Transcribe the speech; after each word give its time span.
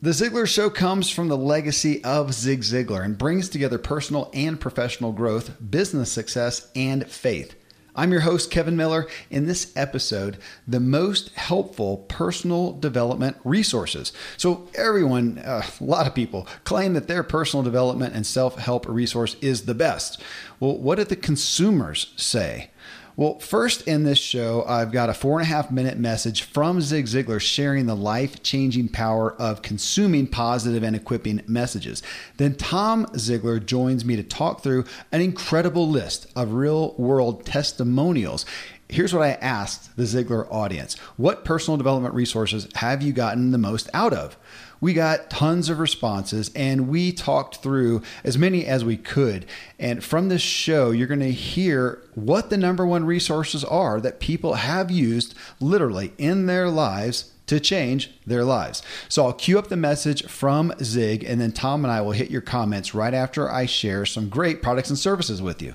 The 0.00 0.10
Ziglar 0.10 0.46
Show 0.46 0.70
comes 0.70 1.10
from 1.10 1.26
the 1.26 1.36
legacy 1.36 2.04
of 2.04 2.32
Zig 2.32 2.60
Ziglar 2.60 3.04
and 3.04 3.18
brings 3.18 3.48
together 3.48 3.78
personal 3.78 4.30
and 4.32 4.60
professional 4.60 5.10
growth, 5.10 5.56
business 5.72 6.12
success, 6.12 6.70
and 6.76 7.04
faith. 7.10 7.56
I'm 7.96 8.12
your 8.12 8.20
host, 8.20 8.48
Kevin 8.52 8.76
Miller. 8.76 9.08
In 9.28 9.46
this 9.48 9.72
episode, 9.74 10.36
the 10.68 10.78
most 10.78 11.34
helpful 11.34 12.06
personal 12.08 12.74
development 12.74 13.38
resources. 13.42 14.12
So, 14.36 14.68
everyone, 14.76 15.38
uh, 15.38 15.66
a 15.80 15.84
lot 15.84 16.06
of 16.06 16.14
people 16.14 16.46
claim 16.62 16.94
that 16.94 17.08
their 17.08 17.24
personal 17.24 17.64
development 17.64 18.14
and 18.14 18.24
self 18.24 18.56
help 18.56 18.86
resource 18.88 19.34
is 19.40 19.62
the 19.62 19.74
best. 19.74 20.22
Well, 20.60 20.78
what 20.78 20.98
did 20.98 21.08
the 21.08 21.16
consumers 21.16 22.12
say? 22.14 22.70
Well, 23.18 23.40
first 23.40 23.88
in 23.88 24.04
this 24.04 24.20
show, 24.20 24.64
I've 24.68 24.92
got 24.92 25.10
a 25.10 25.12
four 25.12 25.40
and 25.40 25.42
a 25.42 25.52
half 25.52 25.72
minute 25.72 25.98
message 25.98 26.42
from 26.42 26.80
Zig 26.80 27.06
Ziglar 27.06 27.40
sharing 27.40 27.86
the 27.86 27.96
life 27.96 28.44
changing 28.44 28.90
power 28.90 29.32
of 29.40 29.60
consuming 29.60 30.28
positive 30.28 30.84
and 30.84 30.94
equipping 30.94 31.42
messages. 31.48 32.00
Then 32.36 32.54
Tom 32.54 33.06
Ziglar 33.14 33.66
joins 33.66 34.04
me 34.04 34.14
to 34.14 34.22
talk 34.22 34.62
through 34.62 34.84
an 35.10 35.20
incredible 35.20 35.88
list 35.88 36.28
of 36.36 36.52
real 36.52 36.94
world 36.94 37.44
testimonials. 37.44 38.46
Here's 38.88 39.12
what 39.12 39.24
I 39.24 39.32
asked 39.32 39.96
the 39.96 40.04
Ziglar 40.04 40.46
audience 40.48 40.96
What 41.16 41.44
personal 41.44 41.76
development 41.76 42.14
resources 42.14 42.68
have 42.76 43.02
you 43.02 43.12
gotten 43.12 43.50
the 43.50 43.58
most 43.58 43.90
out 43.92 44.12
of? 44.12 44.36
We 44.80 44.92
got 44.92 45.30
tons 45.30 45.68
of 45.68 45.78
responses 45.78 46.50
and 46.54 46.88
we 46.88 47.12
talked 47.12 47.56
through 47.56 48.02
as 48.24 48.38
many 48.38 48.66
as 48.66 48.84
we 48.84 48.96
could. 48.96 49.46
And 49.78 50.02
from 50.02 50.28
this 50.28 50.42
show, 50.42 50.90
you're 50.90 51.06
going 51.06 51.20
to 51.20 51.32
hear 51.32 52.02
what 52.14 52.50
the 52.50 52.56
number 52.56 52.86
one 52.86 53.04
resources 53.04 53.64
are 53.64 54.00
that 54.00 54.20
people 54.20 54.54
have 54.54 54.90
used 54.90 55.34
literally 55.60 56.12
in 56.18 56.46
their 56.46 56.68
lives 56.68 57.32
to 57.46 57.58
change 57.58 58.10
their 58.26 58.44
lives. 58.44 58.82
So 59.08 59.24
I'll 59.24 59.32
cue 59.32 59.58
up 59.58 59.68
the 59.68 59.76
message 59.76 60.24
from 60.26 60.72
Zig, 60.82 61.24
and 61.24 61.40
then 61.40 61.52
Tom 61.52 61.84
and 61.84 61.90
I 61.90 62.02
will 62.02 62.12
hit 62.12 62.30
your 62.30 62.42
comments 62.42 62.94
right 62.94 63.14
after 63.14 63.50
I 63.50 63.64
share 63.66 64.04
some 64.04 64.28
great 64.28 64.62
products 64.62 64.90
and 64.90 64.98
services 64.98 65.40
with 65.40 65.62
you. 65.62 65.74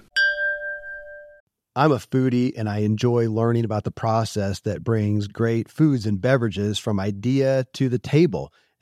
I'm 1.76 1.92
a 1.92 1.96
foodie 1.96 2.54
and 2.56 2.70
I 2.70 2.80
enjoy 2.80 3.28
learning 3.32 3.66
about 3.66 3.84
the 3.84 3.90
process 3.90 4.60
that 4.60 4.84
brings 4.84 5.28
great 5.28 5.68
foods 5.68 6.06
and 6.06 6.22
beverages 6.22 6.78
from 6.78 7.00
idea 7.00 7.66
to 7.74 7.90
the 7.90 7.98
table. 7.98 8.54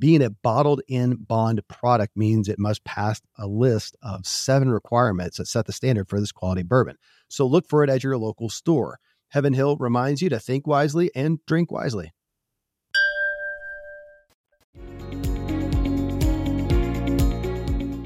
Being 0.00 0.22
a 0.22 0.30
bottled 0.30 0.80
in 0.88 1.16
bond 1.16 1.60
product 1.68 2.16
means 2.16 2.48
it 2.48 2.58
must 2.58 2.84
pass 2.84 3.20
a 3.36 3.46
list 3.46 3.98
of 4.02 4.26
seven 4.26 4.70
requirements 4.70 5.36
that 5.36 5.46
set 5.46 5.66
the 5.66 5.74
standard 5.74 6.08
for 6.08 6.18
this 6.18 6.32
quality 6.32 6.62
bourbon. 6.62 6.96
So 7.28 7.46
look 7.46 7.68
for 7.68 7.84
it 7.84 7.90
at 7.90 8.02
your 8.02 8.16
local 8.16 8.48
store. 8.48 8.98
Heaven 9.28 9.52
Hill 9.52 9.76
reminds 9.76 10.22
you 10.22 10.30
to 10.30 10.40
think 10.40 10.66
wisely 10.66 11.10
and 11.14 11.44
drink 11.44 11.70
wisely. 11.70 12.14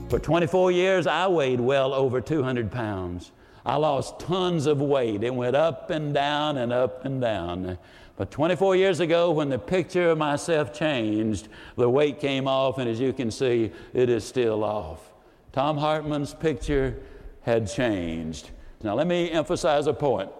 For 0.08 0.18
24 0.18 0.72
years, 0.72 1.06
I 1.06 1.28
weighed 1.28 1.60
well 1.60 1.94
over 1.94 2.20
200 2.20 2.72
pounds. 2.72 3.30
I 3.64 3.76
lost 3.76 4.18
tons 4.18 4.66
of 4.66 4.80
weight. 4.80 5.22
It 5.22 5.32
went 5.32 5.54
up 5.54 5.90
and 5.90 6.12
down 6.12 6.58
and 6.58 6.72
up 6.72 7.04
and 7.04 7.20
down. 7.20 7.78
But 8.16 8.30
24 8.30 8.76
years 8.76 9.00
ago, 9.00 9.30
when 9.32 9.48
the 9.48 9.58
picture 9.58 10.10
of 10.10 10.18
myself 10.18 10.72
changed, 10.72 11.48
the 11.76 11.88
weight 11.88 12.20
came 12.20 12.46
off, 12.46 12.78
and 12.78 12.88
as 12.88 13.00
you 13.00 13.12
can 13.12 13.30
see, 13.30 13.72
it 13.92 14.08
is 14.08 14.24
still 14.24 14.62
off. 14.62 15.12
Tom 15.52 15.76
Hartman's 15.76 16.32
picture 16.32 16.96
had 17.42 17.68
changed. 17.68 18.50
Now, 18.82 18.94
let 18.94 19.06
me 19.06 19.30
emphasize 19.30 19.86
a 19.86 19.94
point. 19.94 20.30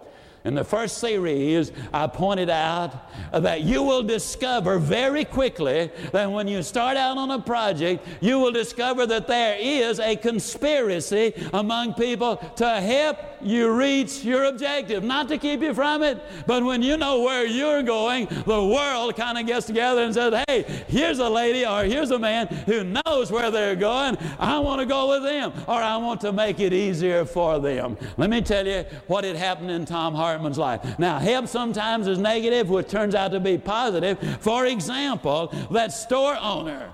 In 0.45 0.53
the 0.53 0.63
first 0.63 0.99
series, 0.99 1.71
I 1.91 2.05
pointed 2.05 2.51
out 2.51 3.09
that 3.33 3.61
you 3.61 3.81
will 3.81 4.03
discover 4.03 4.77
very 4.77 5.25
quickly 5.25 5.89
that 6.11 6.31
when 6.31 6.47
you 6.47 6.61
start 6.61 6.97
out 6.97 7.17
on 7.17 7.31
a 7.31 7.41
project, 7.41 8.07
you 8.21 8.37
will 8.37 8.51
discover 8.51 9.07
that 9.07 9.25
there 9.27 9.57
is 9.59 9.99
a 9.99 10.15
conspiracy 10.15 11.33
among 11.51 11.95
people 11.95 12.37
to 12.57 12.79
help 12.79 13.17
you 13.41 13.71
reach 13.71 14.23
your 14.23 14.43
objective, 14.43 15.03
not 15.03 15.27
to 15.29 15.39
keep 15.39 15.61
you 15.61 15.73
from 15.73 16.03
it, 16.03 16.21
but 16.45 16.63
when 16.63 16.83
you 16.83 16.95
know 16.95 17.21
where 17.21 17.47
you're 17.47 17.81
going, 17.81 18.27
the 18.45 18.63
world 18.63 19.15
kind 19.15 19.39
of 19.39 19.47
gets 19.47 19.65
together 19.65 20.03
and 20.03 20.13
says, 20.13 20.43
hey, 20.47 20.63
here's 20.87 21.17
a 21.17 21.29
lady 21.29 21.65
or 21.65 21.83
here's 21.85 22.11
a 22.11 22.19
man 22.19 22.45
who 22.67 22.83
knows 22.83 23.31
where 23.31 23.49
they're 23.49 23.75
going. 23.75 24.15
I 24.37 24.59
want 24.59 24.79
to 24.79 24.85
go 24.85 25.09
with 25.09 25.23
them, 25.23 25.53
or 25.67 25.75
I 25.75 25.97
want 25.97 26.21
to 26.21 26.31
make 26.31 26.59
it 26.59 26.71
easier 26.71 27.25
for 27.25 27.57
them. 27.59 27.97
Let 28.17 28.29
me 28.29 28.41
tell 28.41 28.67
you 28.67 28.85
what 29.07 29.23
had 29.23 29.35
happened 29.35 29.71
in 29.71 29.85
Tom 29.85 30.13
Hartman 30.13 30.34
Life. 30.35 30.99
Now, 30.99 31.17
help 31.17 31.47
sometimes 31.47 32.07
is 32.07 32.19
negative, 32.19 32.69
which 32.69 32.87
turns 32.87 33.15
out 33.15 33.31
to 33.31 33.39
be 33.39 33.57
positive. 33.57 34.19
For 34.41 34.65
example, 34.65 35.51
that 35.71 35.91
store 35.91 36.37
owner 36.39 36.93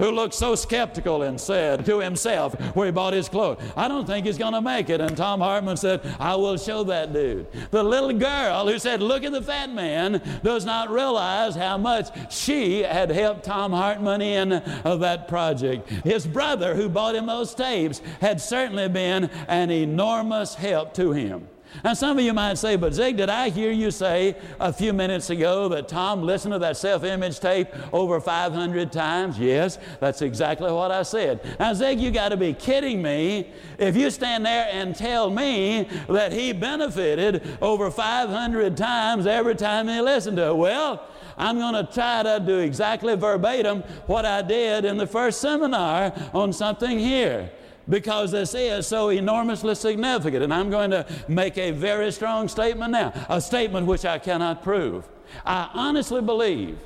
who 0.00 0.10
looked 0.10 0.34
so 0.34 0.54
skeptical 0.54 1.22
and 1.22 1.38
said 1.38 1.84
to 1.84 2.00
himself 2.00 2.54
where 2.74 2.86
he 2.86 2.92
bought 2.92 3.12
his 3.12 3.28
clothes, 3.28 3.62
I 3.76 3.86
don't 3.86 4.06
think 4.06 4.26
he's 4.26 4.38
going 4.38 4.54
to 4.54 4.60
make 4.60 4.88
it. 4.88 5.00
And 5.00 5.16
Tom 5.16 5.40
Hartman 5.40 5.76
said, 5.76 6.00
I 6.18 6.34
will 6.36 6.56
show 6.56 6.82
that 6.84 7.12
dude. 7.12 7.46
The 7.70 7.82
little 7.82 8.12
girl 8.12 8.66
who 8.66 8.78
said, 8.78 9.02
Look 9.02 9.24
at 9.24 9.32
the 9.32 9.42
fat 9.42 9.70
man, 9.70 10.22
does 10.42 10.64
not 10.64 10.90
realize 10.90 11.54
how 11.54 11.76
much 11.76 12.08
she 12.32 12.82
had 12.82 13.10
helped 13.10 13.44
Tom 13.44 13.72
Hartman 13.72 14.22
in 14.22 14.52
uh, 14.52 14.96
that 14.96 15.28
project. 15.28 15.88
His 15.88 16.26
brother, 16.26 16.74
who 16.74 16.88
bought 16.88 17.14
him 17.14 17.26
those 17.26 17.54
tapes, 17.54 18.00
had 18.20 18.40
certainly 18.40 18.88
been 18.88 19.24
an 19.48 19.70
enormous 19.70 20.54
help 20.54 20.94
to 20.94 21.12
him. 21.12 21.46
Now, 21.84 21.94
some 21.94 22.18
of 22.18 22.24
you 22.24 22.32
might 22.32 22.58
say, 22.58 22.76
but 22.76 22.92
Zig, 22.92 23.16
did 23.16 23.30
I 23.30 23.48
hear 23.48 23.70
you 23.70 23.90
say 23.90 24.36
a 24.58 24.72
few 24.72 24.92
minutes 24.92 25.30
ago 25.30 25.68
that 25.68 25.88
Tom 25.88 26.22
listened 26.22 26.52
to 26.52 26.58
that 26.58 26.76
self 26.76 27.04
image 27.04 27.40
tape 27.40 27.68
over 27.92 28.20
500 28.20 28.92
times? 28.92 29.38
Yes, 29.38 29.78
that's 29.98 30.20
exactly 30.20 30.70
what 30.70 30.90
I 30.90 31.02
said. 31.02 31.40
Now, 31.58 31.72
Zig, 31.72 32.00
you 32.00 32.10
got 32.10 32.30
to 32.30 32.36
be 32.36 32.52
kidding 32.52 33.00
me 33.00 33.50
if 33.78 33.96
you 33.96 34.10
stand 34.10 34.44
there 34.44 34.68
and 34.70 34.94
tell 34.94 35.30
me 35.30 35.88
that 36.08 36.32
he 36.32 36.52
benefited 36.52 37.42
over 37.62 37.90
500 37.90 38.76
times 38.76 39.26
every 39.26 39.54
time 39.54 39.88
he 39.88 40.00
listened 40.00 40.36
to 40.36 40.48
it. 40.48 40.56
Well, 40.56 41.06
I'm 41.38 41.56
going 41.56 41.86
to 41.86 41.90
try 41.90 42.22
to 42.22 42.42
do 42.44 42.58
exactly 42.58 43.14
verbatim 43.16 43.82
what 44.06 44.26
I 44.26 44.42
did 44.42 44.84
in 44.84 44.98
the 44.98 45.06
first 45.06 45.40
seminar 45.40 46.12
on 46.34 46.52
something 46.52 46.98
here 46.98 47.50
because 47.90 48.30
this 48.30 48.54
is 48.54 48.86
so 48.86 49.10
enormously 49.10 49.74
significant. 49.74 50.42
And 50.42 50.54
I'm 50.54 50.70
going 50.70 50.92
to 50.92 51.04
make 51.28 51.58
a 51.58 51.72
very 51.72 52.10
strong 52.12 52.48
statement 52.48 52.92
now, 52.92 53.12
a 53.28 53.40
statement 53.40 53.86
which 53.86 54.06
I 54.06 54.18
cannot 54.18 54.62
prove. 54.62 55.06
I 55.44 55.68
honestly 55.74 56.22
believe 56.22 56.78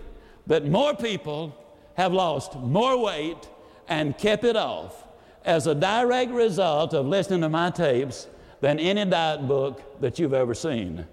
that 0.46 0.66
more 0.66 0.94
people 0.94 1.56
have 1.94 2.12
lost 2.12 2.56
more 2.56 2.98
weight 2.98 3.48
and 3.88 4.16
kept 4.18 4.44
it 4.44 4.56
off 4.56 5.04
as 5.44 5.66
a 5.66 5.74
direct 5.74 6.32
result 6.32 6.94
of 6.94 7.06
listening 7.06 7.42
to 7.42 7.48
my 7.48 7.70
tapes 7.70 8.26
than 8.60 8.78
any 8.78 9.04
diet 9.04 9.46
book 9.46 10.00
that 10.00 10.18
you've 10.18 10.32
ever 10.32 10.54
seen. 10.54 11.06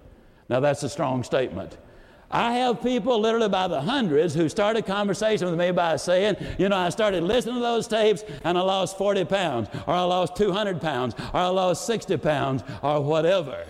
Now, 0.48 0.60
that's 0.60 0.82
a 0.82 0.88
strong 0.88 1.22
statement. 1.22 1.76
I 2.32 2.54
have 2.54 2.82
people 2.82 3.20
literally 3.20 3.48
by 3.48 3.68
the 3.68 3.80
hundreds 3.80 4.34
who 4.34 4.48
start 4.48 4.76
a 4.76 4.82
conversation 4.82 5.50
with 5.50 5.58
me 5.58 5.70
by 5.70 5.96
saying, 5.96 6.36
you 6.58 6.70
know, 6.70 6.76
I 6.76 6.88
started 6.88 7.22
listening 7.22 7.56
to 7.56 7.60
those 7.60 7.86
tapes 7.86 8.24
and 8.42 8.56
I 8.56 8.62
lost 8.62 8.96
40 8.96 9.26
pounds, 9.26 9.68
or 9.86 9.92
I 9.92 10.02
lost 10.02 10.34
200 10.36 10.80
pounds, 10.80 11.14
or 11.34 11.40
I 11.40 11.48
lost 11.48 11.86
60 11.86 12.16
pounds, 12.16 12.62
or 12.82 13.02
whatever. 13.02 13.64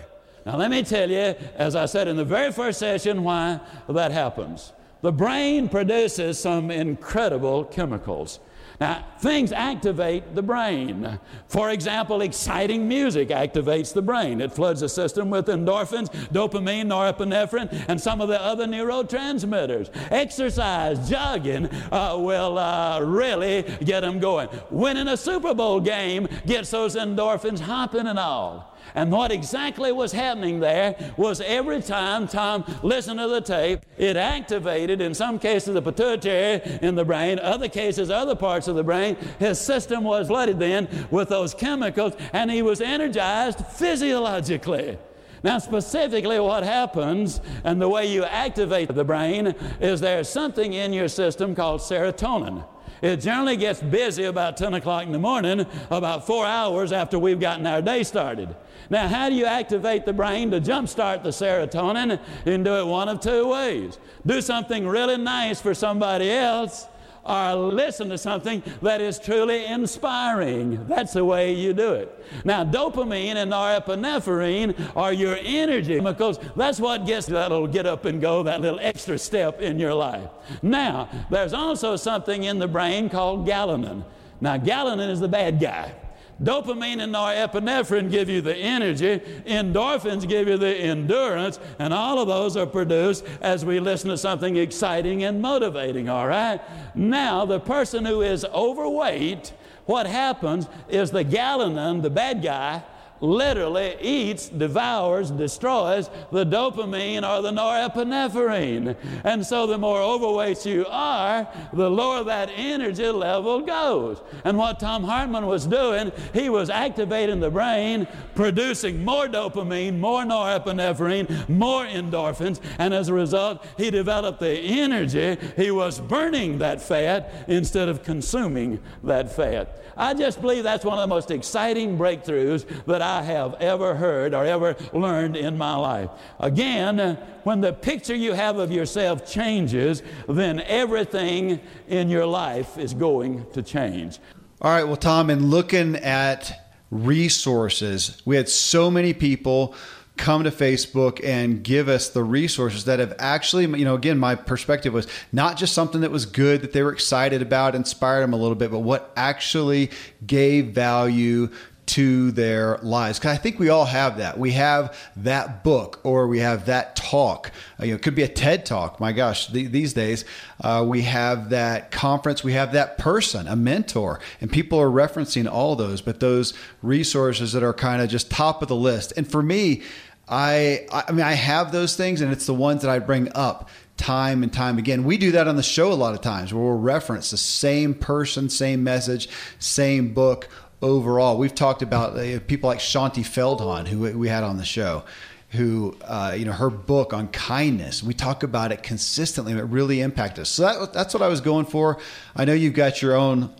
Now, 0.45 0.57
let 0.57 0.71
me 0.71 0.83
tell 0.83 1.09
you, 1.09 1.35
as 1.55 1.75
I 1.75 1.85
said 1.85 2.07
in 2.07 2.15
the 2.15 2.25
very 2.25 2.51
first 2.51 2.79
session, 2.79 3.23
why 3.23 3.59
that 3.89 4.11
happens. 4.11 4.71
The 5.01 5.11
brain 5.11 5.67
produces 5.67 6.39
some 6.39 6.71
incredible 6.71 7.65
chemicals. 7.65 8.39
Now, 8.83 9.05
things 9.19 9.53
activate 9.53 10.35
the 10.35 10.43
brain. 10.43 11.17
For 11.47 11.69
example, 11.69 12.19
exciting 12.19 12.85
music 12.85 13.29
activates 13.29 13.93
the 13.93 14.01
brain. 14.01 14.41
It 14.41 14.51
floods 14.51 14.81
the 14.81 14.89
system 14.89 15.29
with 15.29 15.45
endorphins, 15.45 16.09
dopamine, 16.33 16.87
norepinephrine, 16.87 17.85
and 17.87 18.01
some 18.01 18.19
of 18.19 18.27
the 18.27 18.41
other 18.41 18.65
neurotransmitters. 18.65 19.89
Exercise, 20.11 21.09
jogging 21.09 21.69
uh, 21.93 22.17
will 22.19 22.57
uh, 22.57 22.99
really 22.99 23.61
get 23.85 24.01
them 24.01 24.19
going. 24.19 24.49
Winning 24.69 25.07
a 25.07 25.15
Super 25.15 25.53
Bowl 25.53 25.79
game 25.79 26.27
gets 26.45 26.69
those 26.69 26.97
endorphins 26.97 27.61
hopping 27.61 28.07
and 28.07 28.19
all. 28.19 28.72
And 28.95 29.11
what 29.11 29.31
exactly 29.31 29.91
was 29.91 30.11
happening 30.11 30.59
there 30.59 30.95
was 31.17 31.41
every 31.41 31.81
time 31.81 32.27
Tom 32.27 32.63
listened 32.83 33.19
to 33.19 33.27
the 33.27 33.41
tape, 33.41 33.81
it 33.97 34.17
activated, 34.17 35.01
in 35.01 35.13
some 35.13 35.39
cases, 35.39 35.73
the 35.73 35.81
pituitary 35.81 36.61
in 36.81 36.95
the 36.95 37.05
brain, 37.05 37.39
other 37.39 37.67
cases, 37.67 38.09
other 38.09 38.35
parts 38.35 38.67
of 38.67 38.75
the 38.75 38.83
brain. 38.83 39.15
His 39.39 39.59
system 39.59 40.03
was 40.03 40.27
flooded 40.27 40.59
then 40.59 40.87
with 41.09 41.29
those 41.29 41.53
chemicals, 41.53 42.13
and 42.33 42.51
he 42.51 42.61
was 42.61 42.81
energized 42.81 43.65
physiologically. 43.65 44.97
Now, 45.43 45.57
specifically, 45.57 46.39
what 46.39 46.63
happens 46.63 47.41
and 47.65 47.81
the 47.81 47.89
way 47.89 48.05
you 48.05 48.23
activate 48.23 48.93
the 48.93 49.03
brain 49.03 49.47
is 49.81 49.99
there's 49.99 50.29
something 50.29 50.71
in 50.71 50.93
your 50.93 51.09
system 51.09 51.53
called 51.53 51.81
serotonin. 51.81 52.63
It 53.01 53.17
generally 53.17 53.57
gets 53.57 53.81
busy 53.81 54.23
about 54.23 54.55
10 54.55 54.75
o'clock 54.75 55.03
in 55.03 55.11
the 55.11 55.19
morning, 55.19 55.65
about 55.91 56.25
four 56.25 56.45
hours 56.45 56.93
after 56.93 57.19
we've 57.19 57.41
gotten 57.41 57.67
our 57.67 57.81
day 57.81 58.03
started. 58.03 58.55
Now, 58.89 59.07
how 59.07 59.29
do 59.29 59.35
you 59.35 59.45
activate 59.45 60.05
the 60.05 60.13
brain 60.13 60.51
to 60.51 60.61
jumpstart 60.61 61.23
the 61.23 61.29
serotonin? 61.29 62.19
Can 62.43 62.63
do 62.63 62.75
it 62.75 62.85
one 62.85 63.09
of 63.09 63.19
two 63.19 63.47
ways. 63.47 63.97
Do 64.25 64.41
something 64.41 64.87
really 64.87 65.17
nice 65.17 65.61
for 65.61 65.73
somebody 65.73 66.29
else, 66.29 66.87
or 67.25 67.55
listen 67.55 68.09
to 68.09 68.17
something 68.17 68.61
that 68.81 68.99
is 68.99 69.17
truly 69.17 69.65
inspiring. 69.65 70.85
That's 70.87 71.13
the 71.13 71.23
way 71.23 71.53
you 71.53 71.73
do 71.73 71.93
it. 71.93 72.25
Now, 72.43 72.65
dopamine 72.65 73.35
and 73.35 73.51
norepinephrine 73.51 74.91
are 74.95 75.13
your 75.13 75.37
energy 75.41 75.95
chemicals. 75.95 76.37
That's 76.55 76.81
what 76.81 77.05
gets 77.05 77.27
that 77.27 77.49
little 77.49 77.67
get 77.67 77.85
up 77.85 78.03
and 78.05 78.19
go, 78.19 78.43
that 78.43 78.59
little 78.59 78.79
extra 78.81 79.17
step 79.17 79.61
in 79.61 79.79
your 79.79 79.93
life. 79.93 80.29
Now, 80.61 81.07
there's 81.29 81.53
also 81.53 81.95
something 81.95 82.43
in 82.43 82.59
the 82.59 82.67
brain 82.67 83.09
called 83.09 83.47
galanin. 83.47 84.03
Now, 84.41 84.57
galanin 84.57 85.09
is 85.09 85.21
the 85.21 85.29
bad 85.29 85.61
guy. 85.61 85.93
Dopamine 86.41 87.01
and 87.01 87.13
norepinephrine 87.13 88.09
give 88.09 88.29
you 88.29 88.41
the 88.41 88.55
energy, 88.55 89.19
endorphins 89.45 90.27
give 90.27 90.47
you 90.47 90.57
the 90.57 90.75
endurance, 90.75 91.59
and 91.79 91.93
all 91.93 92.19
of 92.19 92.27
those 92.27 92.57
are 92.57 92.65
produced 92.65 93.25
as 93.41 93.63
we 93.63 93.79
listen 93.79 94.09
to 94.09 94.17
something 94.17 94.57
exciting 94.57 95.23
and 95.23 95.41
motivating, 95.41 96.09
all 96.09 96.27
right? 96.27 96.59
Now, 96.95 97.45
the 97.45 97.59
person 97.59 98.05
who 98.05 98.21
is 98.21 98.45
overweight, 98.45 99.53
what 99.85 100.07
happens 100.07 100.67
is 100.89 101.11
the 101.11 101.23
galanin, 101.23 102.01
the 102.01 102.09
bad 102.09 102.41
guy, 102.41 102.83
literally 103.23 103.95
eats, 104.01 104.49
devours, 104.49 105.31
destroys 105.31 106.09
the 106.31 106.45
dopamine 106.45 107.27
or 107.27 107.41
the 107.41 107.51
norepinephrine. 107.51 108.95
And 109.23 109.45
so 109.45 109.65
the 109.65 109.77
more 109.77 110.01
overweight 110.01 110.65
you 110.65 110.85
are, 110.89 111.47
the 111.71 111.89
lower 111.89 112.25
that 112.25 112.49
energy 112.55 113.07
level 113.07 113.61
goes. 113.61 114.21
And 114.43 114.57
what 114.57 114.79
Tom 114.79 115.05
Hartman 115.05 115.47
was 115.47 115.65
doing, 115.65 116.11
he 116.33 116.49
was 116.49 116.69
activating 116.69 117.39
the 117.39 117.49
brain, 117.49 118.07
producing 118.35 119.05
more 119.05 119.27
dopamine, 119.27 119.99
more 119.99 120.23
norepinephrine, 120.23 121.47
more 121.47 121.85
endorphins, 121.85 122.59
and 122.77 122.93
as 122.93 123.07
a 123.07 123.13
result, 123.13 123.65
he 123.77 123.89
developed 123.89 124.41
the 124.41 124.51
energy. 124.51 125.37
He 125.55 125.71
was 125.71 125.99
burning 125.99 126.57
that 126.57 126.81
fat 126.81 127.45
instead 127.47 127.87
of 127.87 128.03
consuming 128.03 128.81
that 129.03 129.31
fat. 129.31 129.79
I 129.95 130.13
just 130.13 130.41
believe 130.41 130.63
that's 130.63 130.83
one 130.83 130.97
of 130.97 131.07
the 131.07 131.13
most 131.13 131.31
exciting 131.31 131.97
breakthroughs 131.97 132.65
that 132.85 133.01
I 133.01 133.12
have 133.21 133.53
ever 133.55 133.95
heard 133.95 134.33
or 134.33 134.45
ever 134.45 134.75
learned 134.91 135.37
in 135.37 135.57
my 135.57 135.75
life. 135.75 136.09
Again, 136.39 137.17
when 137.43 137.61
the 137.61 137.73
picture 137.73 138.15
you 138.15 138.33
have 138.33 138.57
of 138.57 138.71
yourself 138.71 139.29
changes, 139.29 140.01
then 140.27 140.61
everything 140.61 141.59
in 141.87 142.09
your 142.09 142.25
life 142.25 142.77
is 142.77 142.93
going 142.93 143.45
to 143.51 143.61
change. 143.61 144.19
All 144.61 144.71
right, 144.71 144.83
well, 144.83 144.95
Tom, 144.95 145.29
in 145.29 145.49
looking 145.49 145.97
at 145.97 146.79
resources, 146.89 148.21
we 148.25 148.35
had 148.35 148.47
so 148.47 148.89
many 148.89 149.13
people 149.13 149.75
come 150.15 150.43
to 150.43 150.51
Facebook 150.51 151.19
and 151.23 151.63
give 151.63 151.89
us 151.89 152.09
the 152.09 152.23
resources 152.23 152.85
that 152.85 152.99
have 152.99 153.15
actually, 153.17 153.63
you 153.63 153.83
know, 153.83 153.95
again, 153.95 154.17
my 154.17 154.35
perspective 154.35 154.93
was 154.93 155.07
not 155.31 155.57
just 155.57 155.73
something 155.73 156.01
that 156.01 156.11
was 156.11 156.25
good 156.25 156.61
that 156.61 156.71
they 156.71 156.83
were 156.83 156.93
excited 156.93 157.41
about, 157.41 157.73
inspired 157.73 158.21
them 158.21 158.31
a 158.31 158.37
little 158.37 158.55
bit, 158.55 158.69
but 158.69 158.79
what 158.79 159.11
actually 159.15 159.89
gave 160.25 160.67
value 160.67 161.49
to 161.85 162.31
their 162.31 162.77
lives. 162.77 163.19
Because 163.19 163.37
I 163.37 163.41
think 163.41 163.59
we 163.59 163.69
all 163.69 163.85
have 163.85 164.17
that. 164.17 164.37
We 164.37 164.51
have 164.51 164.97
that 165.17 165.63
book 165.63 165.99
or 166.03 166.27
we 166.27 166.39
have 166.39 166.67
that 166.67 166.95
talk. 166.95 167.51
Uh, 167.79 167.85
you 167.85 167.91
know, 167.91 167.95
it 167.95 168.01
could 168.01 168.15
be 168.15 168.23
a 168.23 168.27
TED 168.27 168.65
talk. 168.65 168.99
My 168.99 169.11
gosh, 169.11 169.47
th- 169.47 169.71
these 169.71 169.93
days 169.93 170.25
uh, 170.61 170.83
we 170.87 171.01
have 171.01 171.49
that 171.49 171.91
conference. 171.91 172.43
We 172.43 172.53
have 172.53 172.73
that 172.73 172.97
person, 172.97 173.47
a 173.47 173.55
mentor, 173.55 174.19
and 174.39 174.51
people 174.51 174.79
are 174.79 174.89
referencing 174.89 175.49
all 175.51 175.75
those. 175.75 176.01
But 176.01 176.19
those 176.19 176.53
resources 176.81 177.53
that 177.53 177.63
are 177.63 177.73
kind 177.73 178.01
of 178.01 178.09
just 178.09 178.31
top 178.31 178.61
of 178.61 178.67
the 178.67 178.75
list. 178.75 179.13
And 179.17 179.29
for 179.29 179.43
me, 179.43 179.83
I 180.27 180.87
I 180.91 181.11
mean 181.11 181.25
I 181.25 181.33
have 181.33 181.71
those 181.71 181.95
things, 181.95 182.21
and 182.21 182.31
it's 182.31 182.45
the 182.45 182.53
ones 182.53 182.81
that 182.81 182.89
I 182.89 182.99
bring 182.99 183.29
up 183.35 183.69
time 183.97 184.43
and 184.43 184.51
time 184.51 184.77
again. 184.77 185.03
We 185.03 185.17
do 185.17 185.31
that 185.33 185.47
on 185.47 185.55
the 185.55 185.63
show 185.63 185.91
a 185.91 185.93
lot 185.93 186.13
of 186.13 186.21
times 186.21 186.53
where 186.53 186.63
we'll 186.63 186.77
reference 186.77 187.31
the 187.31 187.37
same 187.37 187.93
person, 187.93 188.49
same 188.49 188.83
message, 188.83 189.29
same 189.59 190.13
book 190.13 190.49
overall. 190.83 191.37
We've 191.37 191.55
talked 191.55 191.81
about 191.81 192.17
uh, 192.17 192.39
people 192.41 192.67
like 192.67 192.79
Shaunti 192.79 193.23
Feldhahn, 193.23 193.87
who 193.87 194.17
we 194.19 194.27
had 194.27 194.43
on 194.43 194.57
the 194.57 194.65
show, 194.65 195.03
who, 195.51 195.95
uh, 196.03 196.35
you 196.37 196.45
know, 196.45 196.51
her 196.51 196.69
book 196.69 197.13
on 197.13 197.29
kindness, 197.29 198.03
we 198.03 198.13
talk 198.13 198.43
about 198.43 198.71
it 198.71 198.83
consistently 198.83 199.53
and 199.53 199.61
it 199.61 199.65
really 199.65 200.01
impacted 200.01 200.41
us. 200.41 200.49
So 200.49 200.63
that, 200.63 200.93
that's 200.93 201.13
what 201.13 201.23
I 201.23 201.27
was 201.27 201.41
going 201.41 201.65
for. 201.65 201.99
I 202.35 202.45
know 202.45 202.53
you've 202.53 202.73
got 202.73 203.01
your 203.01 203.15
own, 203.15 203.53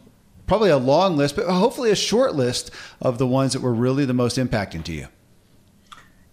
probably 0.48 0.70
a 0.70 0.78
long 0.78 1.18
list, 1.18 1.36
but 1.36 1.48
hopefully 1.48 1.92
a 1.92 1.96
short 1.96 2.36
list 2.36 2.72
of 3.02 3.20
the 3.20 3.28
ones 3.28 3.54
that 3.54 3.62
were 3.62 3.74
really 3.74 4.06
the 4.06 4.14
most 4.14 4.38
impacting 4.38 4.84
to 4.86 4.92
you. 4.92 5.08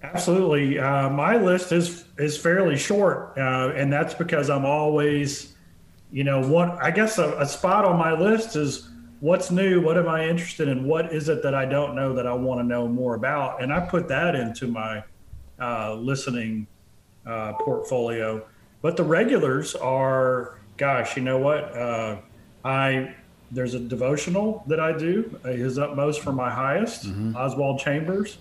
Absolutely. 0.03 0.79
Uh, 0.79 1.11
my 1.11 1.37
list 1.37 1.73
is 1.73 2.07
is 2.17 2.39
fairly 2.39 2.77
short, 2.77 3.35
uh, 3.37 3.71
and 3.77 3.93
that's 3.93 4.15
because 4.15 4.49
I'm 4.49 4.65
always, 4.65 5.53
you 6.11 6.25
know, 6.25 6.41
one. 6.41 6.71
I 6.81 6.91
guess 6.91 7.19
a, 7.19 7.37
a 7.39 7.45
spot 7.45 7.85
on 7.85 7.99
my 7.99 8.19
list 8.19 8.57
is 8.57 8.89
what's 9.21 9.51
new? 9.51 9.81
What 9.81 9.97
am 9.97 10.09
i 10.09 10.27
interested 10.27 10.69
in? 10.69 10.85
What 10.87 11.13
is 11.13 11.29
it 11.29 11.43
that 11.43 11.55
i 11.55 11.65
don't 11.65 11.95
know 11.95 12.15
that 12.15 12.27
i 12.27 12.33
want 12.33 12.61
to 12.61 12.65
know 12.65 12.89
more 12.89 13.15
about? 13.15 13.63
And 13.63 13.73
i 13.73 13.81
put 13.81 14.09
that 14.09 14.35
into 14.35 14.67
my 14.67 15.05
uh, 15.61 15.95
listening 15.95 16.67
uh, 17.27 17.53
portfolio. 17.55 18.45
But 18.83 18.97
the 18.97 19.05
regulars 19.05 19.75
are 19.77 20.59
gosh 20.77 21.17
you 21.17 21.23
know 21.23 21.39
what? 21.39 21.77
Uh, 21.77 22.17
i 22.65 23.15
there's 23.53 23.75
a 23.75 23.81
devotional 23.81 24.63
that 24.67 24.81
i 24.81 24.97
do 24.97 25.39
his 25.45 25.79
utmost 25.79 26.21
for 26.21 26.33
my 26.33 26.51
highest 26.51 27.07
mm-hmm. 27.07 27.37
oswald 27.37 27.79
chambers. 27.79 28.39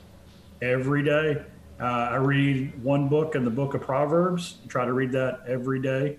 Every 0.61 1.03
day. 1.03 1.43
Uh, 1.79 2.09
i 2.11 2.15
read 2.15 2.83
one 2.83 3.07
book 3.07 3.35
in 3.35 3.45
the 3.45 3.49
book 3.49 3.73
of 3.73 3.81
proverbs 3.81 4.57
try 4.67 4.83
to 4.85 4.91
read 4.91 5.11
that 5.13 5.41
every 5.47 5.81
day. 5.81 6.17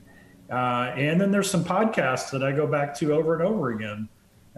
Uh, 0.51 0.93
and 0.97 1.21
then 1.21 1.31
there's 1.31 1.51
some 1.51 1.63
podcasts 1.63 2.31
that 2.31 2.43
i 2.43 2.51
go 2.51 2.67
back 2.67 2.95
to 2.95 3.13
over 3.13 3.35
and 3.35 3.43
over 3.43 3.71
again 3.71 4.09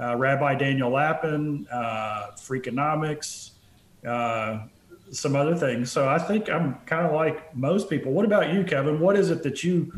uh, 0.03 0.17
Rabbi 0.17 0.55
Daniel 0.57 0.91
Lapin, 0.91 1.67
uh, 1.71 2.33
Freakonomics, 2.37 3.51
uh, 4.07 4.61
some 5.11 5.37
other 5.37 5.55
things. 5.55 5.93
So 5.93 6.09
I 6.09 6.19
think 6.19 6.51
I'm 6.51 6.75
kind 6.87 7.07
of 7.07 7.13
like 7.13 7.55
most 7.55 7.89
people. 7.89 8.13
What 8.13 8.25
about 8.25 8.53
you, 8.53 8.65
Kevin? 8.65 8.99
What 8.99 9.17
is 9.17 9.31
it 9.31 9.43
that 9.43 9.63
you 9.63 9.93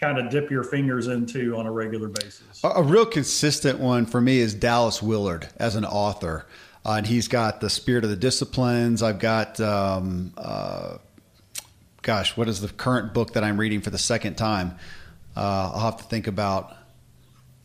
kind 0.00 0.18
of 0.18 0.30
dip 0.30 0.50
your 0.50 0.64
fingers 0.64 1.08
into 1.08 1.56
on 1.56 1.66
a 1.66 1.72
regular 1.72 2.08
basis? 2.08 2.62
A, 2.64 2.68
a 2.68 2.82
real 2.82 3.04
consistent 3.04 3.78
one 3.78 4.06
for 4.06 4.20
me 4.20 4.38
is 4.38 4.54
Dallas 4.54 5.02
Willard 5.02 5.48
as 5.56 5.76
an 5.76 5.84
author. 5.84 6.46
Uh, 6.86 6.92
and 6.92 7.06
he's 7.06 7.28
got 7.28 7.60
the 7.60 7.68
spirit 7.68 8.04
of 8.04 8.10
the 8.10 8.16
disciplines. 8.16 9.02
I've 9.02 9.18
got, 9.18 9.60
um, 9.60 10.32
uh, 10.38 10.96
gosh, 12.00 12.38
what 12.38 12.48
is 12.48 12.62
the 12.62 12.68
current 12.68 13.12
book 13.12 13.34
that 13.34 13.44
I'm 13.44 13.60
reading 13.60 13.82
for 13.82 13.90
the 13.90 13.98
second 13.98 14.36
time? 14.36 14.76
Uh, 15.36 15.72
I'll 15.74 15.80
have 15.80 15.98
to 15.98 16.04
think 16.04 16.26
about 16.26 16.74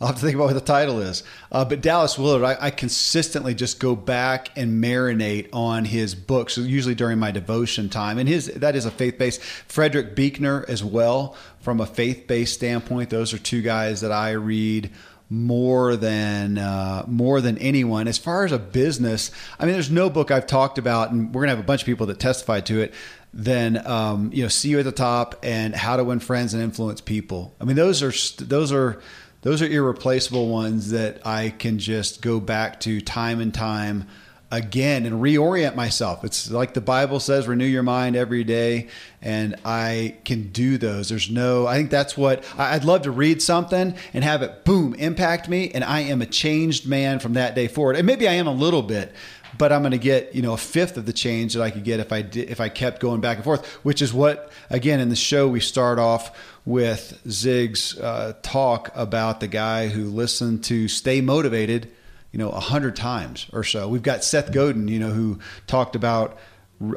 I'll 0.01 0.07
have 0.07 0.17
to 0.17 0.21
think 0.21 0.35
about 0.35 0.47
what 0.47 0.53
the 0.53 0.61
title 0.61 0.99
is. 0.99 1.23
Uh, 1.49 1.63
but 1.63 1.79
Dallas 1.79 2.19
Willard, 2.19 2.43
I, 2.43 2.65
I, 2.65 2.69
consistently 2.69 3.55
just 3.55 3.79
go 3.79 3.95
back 3.95 4.49
and 4.57 4.83
marinate 4.83 5.47
on 5.53 5.85
his 5.85 6.15
books, 6.15 6.57
usually 6.57 6.95
during 6.95 7.17
my 7.17 7.31
devotion 7.31 7.87
time. 7.87 8.17
And 8.17 8.27
his 8.27 8.47
that 8.47 8.75
is 8.75 8.85
a 8.85 8.91
faith 8.91 9.17
based. 9.17 9.41
Frederick 9.41 10.13
Buechner 10.13 10.65
as 10.67 10.83
well, 10.83 11.37
from 11.61 11.79
a 11.79 11.85
faith 11.85 12.27
based 12.27 12.55
standpoint. 12.55 13.09
Those 13.09 13.33
are 13.33 13.37
two 13.37 13.61
guys 13.61 14.01
that 14.01 14.11
I 14.11 14.31
read 14.31 14.91
more 15.29 15.95
than 15.95 16.57
uh, 16.57 17.05
more 17.07 17.39
than 17.39 17.57
anyone. 17.59 18.09
As 18.09 18.17
far 18.17 18.43
as 18.43 18.51
a 18.51 18.59
business, 18.59 19.31
I 19.57 19.65
mean, 19.65 19.73
there's 19.73 19.91
no 19.91 20.09
book 20.09 20.29
I've 20.29 20.47
talked 20.47 20.77
about, 20.77 21.11
and 21.11 21.33
we're 21.33 21.43
gonna 21.43 21.55
have 21.55 21.63
a 21.63 21.67
bunch 21.67 21.83
of 21.83 21.85
people 21.85 22.07
that 22.07 22.19
testify 22.19 22.59
to 22.61 22.81
it. 22.81 22.93
Then 23.33 23.85
um, 23.87 24.29
you 24.33 24.43
know, 24.43 24.49
see 24.49 24.69
you 24.69 24.79
at 24.79 24.85
the 24.85 24.91
top 24.91 25.39
and 25.41 25.73
how 25.73 25.95
to 25.95 26.03
win 26.03 26.19
friends 26.19 26.53
and 26.53 26.61
influence 26.61 26.99
people. 26.99 27.55
I 27.61 27.63
mean, 27.63 27.77
those 27.77 28.03
are 28.03 28.13
those 28.43 28.73
are 28.73 29.01
those 29.45 29.61
are 29.61 29.67
irreplaceable 29.67 30.49
ones 30.49 30.89
that 30.89 31.21
I 31.23 31.51
can 31.51 31.77
just 31.77 32.19
go 32.23 32.39
back 32.39 32.79
to 32.79 32.99
time 32.99 33.39
and 33.39 33.53
time 33.53 34.07
again 34.49 35.05
and 35.05 35.21
reorient 35.21 35.75
myself. 35.75 36.23
It's 36.23 36.49
like 36.49 36.73
the 36.73 36.81
Bible 36.81 37.19
says, 37.19 37.47
renew 37.47 37.65
your 37.65 37.83
mind 37.83 38.15
every 38.15 38.43
day. 38.43 38.87
And 39.21 39.55
I 39.63 40.15
can 40.25 40.51
do 40.51 40.79
those. 40.79 41.09
There's 41.09 41.29
no, 41.29 41.67
I 41.67 41.77
think 41.77 41.91
that's 41.91 42.17
what 42.17 42.43
I'd 42.57 42.85
love 42.85 43.03
to 43.03 43.11
read 43.11 43.39
something 43.39 43.95
and 44.15 44.23
have 44.23 44.41
it 44.41 44.65
boom 44.65 44.95
impact 44.95 45.47
me. 45.47 45.69
And 45.69 45.83
I 45.83 45.99
am 45.99 46.23
a 46.23 46.25
changed 46.25 46.87
man 46.87 47.19
from 47.19 47.33
that 47.33 47.53
day 47.53 47.67
forward. 47.67 47.97
And 47.97 48.07
maybe 48.07 48.27
I 48.27 48.33
am 48.33 48.47
a 48.47 48.53
little 48.53 48.81
bit, 48.81 49.13
but 49.59 49.71
I'm 49.71 49.81
going 49.83 49.91
to 49.91 49.99
get 49.99 50.33
you 50.33 50.41
know 50.41 50.53
a 50.53 50.57
fifth 50.57 50.97
of 50.97 51.05
the 51.05 51.13
change 51.13 51.53
that 51.53 51.61
I 51.61 51.69
could 51.69 51.83
get 51.83 51.99
if 51.99 52.11
I 52.11 52.21
did, 52.21 52.49
if 52.49 52.59
I 52.59 52.69
kept 52.69 52.99
going 52.99 53.21
back 53.21 53.37
and 53.37 53.43
forth, 53.43 53.65
which 53.83 54.01
is 54.01 54.13
what 54.13 54.51
again 54.69 54.99
in 54.99 55.09
the 55.09 55.15
show 55.15 55.47
we 55.47 55.59
start 55.59 55.99
off 55.99 56.35
with 56.65 57.21
Zig's 57.29 57.97
uh, 57.99 58.33
talk 58.41 58.91
about 58.95 59.39
the 59.39 59.47
guy 59.47 59.87
who 59.87 60.05
listened 60.05 60.63
to 60.65 60.87
Stay 60.87 61.21
Motivated, 61.21 61.91
you 62.31 62.39
know, 62.39 62.49
a 62.49 62.59
hundred 62.59 62.95
times 62.95 63.47
or 63.53 63.63
so. 63.63 63.87
We've 63.87 64.01
got 64.03 64.23
Seth 64.23 64.51
Godin, 64.51 64.87
you 64.87 64.99
know, 64.99 65.11
who 65.11 65.39
talked 65.67 65.95
about 65.95 66.37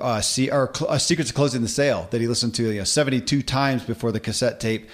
uh, 0.01 0.21
see, 0.21 0.51
or, 0.51 0.73
uh, 0.89 0.99
Secrets 0.99 1.31
of 1.31 1.37
Closing 1.37 1.63
the 1.63 1.69
Sale 1.69 2.09
that 2.11 2.21
he 2.21 2.27
listened 2.27 2.55
to 2.57 2.65
you 2.65 2.79
know, 2.79 2.85
72 2.85 3.43
times 3.43 3.85
before 3.85 4.11
the 4.11 4.21
cassette 4.21 4.59
tape 4.59 4.89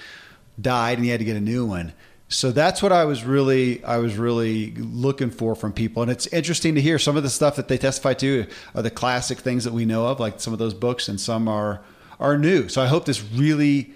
died 0.61 0.97
and 0.97 1.05
he 1.05 1.09
had 1.09 1.19
to 1.19 1.25
get 1.25 1.35
a 1.35 1.41
new 1.41 1.65
one 1.65 1.91
so 2.27 2.51
that's 2.51 2.81
what 2.81 2.91
I 2.91 3.05
was 3.05 3.23
really 3.23 3.83
I 3.83 3.97
was 3.97 4.17
really 4.17 4.71
looking 4.71 5.29
for 5.29 5.55
from 5.55 5.73
people, 5.73 6.01
and 6.01 6.11
it's 6.11 6.25
interesting 6.27 6.75
to 6.75 6.81
hear 6.81 6.97
some 6.97 7.17
of 7.17 7.23
the 7.23 7.29
stuff 7.29 7.55
that 7.57 7.67
they 7.67 7.77
testify 7.77 8.13
to 8.15 8.47
are 8.73 8.81
the 8.81 8.89
classic 8.89 9.37
things 9.39 9.63
that 9.63 9.73
we 9.73 9.85
know 9.85 10.07
of, 10.07 10.19
like 10.19 10.39
some 10.39 10.51
of 10.51 10.59
those 10.59 10.73
books, 10.73 11.07
and 11.07 11.21
some 11.21 11.47
are 11.47 11.81
are 12.19 12.37
new. 12.37 12.67
So 12.67 12.81
I 12.81 12.87
hope 12.87 13.05
this 13.05 13.23
really 13.23 13.93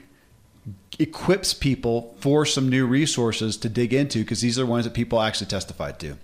equips 1.00 1.54
people 1.54 2.16
for 2.20 2.46
some 2.46 2.70
new 2.70 2.86
resources 2.86 3.58
to 3.58 3.70
dig 3.70 3.94
into 3.94 4.20
because 4.20 4.42
these 4.42 4.60
are 4.60 4.66
ones 4.66 4.86
that 4.86 4.94
people 4.94 5.22
actually 5.22 5.48
testified 5.48 6.00
to. 6.00 6.18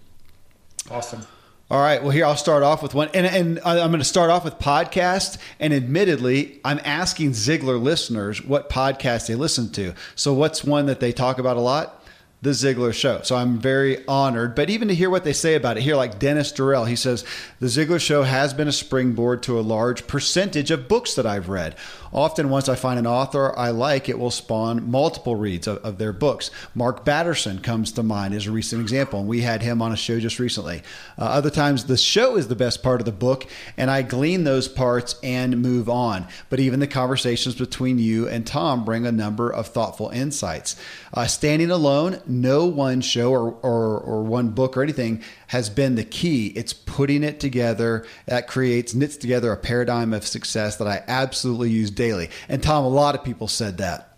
Awesome. 0.91 1.25
All 1.71 1.81
right. 1.81 2.01
Well, 2.01 2.11
here 2.11 2.25
I'll 2.25 2.35
start 2.35 2.61
off 2.61 2.83
with 2.83 2.93
one, 2.93 3.09
and, 3.15 3.25
and 3.25 3.59
I'm 3.65 3.89
going 3.89 3.97
to 3.97 4.03
start 4.03 4.29
off 4.29 4.43
with 4.43 4.59
podcast. 4.59 5.39
And 5.59 5.73
admittedly, 5.73 6.59
I'm 6.63 6.79
asking 6.83 7.31
Ziglar 7.31 7.81
listeners 7.81 8.43
what 8.43 8.69
podcast 8.69 9.27
they 9.27 9.33
listen 9.33 9.71
to. 9.71 9.95
So, 10.13 10.31
what's 10.33 10.63
one 10.63 10.85
that 10.85 10.99
they 10.99 11.11
talk 11.11 11.39
about 11.39 11.57
a 11.57 11.61
lot? 11.61 12.03
the 12.45 12.51
Ziglar 12.51 12.93
Show. 12.93 13.21
So 13.23 13.35
I'm 13.35 13.57
very 13.57 14.05
honored. 14.07 14.53
But 14.53 14.69
even 14.69 14.87
to 14.89 14.95
hear 14.95 15.09
what 15.09 15.23
they 15.23 15.33
say 15.33 15.55
about 15.55 15.77
it 15.77 15.83
here, 15.83 15.95
like 15.95 16.19
Dennis 16.19 16.51
Durrell, 16.51 16.85
he 16.85 16.95
says, 16.95 17.25
The 17.59 17.65
Ziglar 17.65 17.99
Show 17.99 18.21
has 18.21 18.53
been 18.53 18.67
a 18.67 18.71
springboard 18.71 19.41
to 19.43 19.59
a 19.59 19.61
large 19.61 20.05
percentage 20.05 20.69
of 20.69 20.87
books 20.87 21.15
that 21.15 21.25
I've 21.25 21.49
read. 21.49 21.75
Often, 22.15 22.49
once 22.49 22.69
I 22.69 22.75
find 22.75 22.97
an 22.97 23.05
author 23.05 23.53
I 23.59 23.71
like, 23.71 24.07
it 24.07 24.17
will 24.17 24.31
spawn 24.31 24.89
multiple 24.89 25.35
reads 25.35 25.67
of, 25.67 25.79
of 25.79 25.97
their 25.97 26.13
books. 26.13 26.49
Mark 26.73 27.03
Batterson 27.03 27.61
comes 27.61 27.91
to 27.91 28.03
mind 28.03 28.33
as 28.33 28.47
a 28.47 28.51
recent 28.51 28.81
example, 28.81 29.19
and 29.19 29.27
we 29.27 29.41
had 29.41 29.61
him 29.61 29.81
on 29.81 29.91
a 29.91 29.97
show 29.97 30.17
just 30.21 30.39
recently. 30.39 30.81
Uh, 31.19 31.23
other 31.23 31.49
times, 31.49 31.83
the 31.83 31.97
show 31.97 32.37
is 32.37 32.47
the 32.47 32.55
best 32.55 32.81
part 32.81 33.01
of 33.01 33.05
the 33.05 33.11
book, 33.11 33.45
and 33.75 33.91
I 33.91 34.01
glean 34.01 34.45
those 34.45 34.69
parts 34.69 35.19
and 35.23 35.61
move 35.61 35.89
on. 35.89 36.25
But 36.49 36.61
even 36.61 36.79
the 36.79 36.87
conversations 36.87 37.55
between 37.55 37.99
you 37.99 38.29
and 38.29 38.47
Tom 38.47 38.85
bring 38.85 39.05
a 39.05 39.11
number 39.11 39.49
of 39.49 39.67
thoughtful 39.67 40.07
insights. 40.07 40.77
Uh, 41.13 41.27
standing 41.27 41.69
alone, 41.69 42.21
no 42.25 42.65
one 42.65 43.01
show 43.01 43.29
or, 43.33 43.51
or, 43.61 43.99
or 43.99 44.23
one 44.23 44.51
book 44.51 44.77
or 44.77 44.83
anything 44.83 45.21
has 45.47 45.69
been 45.69 45.95
the 45.95 46.03
key. 46.03 46.47
It's 46.47 46.73
putting 46.73 47.23
it 47.23 47.39
together 47.39 48.05
that 48.25 48.47
creates, 48.47 48.93
knits 48.93 49.17
together 49.17 49.51
a 49.51 49.57
paradigm 49.57 50.13
of 50.13 50.25
success 50.25 50.77
that 50.77 50.87
I 50.87 51.03
absolutely 51.07 51.69
use 51.69 51.91
daily. 51.91 52.29
And 52.49 52.61
Tom, 52.63 52.85
a 52.85 52.89
lot 52.89 53.15
of 53.15 53.23
people 53.23 53.47
said 53.47 53.77
that. 53.77 54.14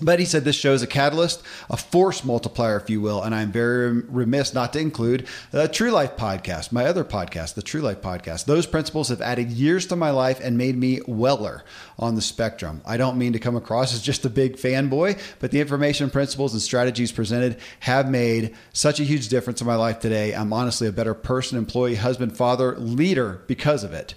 But 0.00 0.18
he 0.18 0.26
said 0.26 0.44
this 0.44 0.56
shows 0.56 0.82
a 0.82 0.86
catalyst, 0.86 1.42
a 1.70 1.76
force 1.76 2.22
multiplier, 2.22 2.76
if 2.76 2.90
you 2.90 3.00
will. 3.00 3.22
And 3.22 3.34
I'm 3.34 3.50
very 3.50 4.02
remiss 4.02 4.52
not 4.52 4.74
to 4.74 4.78
include 4.78 5.26
the 5.52 5.68
True 5.68 5.90
Life 5.90 6.16
podcast, 6.18 6.70
my 6.70 6.84
other 6.84 7.02
podcast, 7.02 7.54
the 7.54 7.62
True 7.62 7.80
Life 7.80 8.02
podcast. 8.02 8.44
Those 8.44 8.66
principles 8.66 9.08
have 9.08 9.22
added 9.22 9.50
years 9.50 9.86
to 9.86 9.96
my 9.96 10.10
life 10.10 10.38
and 10.40 10.58
made 10.58 10.76
me 10.76 11.00
weller 11.06 11.64
on 11.98 12.14
the 12.14 12.20
spectrum. 12.20 12.82
I 12.84 12.98
don't 12.98 13.16
mean 13.16 13.32
to 13.32 13.38
come 13.38 13.56
across 13.56 13.94
as 13.94 14.02
just 14.02 14.26
a 14.26 14.30
big 14.30 14.56
fanboy, 14.56 15.18
but 15.38 15.50
the 15.50 15.60
information, 15.60 16.10
principles, 16.10 16.52
and 16.52 16.60
strategies 16.60 17.10
presented 17.10 17.58
have 17.80 18.10
made 18.10 18.54
such 18.74 19.00
a 19.00 19.04
huge 19.04 19.28
difference 19.28 19.62
in 19.62 19.66
my 19.66 19.76
life 19.76 20.00
today. 20.00 20.34
I'm 20.34 20.52
honestly 20.52 20.86
a 20.88 20.92
better 20.92 21.14
person, 21.14 21.56
employee, 21.56 21.94
husband, 21.94 22.36
father, 22.36 22.76
leader 22.76 23.42
because 23.46 23.82
of 23.82 23.94
it. 23.94 24.14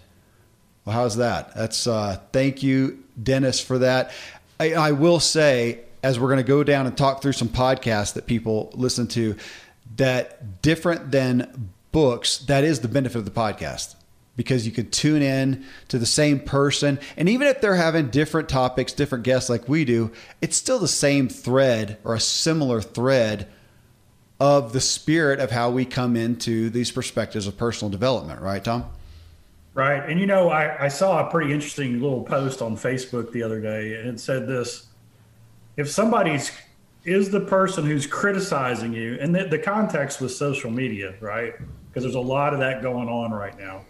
Well, 0.84 0.96
how's 0.96 1.18
that? 1.18 1.56
That's 1.56 1.88
uh, 1.88 2.20
thank 2.34 2.64
you, 2.64 3.04
Dennis, 3.22 3.60
for 3.60 3.78
that. 3.80 4.12
I, 4.60 4.74
I 4.74 4.92
will 4.92 5.20
say, 5.20 5.80
as 6.04 6.20
we're 6.20 6.28
going 6.28 6.38
to 6.38 6.44
go 6.44 6.64
down 6.64 6.86
and 6.88 6.98
talk 6.98 7.22
through 7.22 7.34
some 7.34 7.50
podcasts 7.50 8.14
that 8.14 8.28
people 8.28 8.72
listen 8.74 9.08
to, 9.10 9.36
that 9.96 10.62
different 10.62 11.12
than 11.12 11.72
books, 11.92 12.40
that 12.40 12.64
is 12.64 12.82
the 12.82 12.88
benefit 12.88 13.18
of 13.18 13.26
the 13.26 13.32
podcast 13.32 13.96
because 14.36 14.66
you 14.66 14.72
can 14.72 14.90
tune 14.90 15.22
in 15.22 15.66
to 15.90 16.00
the 16.00 16.06
same 16.06 16.40
person. 16.40 16.98
And 17.18 17.28
even 17.28 17.48
if 17.48 17.60
they're 17.60 17.76
having 17.76 18.10
different 18.10 18.48
topics, 18.48 18.94
different 18.94 19.26
guests 19.26 19.50
like 19.50 19.68
we 19.68 19.84
do, 19.84 20.12
it's 20.40 20.56
still 20.56 20.80
the 20.80 20.88
same 20.88 21.28
thread 21.28 21.98
or 22.06 22.16
a 22.16 22.22
similar 22.22 22.82
thread 22.82 23.50
of 24.40 24.72
the 24.72 24.80
spirit 24.80 25.42
of 25.42 25.52
how 25.52 25.70
we 25.70 25.84
come 25.84 26.16
into 26.16 26.70
these 26.70 26.90
perspectives 26.90 27.48
of 27.48 27.58
personal 27.58 27.90
development, 27.90 28.40
right, 28.42 28.64
Tom? 28.64 28.86
Right. 29.74 30.10
And 30.10 30.20
you 30.20 30.26
know, 30.26 30.50
I, 30.50 30.86
I 30.86 30.88
saw 30.88 31.26
a 31.26 31.30
pretty 31.30 31.54
interesting 31.54 32.02
little 32.02 32.24
post 32.24 32.62
on 32.62 32.76
Facebook 32.76 33.32
the 33.32 33.44
other 33.44 33.62
day, 33.62 33.96
and 33.96 34.10
it 34.10 34.20
said 34.20 34.48
this 34.48 34.88
if 35.78 35.90
somebody's 35.90 36.52
is 37.06 37.30
the 37.30 37.40
person 37.40 37.86
who's 37.86 38.06
criticizing 38.06 38.94
you, 38.94 39.18
and 39.22 39.34
the, 39.34 39.46
the 39.46 39.58
context 39.58 40.20
was 40.20 40.38
social 40.38 40.70
media, 40.70 41.16
right? 41.22 41.54
Because 41.88 42.04
there's 42.04 42.16
a 42.16 42.20
lot 42.20 42.54
of 42.54 42.60
that 42.60 42.82
going 42.82 43.08
on 43.08 43.32
right 43.32 43.58
now. 43.58 43.86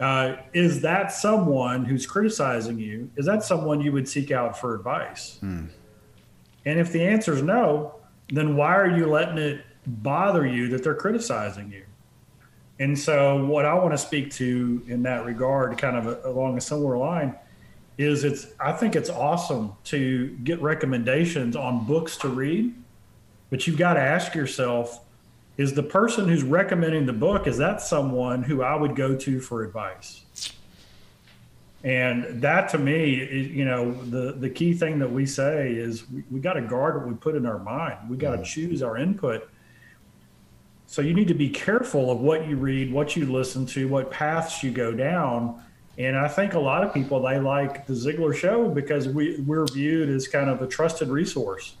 Uh, 0.00 0.36
is 0.54 0.80
that 0.80 1.12
someone 1.12 1.84
who's 1.84 2.06
criticizing 2.06 2.78
you? 2.78 3.10
Is 3.16 3.26
that 3.26 3.44
someone 3.44 3.82
you 3.82 3.92
would 3.92 4.08
seek 4.08 4.30
out 4.30 4.58
for 4.58 4.74
advice? 4.74 5.36
Hmm. 5.40 5.66
And 6.64 6.78
if 6.78 6.90
the 6.90 7.02
answer 7.02 7.34
is 7.34 7.42
no, 7.42 7.96
then 8.30 8.56
why 8.56 8.74
are 8.76 8.96
you 8.96 9.06
letting 9.06 9.38
it 9.38 9.62
bother 9.86 10.46
you 10.46 10.68
that 10.68 10.82
they're 10.82 10.94
criticizing 10.94 11.70
you? 11.70 11.84
And 12.80 12.98
so, 12.98 13.44
what 13.44 13.66
I 13.66 13.74
want 13.74 13.92
to 13.92 13.98
speak 13.98 14.30
to 14.32 14.82
in 14.88 15.02
that 15.02 15.26
regard, 15.26 15.76
kind 15.76 15.96
of 15.96 16.24
along 16.24 16.56
a 16.56 16.62
similar 16.62 16.96
line, 16.96 17.36
is 17.98 18.24
it's 18.24 18.46
I 18.58 18.72
think 18.72 18.96
it's 18.96 19.10
awesome 19.10 19.74
to 19.84 20.30
get 20.44 20.60
recommendations 20.62 21.56
on 21.56 21.86
books 21.86 22.16
to 22.18 22.28
read, 22.28 22.74
but 23.50 23.66
you've 23.66 23.76
got 23.76 23.94
to 23.94 24.00
ask 24.00 24.34
yourself, 24.34 25.04
is 25.58 25.74
the 25.74 25.82
person 25.82 26.26
who's 26.26 26.42
recommending 26.42 27.04
the 27.04 27.12
book 27.12 27.46
is 27.46 27.58
that 27.58 27.82
someone 27.82 28.42
who 28.42 28.62
I 28.62 28.74
would 28.74 28.96
go 28.96 29.14
to 29.14 29.40
for 29.40 29.62
advice? 29.62 30.22
And 31.84 32.40
that 32.40 32.70
to 32.70 32.78
me, 32.78 33.14
is, 33.16 33.48
you 33.48 33.66
know, 33.66 33.92
the 34.04 34.32
the 34.32 34.48
key 34.48 34.72
thing 34.72 34.98
that 35.00 35.12
we 35.12 35.26
say 35.26 35.72
is 35.72 36.08
we, 36.10 36.24
we 36.30 36.40
got 36.40 36.54
to 36.54 36.62
guard 36.62 36.96
what 36.96 37.06
we 37.06 37.14
put 37.14 37.36
in 37.36 37.44
our 37.44 37.58
mind. 37.58 38.08
We 38.08 38.16
got 38.16 38.30
to 38.30 38.36
mm-hmm. 38.38 38.44
choose 38.44 38.82
our 38.82 38.96
input 38.96 39.50
so 40.90 41.02
you 41.02 41.14
need 41.14 41.28
to 41.28 41.34
be 41.34 41.48
careful 41.48 42.10
of 42.10 42.18
what 42.18 42.48
you 42.48 42.56
read, 42.56 42.92
what 42.92 43.14
you 43.14 43.24
listen 43.24 43.64
to, 43.66 43.86
what 43.86 44.10
paths 44.10 44.64
you 44.64 44.72
go 44.72 44.92
down. 44.92 45.62
And 45.98 46.18
I 46.18 46.26
think 46.26 46.54
a 46.54 46.58
lot 46.58 46.82
of 46.82 46.92
people 46.92 47.22
they 47.22 47.38
like 47.38 47.86
the 47.86 47.92
Ziglar 47.92 48.34
show 48.34 48.68
because 48.68 49.06
we 49.06 49.38
we're 49.46 49.66
viewed 49.66 50.08
as 50.08 50.26
kind 50.26 50.50
of 50.50 50.62
a 50.62 50.66
trusted 50.66 51.06
resource, 51.06 51.76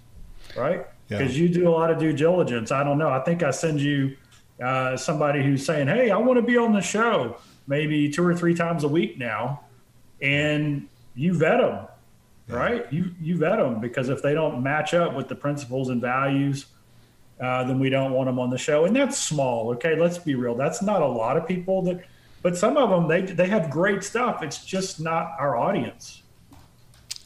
right? 0.56 0.86
Because 1.08 1.36
yeah. 1.36 1.42
you 1.42 1.48
do 1.48 1.68
a 1.68 1.72
lot 1.72 1.90
of 1.90 1.98
due 1.98 2.12
diligence. 2.12 2.70
I 2.70 2.84
don't 2.84 2.98
know. 2.98 3.08
I 3.08 3.18
think 3.18 3.42
I 3.42 3.50
send 3.50 3.80
you 3.80 4.16
uh, 4.62 4.96
somebody 4.96 5.42
who's 5.42 5.66
saying, 5.66 5.88
"Hey, 5.88 6.12
I 6.12 6.16
want 6.16 6.38
to 6.38 6.46
be 6.46 6.56
on 6.56 6.72
the 6.72 6.80
show," 6.80 7.36
maybe 7.66 8.08
two 8.12 8.24
or 8.24 8.36
three 8.36 8.54
times 8.54 8.84
a 8.84 8.88
week 8.88 9.18
now, 9.18 9.64
and 10.22 10.86
you 11.16 11.34
vet 11.34 11.58
them, 11.58 11.88
yeah. 12.48 12.54
right? 12.54 12.92
You 12.92 13.10
you 13.20 13.38
vet 13.38 13.58
them 13.58 13.80
because 13.80 14.08
if 14.08 14.22
they 14.22 14.34
don't 14.34 14.62
match 14.62 14.94
up 14.94 15.16
with 15.16 15.26
the 15.26 15.34
principles 15.34 15.88
and 15.88 16.00
values 16.00 16.66
uh, 17.40 17.64
then 17.64 17.78
we 17.78 17.88
don't 17.88 18.12
want 18.12 18.26
them 18.26 18.38
on 18.38 18.50
the 18.50 18.58
show. 18.58 18.84
And 18.84 18.94
that's 18.94 19.16
small. 19.16 19.70
Okay, 19.72 19.98
let's 19.98 20.18
be 20.18 20.34
real. 20.34 20.54
That's 20.54 20.82
not 20.82 21.02
a 21.02 21.06
lot 21.06 21.36
of 21.36 21.48
people 21.48 21.82
that, 21.82 22.04
but 22.42 22.56
some 22.56 22.76
of 22.76 22.90
them 22.90 23.08
they 23.08 23.32
they 23.32 23.48
have 23.48 23.70
great 23.70 24.04
stuff. 24.04 24.42
It's 24.42 24.64
just 24.64 25.00
not 25.00 25.32
our 25.38 25.56
audience. 25.56 26.22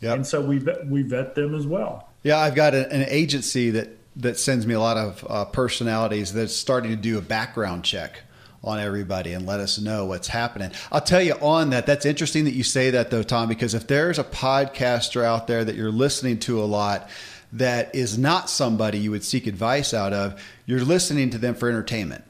Yeah. 0.00 0.14
And 0.14 0.26
so 0.26 0.40
we 0.40 0.64
we 0.86 1.02
vet 1.02 1.34
them 1.34 1.54
as 1.54 1.66
well. 1.66 2.10
Yeah, 2.22 2.38
I've 2.38 2.54
got 2.54 2.74
a, 2.74 2.90
an 2.92 3.06
agency 3.08 3.70
that 3.70 3.96
that 4.16 4.38
sends 4.38 4.66
me 4.66 4.74
a 4.74 4.80
lot 4.80 4.96
of 4.96 5.26
uh, 5.28 5.44
personalities 5.46 6.32
that's 6.32 6.54
starting 6.54 6.90
to 6.90 6.96
do 6.96 7.18
a 7.18 7.22
background 7.22 7.84
check 7.84 8.20
on 8.62 8.80
everybody 8.80 9.32
and 9.32 9.46
let 9.46 9.60
us 9.60 9.78
know 9.78 10.06
what's 10.06 10.28
happening. 10.28 10.70
I'll 10.90 11.00
tell 11.00 11.20
you 11.20 11.34
on 11.34 11.70
that. 11.70 11.86
That's 11.86 12.06
interesting 12.06 12.44
that 12.44 12.54
you 12.54 12.62
say 12.62 12.90
that 12.90 13.10
though, 13.10 13.22
Tom, 13.22 13.48
because 13.48 13.74
if 13.74 13.86
there's 13.86 14.18
a 14.18 14.24
podcaster 14.24 15.22
out 15.22 15.46
there 15.46 15.64
that 15.64 15.74
you're 15.74 15.92
listening 15.92 16.38
to 16.40 16.62
a 16.62 16.64
lot 16.64 17.10
that 17.54 17.94
is 17.94 18.18
not 18.18 18.50
somebody 18.50 18.98
you 18.98 19.10
would 19.12 19.24
seek 19.24 19.46
advice 19.46 19.94
out 19.94 20.12
of, 20.12 20.42
you're 20.66 20.84
listening 20.84 21.30
to 21.30 21.38
them 21.38 21.54
for 21.54 21.68
entertainment. 21.68 22.24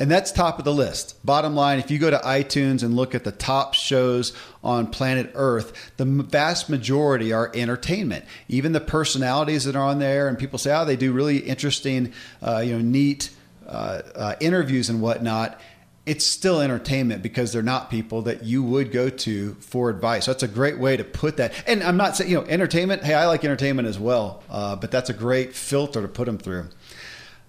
And 0.00 0.08
that's 0.08 0.30
top 0.30 0.60
of 0.60 0.64
the 0.64 0.72
list. 0.72 1.16
Bottom 1.26 1.56
line, 1.56 1.80
if 1.80 1.90
you 1.90 1.98
go 1.98 2.08
to 2.08 2.18
iTunes 2.18 2.84
and 2.84 2.94
look 2.94 3.16
at 3.16 3.24
the 3.24 3.32
top 3.32 3.74
shows 3.74 4.32
on 4.62 4.86
planet 4.86 5.32
Earth, 5.34 5.72
the 5.96 6.04
vast 6.04 6.70
majority 6.70 7.32
are 7.32 7.50
entertainment. 7.52 8.24
Even 8.48 8.70
the 8.70 8.80
personalities 8.80 9.64
that 9.64 9.74
are 9.74 9.84
on 9.84 9.98
there, 9.98 10.28
and 10.28 10.38
people 10.38 10.60
say, 10.60 10.72
oh, 10.72 10.84
they 10.84 10.94
do 10.94 11.12
really 11.12 11.38
interesting, 11.38 12.12
uh, 12.40 12.58
you 12.58 12.74
know, 12.74 12.80
neat 12.80 13.30
uh, 13.66 14.02
uh, 14.14 14.34
interviews 14.40 14.88
and 14.88 15.02
whatnot. 15.02 15.60
It's 16.08 16.26
still 16.26 16.60
entertainment 16.60 17.22
because 17.22 17.52
they're 17.52 17.62
not 17.62 17.90
people 17.90 18.22
that 18.22 18.42
you 18.42 18.62
would 18.62 18.90
go 18.92 19.10
to 19.10 19.54
for 19.60 19.90
advice. 19.90 20.24
So 20.24 20.32
that's 20.32 20.42
a 20.42 20.48
great 20.48 20.78
way 20.78 20.96
to 20.96 21.04
put 21.04 21.36
that. 21.36 21.52
And 21.66 21.82
I'm 21.82 21.96
not 21.96 22.16
saying, 22.16 22.30
you 22.30 22.38
know, 22.38 22.46
entertainment. 22.46 23.04
Hey, 23.04 23.14
I 23.14 23.26
like 23.26 23.44
entertainment 23.44 23.86
as 23.86 23.98
well, 23.98 24.42
uh, 24.48 24.76
but 24.76 24.90
that's 24.90 25.10
a 25.10 25.14
great 25.14 25.54
filter 25.54 26.00
to 26.02 26.08
put 26.08 26.24
them 26.24 26.38
through. 26.38 26.68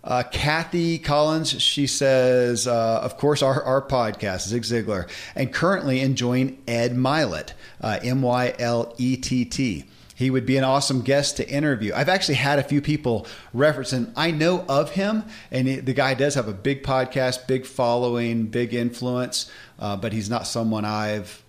Uh, 0.03 0.23
Kathy 0.31 0.97
Collins, 0.97 1.61
she 1.61 1.85
says, 1.85 2.67
uh, 2.67 3.01
of 3.01 3.17
course, 3.17 3.41
our, 3.41 3.61
our 3.63 3.81
podcast, 3.81 4.47
Zig 4.47 4.63
Ziglar, 4.63 5.09
and 5.35 5.53
currently 5.53 5.99
enjoying 5.99 6.61
Ed 6.67 6.95
Mylett, 6.95 7.51
uh, 7.81 7.99
M 8.01 8.21
Y 8.21 8.53
L 8.59 8.93
E 8.97 9.17
T 9.17 9.45
T. 9.45 9.85
He 10.19 10.29
would 10.29 10.45
be 10.45 10.57
an 10.57 10.65
awesome 10.65 10.99
guest 10.99 11.37
to 11.37 11.49
interview. 11.49 11.93
I've 11.95 12.09
actually 12.09 12.35
had 12.35 12.59
a 12.59 12.63
few 12.63 12.81
people 12.81 13.25
reference 13.53 13.93
him. 13.93 14.11
I 14.17 14.31
know 14.31 14.65
of 14.67 14.91
him, 14.91 15.23
and 15.49 15.65
he, 15.65 15.77
the 15.77 15.93
guy 15.93 16.13
does 16.13 16.35
have 16.35 16.49
a 16.49 16.53
big 16.53 16.83
podcast, 16.83 17.47
big 17.47 17.65
following, 17.65 18.47
big 18.47 18.73
influence, 18.73 19.49
uh, 19.79 19.95
but 19.95 20.11
he's 20.11 20.29
not 20.29 20.45
someone 20.45 20.83
I've, 20.83 21.41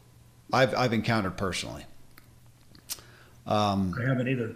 I've, 0.53 0.73
I've 0.77 0.93
encountered 0.93 1.37
personally. 1.37 1.85
Um, 3.45 3.93
I 4.01 4.07
haven't 4.07 4.29
either. 4.29 4.55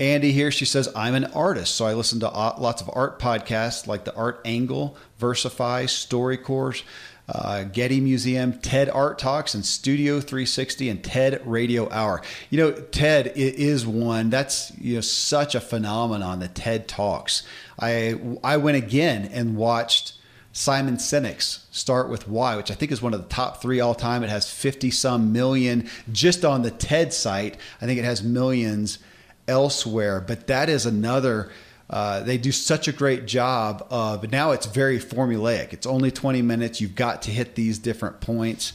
Andy 0.00 0.32
here, 0.32 0.50
she 0.50 0.64
says, 0.64 0.88
I'm 0.96 1.14
an 1.14 1.26
artist, 1.26 1.76
so 1.76 1.86
I 1.86 1.94
listen 1.94 2.18
to 2.18 2.26
lots 2.26 2.82
of 2.82 2.90
art 2.92 3.20
podcasts 3.20 3.86
like 3.86 4.04
the 4.04 4.16
Art 4.16 4.40
Angle, 4.44 4.96
Versify, 5.20 5.84
StoryCorps, 5.84 6.82
uh, 7.28 7.64
Getty 7.64 8.00
Museum, 8.00 8.54
TED 8.54 8.88
Art 8.88 9.18
Talks, 9.18 9.54
and 9.54 9.64
Studio 9.64 10.20
360 10.20 10.88
and 10.88 11.04
TED 11.04 11.42
Radio 11.44 11.90
Hour. 11.90 12.22
You 12.50 12.58
know, 12.58 12.72
TED 12.72 13.32
is 13.36 13.86
one 13.86 14.30
that's 14.30 14.72
you 14.78 14.94
know 14.96 15.00
such 15.00 15.54
a 15.54 15.60
phenomenon. 15.60 16.40
The 16.40 16.48
TED 16.48 16.88
Talks. 16.88 17.42
I 17.78 18.18
I 18.42 18.56
went 18.56 18.76
again 18.76 19.30
and 19.32 19.56
watched. 19.56 20.14
Simon 20.50 20.96
Sinek's 20.96 21.66
Start 21.70 22.08
with 22.08 22.26
Why, 22.26 22.56
which 22.56 22.72
I 22.72 22.74
think 22.74 22.90
is 22.90 23.00
one 23.00 23.14
of 23.14 23.22
the 23.22 23.28
top 23.28 23.62
three 23.62 23.78
all 23.78 23.94
time. 23.94 24.24
It 24.24 24.30
has 24.30 24.50
50 24.50 24.90
some 24.90 25.32
million 25.32 25.88
just 26.10 26.44
on 26.44 26.62
the 26.62 26.72
TED 26.72 27.12
site. 27.12 27.56
I 27.80 27.86
think 27.86 28.00
it 28.00 28.04
has 28.04 28.24
millions 28.24 28.98
elsewhere. 29.46 30.20
But 30.20 30.48
that 30.48 30.68
is 30.68 30.84
another. 30.84 31.52
Uh, 31.90 32.20
they 32.20 32.36
do 32.36 32.52
such 32.52 32.86
a 32.86 32.92
great 32.92 33.26
job 33.26 33.86
of 33.90 34.30
now 34.30 34.50
it's 34.50 34.66
very 34.66 34.98
formulaic. 34.98 35.72
It's 35.72 35.86
only 35.86 36.10
20 36.10 36.42
minutes. 36.42 36.80
You've 36.80 36.94
got 36.94 37.22
to 37.22 37.30
hit 37.30 37.54
these 37.54 37.78
different 37.78 38.20
points. 38.20 38.74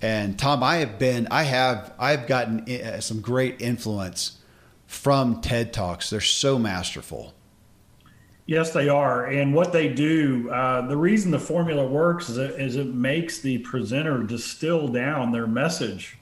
And 0.00 0.38
Tom, 0.38 0.62
I 0.62 0.76
have 0.76 0.98
been, 0.98 1.28
I 1.30 1.44
have, 1.44 1.92
I've 1.98 2.26
gotten 2.26 2.70
uh, 2.70 3.00
some 3.00 3.20
great 3.20 3.60
influence 3.60 4.38
from 4.86 5.40
TED 5.40 5.72
Talks. 5.72 6.10
They're 6.10 6.20
so 6.20 6.58
masterful. 6.58 7.34
Yes, 8.46 8.72
they 8.72 8.88
are. 8.88 9.26
And 9.26 9.54
what 9.54 9.72
they 9.72 9.88
do, 9.88 10.50
uh, 10.50 10.86
the 10.86 10.96
reason 10.96 11.30
the 11.30 11.38
formula 11.38 11.86
works 11.86 12.28
is 12.28 12.36
it, 12.36 12.60
is 12.60 12.76
it 12.76 12.86
makes 12.86 13.38
the 13.38 13.58
presenter 13.58 14.22
distill 14.22 14.88
down 14.88 15.32
their 15.32 15.46
message 15.46 16.18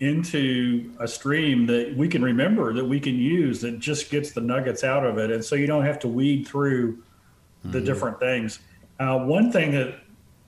into 0.00 0.92
a 1.00 1.08
stream 1.08 1.66
that 1.66 1.94
we 1.96 2.06
can 2.06 2.22
remember 2.22 2.74
that 2.74 2.84
we 2.84 3.00
can 3.00 3.16
use 3.16 3.62
that 3.62 3.78
just 3.78 4.10
gets 4.10 4.32
the 4.32 4.40
nuggets 4.40 4.84
out 4.84 5.06
of 5.06 5.16
it. 5.16 5.30
And 5.30 5.44
so 5.44 5.54
you 5.54 5.66
don't 5.66 5.84
have 5.84 5.98
to 6.00 6.08
weed 6.08 6.46
through 6.46 7.02
the 7.62 7.78
mm-hmm. 7.78 7.86
different 7.86 8.20
things. 8.20 8.58
Uh, 9.00 9.18
one 9.20 9.50
thing 9.50 9.72
that 9.72 10.00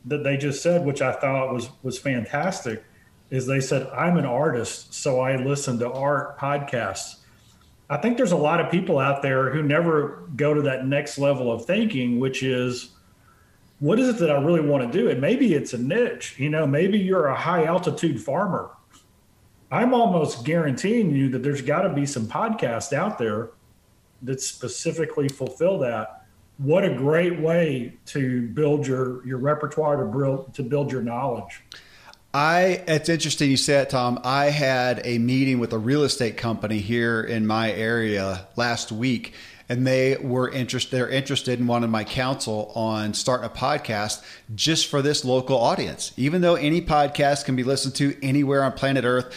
that 0.05 0.25
they 0.25 0.37
just 0.37 0.63
said 0.63 0.85
which 0.85 1.03
i 1.03 1.13
thought 1.13 1.53
was 1.53 1.71
was 1.83 1.99
fantastic 1.99 2.85
is 3.31 3.47
they 3.47 3.61
said 3.61 3.87
i'm 3.89 4.17
an 4.17 4.25
artist 4.25 4.95
so 4.95 5.21
i 5.21 5.37
listen 5.37 5.79
to 5.79 5.91
art 5.91 6.39
podcasts. 6.39 7.17
I 7.91 7.97
think 7.97 8.19
there's 8.19 8.33
a 8.33 8.37
lot 8.37 8.61
of 8.61 8.71
people 8.71 8.99
out 8.99 9.23
there 9.23 9.51
who 9.51 9.63
never 9.63 10.29
go 10.37 10.53
to 10.53 10.61
that 10.63 10.87
next 10.87 11.19
level 11.19 11.51
of 11.51 11.65
thinking 11.65 12.21
which 12.21 12.43
is 12.43 12.91
what 13.81 13.99
is 13.99 14.09
it 14.09 14.19
that 14.19 14.31
i 14.31 14.41
really 14.41 14.61
want 14.61 14.91
to 14.91 14.99
do? 14.99 15.11
And 15.11 15.21
maybe 15.21 15.55
it's 15.55 15.73
a 15.73 15.79
niche 15.79 16.37
you 16.39 16.49
know 16.49 16.67
maybe 16.67 16.99
you're 16.99 17.27
a 17.27 17.37
high 17.37 17.65
altitude 17.65 18.21
farmer 18.21 18.71
I'm 19.71 19.93
almost 19.93 20.45
guaranteeing 20.45 21.15
you 21.15 21.29
that 21.31 21.43
there's 21.43 21.63
got 21.63 21.83
to 21.83 21.91
be 21.91 22.07
some 22.07 22.27
podcasts 22.27 22.93
out 22.93 23.19
there 23.19 23.51
that 24.23 24.41
specifically 24.41 25.29
fulfill 25.29 25.79
that. 25.81 26.25
What 26.57 26.85
a 26.85 26.95
great 26.95 27.39
way 27.39 27.95
to 28.07 28.49
build 28.49 28.87
your 28.87 29.25
your 29.27 29.39
repertoire 29.39 29.97
to 29.97 30.05
build 30.05 30.55
to 30.55 30.63
build 30.63 30.91
your 30.91 31.03
knowledge. 31.03 31.63
I 32.35 32.83
it's 32.89 33.09
interesting 33.09 33.51
you 33.51 33.57
say 33.57 33.81
it, 33.81 33.91
Tom. 33.91 34.21
I 34.25 34.47
had 34.47 35.03
a 35.05 35.19
meeting 35.19 35.61
with 35.61 35.73
a 35.73 35.79
real 35.79 36.03
estate 36.03 36.37
company 36.37 36.79
here 36.79 37.23
in 37.23 37.47
my 37.47 37.71
area 37.73 38.49
last 38.57 38.91
week, 38.91 39.35
and 39.69 39.87
they 39.87 40.17
were 40.17 40.51
interested. 40.51 40.97
They're 40.97 41.09
interested 41.09 41.61
and 41.61 41.69
wanted 41.69 41.89
my 41.89 42.05
counsel 42.05 42.73
on 42.75 43.15
starting 43.15 43.47
a 43.47 43.51
podcast 43.51 44.25
just 44.55 44.89
for 44.89 45.01
this 45.01 45.25
local 45.25 45.59
audience. 45.59 46.13
Even 46.17 46.41
though 46.41 46.57
any 46.57 46.83
podcast 46.83 47.45
can 47.45 47.55
be 47.55 47.63
listened 47.63 47.95
to 47.97 48.17
anywhere 48.21 48.65
on 48.65 48.73
planet 48.73 49.05
Earth, 49.05 49.33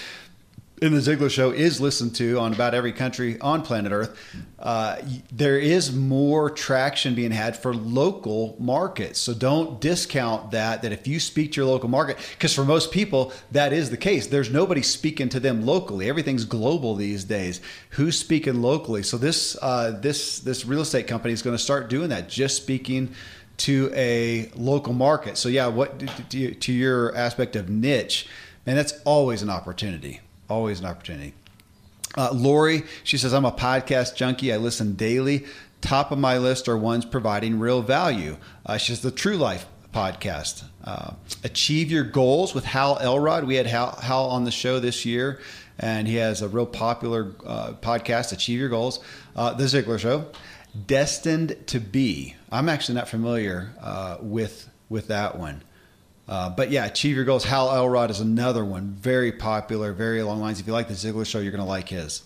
in 0.82 0.96
the 0.96 1.00
Ziglar 1.00 1.30
Show 1.30 1.52
is 1.52 1.80
listened 1.80 2.15
to 2.15 2.39
on 2.39 2.54
about 2.54 2.74
every 2.74 2.91
country 2.91 3.39
on 3.39 3.62
planet 3.62 3.91
Earth. 3.91 4.17
Uh, 4.58 4.98
there 5.32 5.60
is 5.60 5.94
more 5.94 6.50
traction 6.50 7.13
being 7.13 7.30
had 7.30 7.56
for 7.56 7.72
local 7.76 8.56
markets. 8.58 9.20
So 9.20 9.36
don't 9.36 9.80
discount 9.80 10.50
that. 10.52 10.82
That 10.82 10.91
if 10.91 11.06
you 11.06 11.20
speak 11.20 11.52
to 11.52 11.62
your 11.62 11.70
local 11.70 11.88
market, 11.88 12.17
because 12.32 12.56
for 12.56 12.65
most 12.65 12.91
people 12.91 13.32
that 13.52 13.74
is 13.74 13.91
the 13.91 13.98
case. 13.98 14.26
There's 14.26 14.50
nobody 14.50 14.82
speaking 14.82 15.30
to 15.30 15.39
them 15.39 15.63
locally. 15.67 16.10
Everything's 16.10 16.46
global 16.46 16.96
these 16.96 17.26
days. 17.26 17.62
Who's 17.91 18.17
speaking 18.17 18.63
locally? 18.63 19.04
So 19.04 19.17
this 19.17 19.56
uh, 19.62 20.00
this 20.02 20.39
this 20.39 20.65
real 20.65 20.82
estate 20.82 21.06
company 21.06 21.32
is 21.32 21.44
going 21.44 21.56
to 21.56 21.63
start 21.63 21.91
doing 21.91 22.10
that. 22.10 22.28
Just 22.28 22.58
speaking 22.58 23.13
to 23.58 23.91
a 23.94 24.50
local 24.56 24.94
market. 24.94 25.38
So 25.38 25.48
yeah, 25.48 25.67
what 25.67 26.00
to 26.32 26.74
your 26.74 27.15
aspect 27.15 27.56
of 27.56 27.70
niche, 27.70 28.28
and 28.65 28.76
that's 28.76 29.00
always 29.06 29.44
an 29.44 29.52
opportunity 29.52 30.22
always 30.52 30.80
an 30.80 30.86
opportunity. 30.86 31.34
Uh, 32.18 32.32
Lori, 32.34 32.84
she 33.04 33.18
says, 33.18 33.34
I'm 33.34 33.46
a 33.46 33.52
podcast 33.52 34.16
junkie. 34.16 34.52
I 34.52 34.58
listen 34.58 34.96
daily. 34.96 35.46
Top 35.80 36.12
of 36.12 36.20
my 36.20 36.38
list 36.38 36.68
are 36.68 36.78
ones 36.78 37.06
providing 37.06 37.58
real 37.58 37.82
value. 37.82 38.38
Uh, 38.66 38.78
she 38.78 38.92
says, 38.92 39.02
the 39.02 39.12
True 39.12 39.38
Life 39.38 39.66
podcast. 39.94 40.66
Uh, 40.84 41.14
Achieve 41.44 41.90
Your 41.90 42.04
Goals 42.04 42.54
with 42.54 42.66
Hal 42.66 42.98
Elrod. 43.00 43.46
We 43.46 43.56
had 43.56 43.66
Hal, 43.66 43.96
Hal, 44.02 44.26
on 44.26 44.44
the 44.44 44.52
show 44.52 44.80
this 44.80 45.06
year, 45.06 45.40
and 45.80 46.08
he 46.08 46.16
has 46.16 46.42
a 46.42 46.50
real 46.50 46.66
popular 46.66 47.32
uh, 47.46 47.74
podcast, 47.82 48.34
Achieve 48.34 48.60
Your 48.60 48.70
Goals. 48.70 49.00
Uh, 49.36 49.54
the 49.54 49.64
Ziglar 49.64 49.98
Show. 49.98 50.26
Destined 50.88 51.56
to 51.68 51.80
Be. 51.80 52.36
I'm 52.52 52.68
actually 52.68 52.96
not 52.96 53.08
familiar 53.08 53.74
uh, 53.82 54.18
with 54.22 54.70
with 54.90 55.08
that 55.08 55.38
one. 55.38 55.64
Uh, 56.32 56.50
but 56.50 56.72
yeah, 56.72 56.86
achieve 56.86 57.17
your 57.17 57.26
goals. 57.26 57.44
Hal 57.44 57.70
Elrod 57.76 58.10
is 58.10 58.22
another 58.22 58.63
one, 58.63 58.91
very 58.91 59.34
popular, 59.34 59.91
very 59.91 60.24
long 60.24 60.39
lines. 60.39 60.62
If 60.62 60.65
you 60.65 60.72
like 60.72 60.88
the 60.88 60.94
Ziglar 60.94 61.26
Show, 61.26 61.39
you're 61.39 61.52
going 61.52 61.62
to 61.62 61.67
like 61.67 61.89
his. 61.89 62.24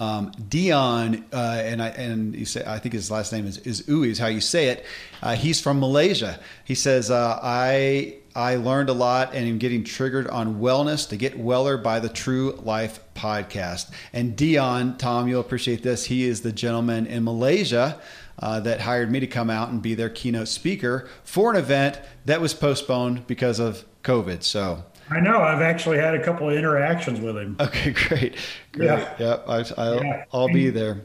Um, 0.00 0.32
Dion, 0.48 1.26
uh, 1.32 1.62
and 1.62 1.80
I 1.80 1.88
and 1.90 2.34
you 2.34 2.46
say 2.46 2.64
I 2.66 2.80
think 2.80 2.94
his 2.94 3.08
last 3.08 3.32
name 3.32 3.46
is 3.46 3.58
is 3.58 3.88
Ui, 3.88 4.10
is 4.10 4.18
how 4.18 4.26
you 4.26 4.40
say 4.40 4.70
it. 4.70 4.84
Uh, 5.22 5.36
he's 5.36 5.60
from 5.60 5.78
Malaysia. 5.78 6.40
He 6.64 6.74
says 6.74 7.08
uh, 7.08 7.38
I 7.40 8.16
I 8.34 8.56
learned 8.56 8.88
a 8.88 8.94
lot 8.94 9.32
and 9.32 9.46
am 9.46 9.58
getting 9.58 9.84
triggered 9.84 10.26
on 10.26 10.58
wellness 10.58 11.08
to 11.10 11.16
get 11.16 11.38
weller 11.38 11.76
by 11.76 12.00
the 12.00 12.08
True 12.08 12.58
Life 12.64 12.98
podcast. 13.14 13.92
And 14.12 14.34
Dion, 14.34 14.96
Tom, 14.96 15.28
you'll 15.28 15.40
appreciate 15.40 15.84
this. 15.84 16.06
He 16.06 16.24
is 16.24 16.40
the 16.40 16.52
gentleman 16.52 17.06
in 17.06 17.22
Malaysia 17.22 18.00
uh, 18.38 18.60
that 18.60 18.80
hired 18.80 19.10
me 19.10 19.20
to 19.20 19.26
come 19.26 19.50
out 19.50 19.70
and 19.70 19.82
be 19.82 19.94
their 19.94 20.08
keynote 20.08 20.48
speaker 20.48 21.08
for 21.24 21.50
an 21.50 21.56
event 21.56 22.00
that 22.24 22.40
was 22.40 22.54
postponed 22.54 23.26
because 23.26 23.58
of 23.58 23.84
COVID. 24.02 24.42
So 24.42 24.84
I 25.10 25.20
know 25.20 25.42
I've 25.42 25.62
actually 25.62 25.98
had 25.98 26.14
a 26.14 26.22
couple 26.22 26.48
of 26.48 26.56
interactions 26.56 27.20
with 27.20 27.36
him. 27.36 27.56
Okay, 27.58 27.90
great, 28.08 28.36
great. 28.72 28.86
Yeah, 28.86 29.14
yep. 29.18 29.44
I, 29.48 29.58
will 29.58 30.04
yeah. 30.04 30.24
I'll 30.32 30.48
be 30.48 30.70
there. 30.70 31.02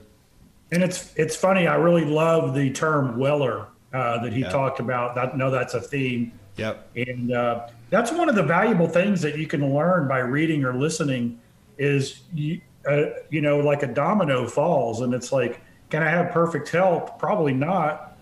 And 0.71 0.83
it's 0.83 1.13
it's 1.15 1.35
funny. 1.35 1.67
I 1.67 1.75
really 1.75 2.05
love 2.05 2.53
the 2.53 2.71
term 2.71 3.17
Weller 3.17 3.67
uh, 3.93 4.21
that 4.23 4.33
he 4.33 4.43
talked 4.43 4.79
about. 4.79 5.17
I 5.17 5.35
know 5.35 5.49
that's 5.49 5.73
a 5.73 5.81
theme. 5.81 6.31
Yep. 6.57 6.89
And 6.95 7.33
uh, 7.33 7.67
that's 7.89 8.11
one 8.11 8.29
of 8.29 8.35
the 8.35 8.43
valuable 8.43 8.87
things 8.87 9.21
that 9.21 9.37
you 9.37 9.47
can 9.47 9.73
learn 9.73 10.07
by 10.07 10.19
reading 10.19 10.63
or 10.63 10.73
listening 10.73 11.39
is 11.77 12.21
you, 12.33 12.61
uh, 12.89 13.07
you 13.29 13.41
know 13.41 13.59
like 13.59 13.83
a 13.83 13.87
domino 13.87 14.47
falls, 14.47 15.01
and 15.01 15.13
it's 15.13 15.31
like 15.31 15.61
can 15.95 16.03
I 16.03 16.09
have 16.09 16.31
perfect 16.31 16.67
health? 16.67 17.17
Probably 17.17 17.53
not. 17.53 18.17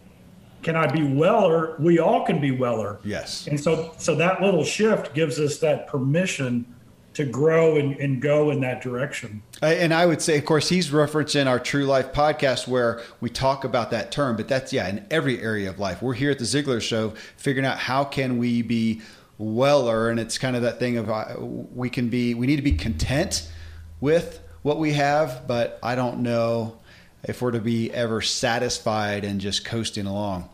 Can 0.62 0.76
I 0.76 0.86
be 0.86 1.02
weller? 1.02 1.76
We 1.80 1.98
all 1.98 2.24
can 2.24 2.40
be 2.40 2.52
weller. 2.52 3.00
Yes. 3.04 3.48
And 3.48 3.60
so 3.60 3.96
so 3.98 4.14
that 4.14 4.44
little 4.44 4.64
shift 4.64 5.16
gives 5.16 5.40
us 5.40 5.58
that 5.58 5.88
permission 5.88 6.72
to 7.16 7.26
grow 7.26 7.78
and, 7.78 7.96
and 7.96 8.22
go 8.22 8.52
in 8.52 8.62
that 8.62 8.84
direction. 8.84 9.42
And 9.64 9.92
I 9.92 10.06
would 10.06 10.22
say, 10.22 10.38
of 10.38 10.46
course, 10.46 10.70
he's 10.70 10.92
referencing 10.92 11.48
our 11.48 11.60
True 11.60 11.86
Life 11.86 12.14
podcast 12.14 12.68
where 12.68 13.02
we 13.22 13.32
talk 13.32 13.64
about 13.64 13.90
that 13.90 14.12
term, 14.12 14.36
but 14.36 14.48
that's 14.48 14.72
yeah, 14.72 14.88
in 14.88 15.04
every 15.10 15.42
area 15.42 15.68
of 15.68 15.80
life. 15.80 16.00
We're 16.00 16.14
here 16.14 16.30
at 16.30 16.38
the 16.38 16.46
Ziglar 16.46 16.80
Show 16.80 17.14
figuring 17.38 17.66
out 17.66 17.80
how 17.80 18.04
can 18.04 18.38
we 18.38 18.62
be 18.62 19.02
weller, 19.40 20.12
and 20.12 20.20
it's 20.20 20.38
kind 20.38 20.56
of 20.56 20.62
that 20.62 20.78
thing 20.78 20.98
of 20.98 21.10
uh, 21.10 21.38
we 21.40 21.90
can 21.90 22.10
be, 22.10 22.36
we 22.36 22.46
need 22.46 22.58
to 22.58 22.62
be 22.62 22.74
content 22.74 23.52
with 24.00 24.42
what 24.62 24.78
we 24.78 24.94
have, 24.94 25.48
but 25.48 25.80
I 25.82 25.96
don't 25.96 26.20
know 26.20 26.78
if 27.24 27.42
we're 27.42 27.52
to 27.52 27.60
be 27.60 27.92
ever 27.92 28.22
satisfied 28.22 29.24
and 29.24 29.40
just 29.40 29.66
coasting 29.66 30.06
along. 30.06 30.50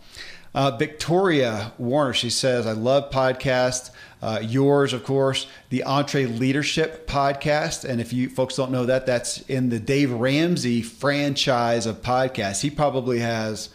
Uh, 0.54 0.72
Victoria 0.72 1.74
Warner, 1.78 2.14
she 2.14 2.30
says, 2.30 2.66
I 2.66 2.72
love 2.72 3.12
podcasts. 3.12 3.92
Uh, 4.22 4.40
yours, 4.42 4.94
of 4.94 5.04
course, 5.04 5.48
the 5.70 5.84
EntreLeadership 5.86 7.06
podcast. 7.06 7.86
And 7.86 8.02
if 8.02 8.12
you 8.12 8.30
folks 8.30 8.56
don't 8.56 8.72
know 8.72 8.86
that, 8.86 9.06
that's 9.06 9.42
in 9.42 9.70
the 9.70 9.80
Dave 9.80 10.12
Ramsey 10.12 10.82
franchise 10.82 11.86
of 11.86 12.02
podcasts. 12.02 12.62
He 12.62 12.70
probably 12.70 13.20
has, 13.20 13.70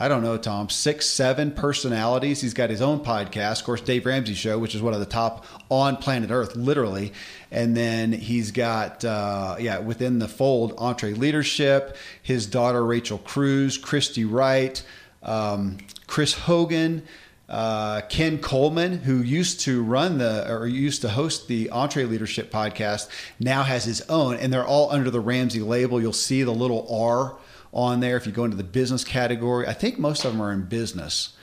I 0.00 0.08
don't 0.08 0.22
know, 0.22 0.38
Tom, 0.38 0.70
six, 0.70 1.04
seven 1.04 1.50
personalities. 1.50 2.40
He's 2.40 2.54
got 2.54 2.70
his 2.70 2.80
own 2.80 3.00
podcast, 3.00 3.58
of 3.58 3.66
course, 3.66 3.82
Dave 3.82 4.06
Ramsey 4.06 4.32
Show, 4.32 4.58
which 4.58 4.74
is 4.74 4.80
one 4.80 4.94
of 4.94 5.00
the 5.00 5.04
top 5.04 5.44
on 5.68 5.98
planet 5.98 6.30
Earth, 6.30 6.56
literally. 6.56 7.12
And 7.50 7.76
then 7.76 8.10
he's 8.12 8.50
got, 8.50 9.04
uh, 9.04 9.56
yeah, 9.60 9.78
within 9.78 10.18
the 10.18 10.26
fold, 10.26 10.74
EntreLeadership, 10.76 11.94
his 12.22 12.46
daughter, 12.46 12.82
Rachel 12.82 13.18
Cruz, 13.18 13.76
Christy 13.76 14.24
Wright, 14.24 14.82
um, 15.22 15.76
Chris 16.06 16.32
Hogan 16.32 17.02
uh, 17.50 18.00
Ken 18.02 18.38
Coleman, 18.38 18.98
who 19.00 19.20
used 19.20 19.60
to 19.60 19.82
run 19.82 20.18
the 20.18 20.50
or 20.50 20.66
used 20.66 21.02
to 21.02 21.10
host 21.10 21.48
the 21.48 21.68
EntreLeadership 21.72 22.48
podcast, 22.48 23.08
now 23.40 23.64
has 23.64 23.84
his 23.84 24.00
own, 24.02 24.36
and 24.36 24.52
they're 24.52 24.64
all 24.64 24.90
under 24.92 25.10
the 25.10 25.20
Ramsey 25.20 25.60
label. 25.60 26.00
You'll 26.00 26.12
see 26.12 26.42
the 26.44 26.52
little 26.52 26.86
R 26.88 27.36
on 27.72 28.00
there 28.00 28.16
if 28.16 28.26
you 28.26 28.32
go 28.32 28.44
into 28.44 28.56
the 28.56 28.64
business 28.64 29.04
category. 29.04 29.66
I 29.66 29.72
think 29.72 29.98
most 29.98 30.24
of 30.24 30.32
them 30.32 30.42
are 30.42 30.52
in 30.52 30.62
business, 30.62 31.34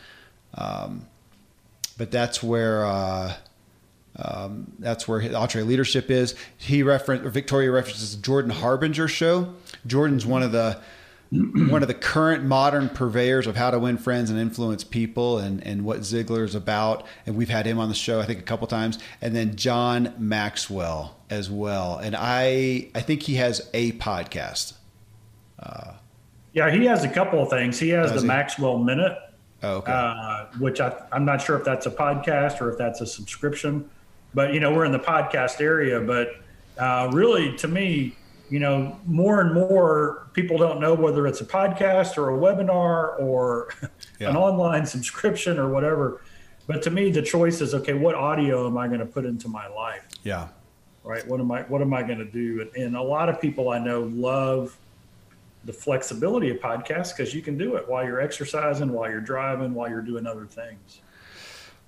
um, 0.53 1.07
but 1.97 2.11
that's 2.11 2.41
where. 2.43 2.85
Uh, 2.85 3.33
um, 4.19 4.71
that's 4.79 5.07
where 5.07 5.21
EntreLeadership 5.21 6.09
is. 6.09 6.33
He 6.57 6.81
referenced 6.81 7.23
or 7.23 7.29
Victoria 7.29 7.69
references 7.71 8.15
Jordan 8.15 8.49
Harbinger 8.49 9.07
show. 9.07 9.53
Jordan's 9.85 10.25
one 10.25 10.41
of 10.41 10.51
the 10.51 10.81
one 11.31 11.81
of 11.81 11.87
the 11.87 11.93
current 11.93 12.43
modern 12.45 12.89
purveyors 12.89 13.47
of 13.47 13.55
how 13.55 13.69
to 13.69 13.77
win 13.79 13.97
friends 13.97 14.29
and 14.29 14.39
influence 14.39 14.83
people 14.83 15.39
and, 15.39 15.61
and 15.65 15.83
what 15.83 15.99
Ziglar 15.99 16.43
is 16.43 16.55
about. 16.55 17.05
And 17.25 17.35
we've 17.35 17.49
had 17.49 17.65
him 17.65 17.79
on 17.79 17.89
the 17.89 17.95
show, 17.95 18.21
I 18.21 18.25
think, 18.25 18.39
a 18.39 18.43
couple 18.43 18.65
times. 18.67 18.97
And 19.21 19.35
then 19.35 19.55
John 19.55 20.13
Maxwell 20.17 21.17
as 21.29 21.49
well. 21.49 21.97
And 21.97 22.15
I, 22.17 22.87
I 22.95 23.01
think 23.01 23.23
he 23.23 23.35
has 23.35 23.69
a 23.73 23.91
podcast. 23.93 24.73
Uh, 25.59 25.93
yeah, 26.53 26.71
he 26.71 26.86
has 26.86 27.03
a 27.03 27.10
couple 27.10 27.41
of 27.41 27.49
things. 27.49 27.79
He 27.79 27.89
has 27.89 28.13
the 28.13 28.21
he? 28.21 28.27
Maxwell 28.27 28.77
Minute, 28.77 29.17
oh, 29.63 29.75
okay. 29.77 29.91
uh, 29.91 30.45
which 30.60 30.79
I, 30.81 31.03
I'm 31.12 31.25
not 31.25 31.41
sure 31.41 31.57
if 31.57 31.63
that's 31.63 31.86
a 31.86 31.91
podcast 31.91 32.62
or 32.62 32.71
if 32.71 32.77
that's 32.77 33.01
a 33.01 33.05
subscription. 33.05 33.89
But, 34.33 34.53
you 34.53 34.60
know, 34.60 34.73
we're 34.73 34.86
in 34.86 34.91
the 34.91 34.99
podcast 34.99 35.62
area. 35.62 35.99
But 35.99 36.29
uh, 36.77 37.10
really, 37.13 37.55
to 37.57 37.67
me, 37.67 38.15
you 38.49 38.60
know, 38.60 38.97
more 39.05 39.41
and 39.41 39.53
more 39.53 40.29
people 40.33 40.57
don't 40.57 40.79
know 40.79 40.93
whether 40.93 41.27
it's 41.27 41.41
a 41.41 41.45
podcast 41.45 42.17
or 42.17 42.29
a 42.29 42.38
webinar 42.38 43.19
or 43.19 43.69
yeah. 44.19 44.29
an 44.29 44.36
online 44.36 44.86
subscription 44.86 45.60
or 45.60 45.69
whatever. 45.69 46.21
But 46.65 46.81
to 46.83 46.89
me, 46.89 47.12
the 47.12 47.21
choice 47.21 47.62
is 47.62 47.73
okay. 47.73 47.93
What 47.93 48.15
audio 48.15 48.67
am 48.67 48.77
I 48.77 48.88
going 48.88 48.99
to 48.99 49.05
put 49.05 49.25
into 49.25 49.47
my 49.47 49.67
life? 49.67 50.03
Yeah. 50.23 50.49
Right. 51.03 51.25
What 51.27 51.39
am 51.39 51.49
I? 51.51 51.62
What 51.63 51.81
am 51.81 51.93
I 51.93 52.03
going 52.03 52.19
to 52.19 52.25
do? 52.25 52.62
And, 52.62 52.75
and 52.75 52.97
a 52.97 53.01
lot 53.01 53.29
of 53.29 53.39
people 53.39 53.69
I 53.69 53.79
know 53.79 54.01
love 54.01 54.77
the 55.67 55.73
flexibility 55.73 56.49
of 56.49 56.58
podcasts 56.58 57.15
because 57.15 57.34
you 57.34 57.41
can 57.41 57.58
do 57.58 57.75
it 57.75 57.88
while 57.88 58.03
you're 58.03 58.21
exercising, 58.21 58.91
while 58.93 59.12
you're 59.12 59.19
driving, 59.19 59.73
while 59.73 59.89
you're 59.89 60.01
doing 60.01 60.25
other 60.25 60.45
things. 60.45 61.01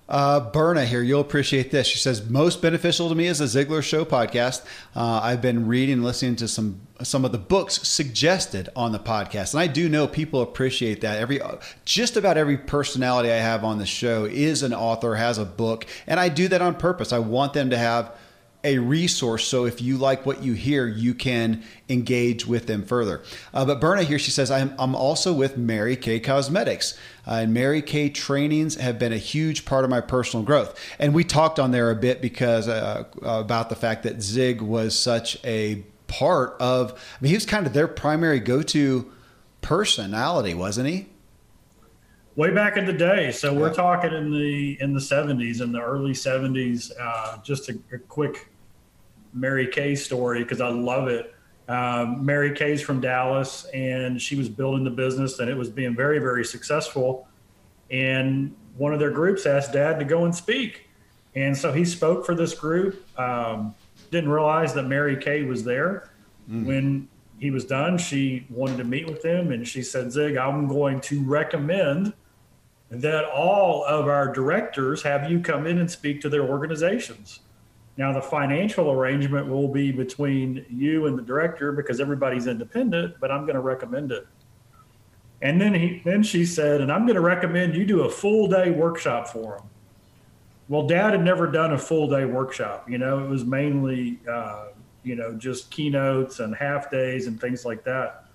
Uh, 0.09 0.39
Berna 0.39 0.85
here, 0.85 1.01
you'll 1.01 1.21
appreciate 1.21 1.69
this. 1.69 1.87
She 1.87 1.99
says 1.99 2.27
most 2.29 2.63
beneficial 2.63 3.09
to 3.09 3.15
me 3.15 3.27
is 3.27 3.37
the 3.37 3.45
Ziglar 3.45 3.83
Show 3.83 4.03
podcast. 4.05 4.65
Uh, 4.95 5.21
I've 5.23 5.41
been 5.41 5.67
reading 5.67 5.93
and 5.93 6.03
listening 6.03 6.35
to 6.37 6.47
some 6.47 6.81
some 7.03 7.23
of 7.23 7.31
the 7.31 7.37
books 7.37 7.87
suggested 7.87 8.67
on 8.75 8.91
the 8.91 8.99
podcast, 8.99 9.53
and 9.53 9.61
I 9.61 9.67
do 9.67 9.87
know 9.87 10.07
people 10.07 10.41
appreciate 10.41 11.01
that. 11.01 11.19
Every 11.19 11.39
just 11.85 12.17
about 12.17 12.37
every 12.37 12.57
personality 12.57 13.31
I 13.31 13.37
have 13.37 13.63
on 13.63 13.77
the 13.77 13.85
show 13.85 14.25
is 14.25 14.63
an 14.63 14.73
author, 14.73 15.15
has 15.15 15.37
a 15.37 15.45
book, 15.45 15.85
and 16.07 16.19
I 16.19 16.27
do 16.27 16.47
that 16.49 16.61
on 16.61 16.75
purpose. 16.75 17.13
I 17.13 17.19
want 17.19 17.53
them 17.53 17.69
to 17.69 17.77
have 17.77 18.11
a 18.63 18.77
resource 18.77 19.47
so 19.47 19.65
if 19.65 19.81
you 19.81 19.97
like 19.97 20.25
what 20.25 20.43
you 20.43 20.53
hear 20.53 20.85
you 20.85 21.13
can 21.13 21.63
engage 21.87 22.45
with 22.45 22.67
them 22.67 22.83
further. 22.83 23.21
Uh, 23.53 23.65
but 23.65 23.79
berna 23.79 24.03
here 24.03 24.19
she 24.19 24.31
says 24.31 24.51
I'm, 24.51 24.73
I'm 24.77 24.95
also 24.95 25.33
with 25.33 25.57
mary 25.57 25.95
kay 25.95 26.19
cosmetics 26.19 26.97
uh, 27.25 27.35
and 27.35 27.53
mary 27.53 27.81
kay 27.81 28.09
trainings 28.09 28.75
have 28.75 28.99
been 28.99 29.13
a 29.13 29.17
huge 29.17 29.63
part 29.63 29.85
of 29.85 29.89
my 29.89 30.01
personal 30.01 30.45
growth. 30.45 30.77
And 30.99 31.13
we 31.13 31.23
talked 31.23 31.59
on 31.59 31.71
there 31.71 31.89
a 31.89 31.95
bit 31.95 32.21
because 32.21 32.67
uh, 32.67 33.05
about 33.21 33.69
the 33.69 33.75
fact 33.75 34.03
that 34.03 34.21
zig 34.21 34.61
was 34.61 34.97
such 34.97 35.43
a 35.45 35.83
part 36.07 36.55
of 36.59 36.91
i 36.91 37.17
mean 37.21 37.29
he 37.29 37.35
was 37.35 37.45
kind 37.45 37.65
of 37.67 37.73
their 37.73 37.87
primary 37.87 38.39
go-to 38.39 39.09
personality 39.61 40.53
wasn't 40.53 40.87
he 40.87 41.05
way 42.39 42.51
back 42.51 42.77
in 42.77 42.85
the 42.85 42.93
day. 42.93 43.31
So 43.31 43.53
we're 43.53 43.73
talking 43.73 44.13
in 44.13 44.31
the 44.31 44.79
in 44.79 44.93
the 44.93 44.99
70s, 44.99 45.59
in 45.59 45.73
the 45.73 45.81
early 45.81 46.13
70s. 46.13 46.89
Uh, 46.97 47.37
just 47.43 47.67
a, 47.67 47.77
a, 47.91 47.97
quick 47.97 48.49
Mary 49.33 49.67
Kay 49.67 49.93
story 49.93 50.43
because 50.43 50.61
I 50.61 50.69
love 50.69 51.09
it. 51.09 51.35
Um, 51.67 52.25
Mary 52.25 52.55
Kay's 52.55 52.81
from 52.81 53.01
Dallas, 53.01 53.65
and 53.73 54.21
she 54.21 54.37
was 54.37 54.47
building 54.47 54.85
the 54.85 54.89
business, 54.89 55.39
and 55.39 55.49
it 55.49 55.57
was 55.57 55.69
being 55.69 55.93
very 55.93 56.17
very 56.19 56.45
successful. 56.45 57.27
And 57.91 58.55
one 58.77 58.93
of 58.93 58.99
their 58.99 59.11
groups 59.11 59.45
asked 59.45 59.73
Dad 59.73 59.99
to 59.99 60.05
go 60.05 60.23
and 60.23 60.33
speak, 60.33 60.87
and 61.35 61.55
so 61.55 61.73
he 61.73 61.83
spoke 61.83 62.25
for 62.25 62.35
this 62.35 62.53
group. 62.53 63.05
Um, 63.19 63.75
didn't 64.11 64.29
realize 64.29 64.73
that 64.75 64.83
Mary 64.83 65.17
Kay 65.17 65.43
was 65.43 65.65
there. 65.65 66.09
Mm. 66.49 66.65
When 66.65 67.09
he 67.37 67.51
was 67.51 67.65
done, 67.65 67.97
she 67.97 68.47
wanted 68.49 68.77
to 68.77 68.85
meet 68.85 69.07
with 69.07 69.25
him, 69.25 69.51
and 69.51 69.67
she 69.67 69.81
said, 69.81 70.09
"Zig, 70.13 70.37
I'm 70.37 70.69
going 70.69 71.01
to 71.01 71.21
recommend." 71.21 72.13
That 72.89 73.25
all 73.25 73.83
of 73.85 74.07
our 74.07 74.31
directors 74.31 75.01
have 75.03 75.29
you 75.29 75.39
come 75.39 75.67
in 75.67 75.77
and 75.77 75.89
speak 75.89 76.21
to 76.21 76.29
their 76.29 76.43
organizations. 76.43 77.41
Now, 77.97 78.13
the 78.13 78.21
financial 78.21 78.91
arrangement 78.91 79.47
will 79.47 79.67
be 79.67 79.91
between 79.91 80.65
you 80.69 81.05
and 81.05 81.17
the 81.17 81.21
director 81.21 81.71
because 81.71 81.99
everybody's 81.99 82.47
independent, 82.47 83.15
but 83.19 83.29
I'm 83.29 83.41
going 83.41 83.55
to 83.55 83.61
recommend 83.61 84.11
it. 84.11 84.25
And 85.41 85.59
then 85.59 85.73
he, 85.73 86.01
then 86.03 86.23
she 86.23 86.45
said, 86.45 86.81
and 86.81 86.91
I'm 86.91 87.05
going 87.05 87.15
to 87.15 87.21
recommend 87.21 87.75
you 87.75 87.85
do 87.85 88.01
a 88.01 88.09
full 88.09 88.47
day 88.47 88.71
workshop 88.71 89.27
for 89.27 89.57
them. 89.57 89.69
Well, 90.67 90.87
Dad 90.87 91.11
had 91.11 91.23
never 91.23 91.47
done 91.47 91.73
a 91.73 91.77
full 91.77 92.09
day 92.09 92.25
workshop. 92.25 92.89
You 92.89 92.97
know, 92.97 93.23
it 93.23 93.27
was 93.27 93.43
mainly, 93.43 94.19
uh, 94.29 94.67
you 95.03 95.15
know, 95.15 95.33
just 95.33 95.71
keynotes 95.71 96.39
and 96.39 96.55
half 96.55 96.91
days 96.91 97.27
and 97.27 97.39
things 97.39 97.65
like 97.65 97.83
that. 97.83 98.25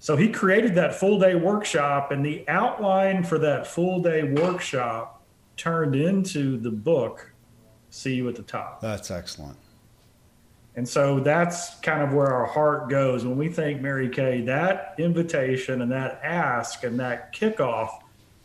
So 0.00 0.16
he 0.16 0.28
created 0.28 0.74
that 0.76 0.94
full 0.94 1.18
day 1.18 1.34
workshop, 1.34 2.12
and 2.12 2.24
the 2.24 2.48
outline 2.48 3.24
for 3.24 3.38
that 3.40 3.66
full 3.66 4.00
day 4.00 4.22
workshop 4.22 5.22
turned 5.56 5.96
into 5.96 6.56
the 6.56 6.70
book, 6.70 7.32
See 7.90 8.14
You 8.14 8.28
at 8.28 8.36
the 8.36 8.42
Top. 8.42 8.80
That's 8.80 9.10
excellent. 9.10 9.56
And 10.76 10.88
so 10.88 11.18
that's 11.18 11.80
kind 11.80 12.02
of 12.02 12.14
where 12.14 12.32
our 12.32 12.46
heart 12.46 12.88
goes 12.88 13.24
when 13.24 13.36
we 13.36 13.48
think 13.48 13.80
Mary 13.80 14.08
Kay, 14.08 14.42
that 14.42 14.94
invitation 14.96 15.82
and 15.82 15.90
that 15.90 16.20
ask 16.22 16.84
and 16.84 17.00
that 17.00 17.34
kickoff 17.34 17.88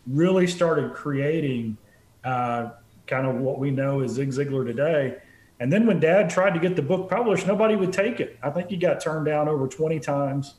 really 0.07 0.47
started 0.47 0.93
creating 0.93 1.77
uh, 2.23 2.71
kind 3.05 3.27
of 3.27 3.35
what 3.35 3.59
we 3.59 3.69
know 3.69 4.01
as 4.01 4.13
Zig 4.13 4.29
Ziglar 4.29 4.65
today. 4.65 5.17
And 5.59 5.71
then 5.71 5.85
when 5.85 5.99
dad 5.99 6.31
tried 6.31 6.55
to 6.55 6.59
get 6.59 6.75
the 6.75 6.81
book 6.81 7.07
published, 7.07 7.45
nobody 7.45 7.75
would 7.75 7.93
take 7.93 8.19
it. 8.19 8.39
I 8.41 8.49
think 8.49 8.71
he 8.71 8.77
got 8.77 8.99
turned 8.99 9.27
down 9.27 9.47
over 9.47 9.67
20 9.67 9.99
times. 9.99 10.55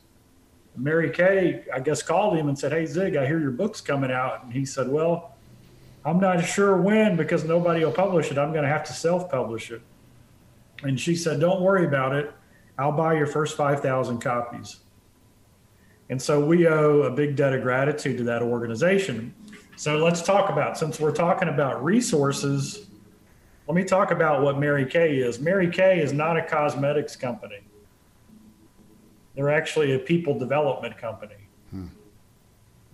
Mary 0.77 1.09
Kay, 1.09 1.63
I 1.73 1.79
guess, 1.79 2.01
called 2.01 2.37
him 2.37 2.47
and 2.47 2.57
said, 2.57 2.71
Hey, 2.71 2.85
Zig, 2.85 3.15
I 3.15 3.25
hear 3.25 3.39
your 3.39 3.51
book's 3.51 3.81
coming 3.81 4.11
out. 4.11 4.43
And 4.43 4.53
he 4.53 4.65
said, 4.65 4.87
Well, 4.87 5.35
I'm 6.03 6.19
not 6.19 6.43
sure 6.45 6.79
when 6.79 7.15
because 7.15 7.43
nobody 7.43 7.83
will 7.83 7.91
publish 7.91 8.31
it. 8.31 8.37
I'm 8.37 8.51
going 8.51 8.63
to 8.63 8.69
have 8.69 8.83
to 8.85 8.93
self 8.93 9.29
publish 9.29 9.71
it. 9.71 9.81
And 10.83 10.99
she 10.99 11.15
said, 11.15 11.39
Don't 11.39 11.61
worry 11.61 11.85
about 11.85 12.13
it. 12.13 12.31
I'll 12.77 12.91
buy 12.91 13.15
your 13.15 13.27
first 13.27 13.55
5,000 13.55 14.19
copies. 14.19 14.77
And 16.09 16.21
so 16.21 16.45
we 16.45 16.67
owe 16.67 17.03
a 17.03 17.11
big 17.11 17.35
debt 17.35 17.53
of 17.53 17.61
gratitude 17.63 18.17
to 18.17 18.23
that 18.25 18.41
organization. 18.41 19.33
So 19.75 19.97
let's 19.97 20.21
talk 20.21 20.49
about, 20.49 20.77
since 20.77 20.99
we're 20.99 21.11
talking 21.11 21.49
about 21.49 21.83
resources, 21.83 22.87
let 23.67 23.75
me 23.75 23.83
talk 23.83 24.11
about 24.11 24.43
what 24.43 24.59
Mary 24.59 24.85
Kay 24.85 25.17
is. 25.17 25.39
Mary 25.39 25.69
Kay 25.69 25.99
is 25.99 26.13
not 26.13 26.37
a 26.37 26.43
cosmetics 26.45 27.15
company. 27.15 27.64
They're 29.35 29.51
actually 29.51 29.93
a 29.93 29.99
people 29.99 30.37
development 30.37 30.97
company. 30.97 31.35
Hmm. 31.71 31.87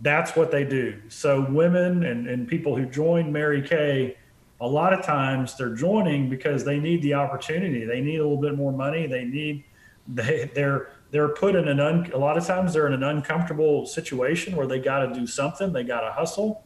That's 0.02 0.36
what 0.36 0.50
they 0.50 0.64
do. 0.64 1.00
So 1.10 1.46
women 1.50 2.04
and, 2.04 2.28
and 2.28 2.48
people 2.48 2.76
who 2.76 2.86
join 2.86 3.32
Mary 3.32 3.62
Kay 3.62 4.18
a 4.62 4.68
lot 4.68 4.94
of 4.94 5.04
times 5.04 5.58
they're 5.58 5.74
joining 5.74 6.30
because 6.30 6.64
they 6.64 6.80
need 6.80 7.02
the 7.02 7.16
opportunity. 7.16 7.84
They 7.84 8.00
need 8.00 8.18
a 8.18 8.24
little 8.24 8.42
bit 8.42 8.56
more 8.56 8.72
money. 8.72 9.08
They 9.08 9.26
need 9.26 9.64
they 10.08 10.52
they're 10.54 10.92
they're 11.10 11.30
put 11.30 11.56
in 11.56 11.68
an 11.68 11.80
un, 11.80 12.10
a 12.14 12.18
lot 12.18 12.38
of 12.38 12.46
times 12.46 12.74
they're 12.74 12.88
in 12.88 12.94
an 12.94 13.04
uncomfortable 13.04 13.86
situation 13.86 14.56
where 14.56 14.68
they 14.68 14.80
got 14.80 15.00
to 15.00 15.14
do 15.14 15.28
something. 15.28 15.74
They 15.74 15.84
got 15.84 16.02
to 16.02 16.12
hustle, 16.12 16.64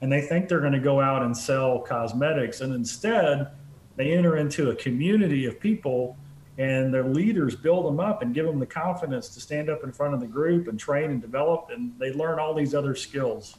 and 0.00 0.12
they 0.12 0.20
think 0.20 0.48
they're 0.48 0.60
going 0.60 0.72
to 0.72 0.80
go 0.80 1.00
out 1.00 1.22
and 1.22 1.34
sell 1.36 1.78
cosmetics, 1.78 2.60
and 2.60 2.74
instead 2.74 3.52
they 3.96 4.12
enter 4.12 4.36
into 4.36 4.70
a 4.70 4.74
community 4.74 5.46
of 5.46 5.60
people 5.60 6.16
and 6.60 6.92
their 6.92 7.04
leaders 7.04 7.56
build 7.56 7.86
them 7.86 7.98
up 7.98 8.20
and 8.20 8.34
give 8.34 8.44
them 8.44 8.58
the 8.58 8.66
confidence 8.66 9.30
to 9.30 9.40
stand 9.40 9.70
up 9.70 9.82
in 9.82 9.90
front 9.90 10.12
of 10.12 10.20
the 10.20 10.26
group 10.26 10.68
and 10.68 10.78
train 10.78 11.10
and 11.10 11.22
develop 11.22 11.70
and 11.72 11.98
they 11.98 12.12
learn 12.12 12.38
all 12.38 12.52
these 12.52 12.74
other 12.74 12.94
skills 12.94 13.56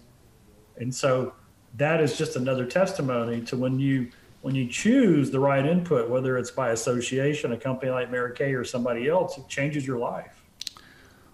and 0.77 0.93
so 0.93 1.33
that 1.77 1.99
is 2.01 2.17
just 2.17 2.35
another 2.35 2.65
testimony 2.65 3.41
to 3.41 3.57
when 3.57 3.79
you 3.79 4.09
when 4.41 4.55
you 4.55 4.67
choose 4.67 5.29
the 5.29 5.39
right 5.39 5.65
input, 5.65 6.09
whether 6.09 6.35
it's 6.37 6.49
by 6.49 6.71
association, 6.71 7.51
a 7.51 7.57
company 7.57 7.91
like 7.91 8.09
Mary 8.09 8.33
Kay 8.35 8.53
or 8.53 8.63
somebody 8.63 9.07
else, 9.07 9.37
it 9.37 9.47
changes 9.47 9.85
your 9.85 9.99
life. 9.99 10.41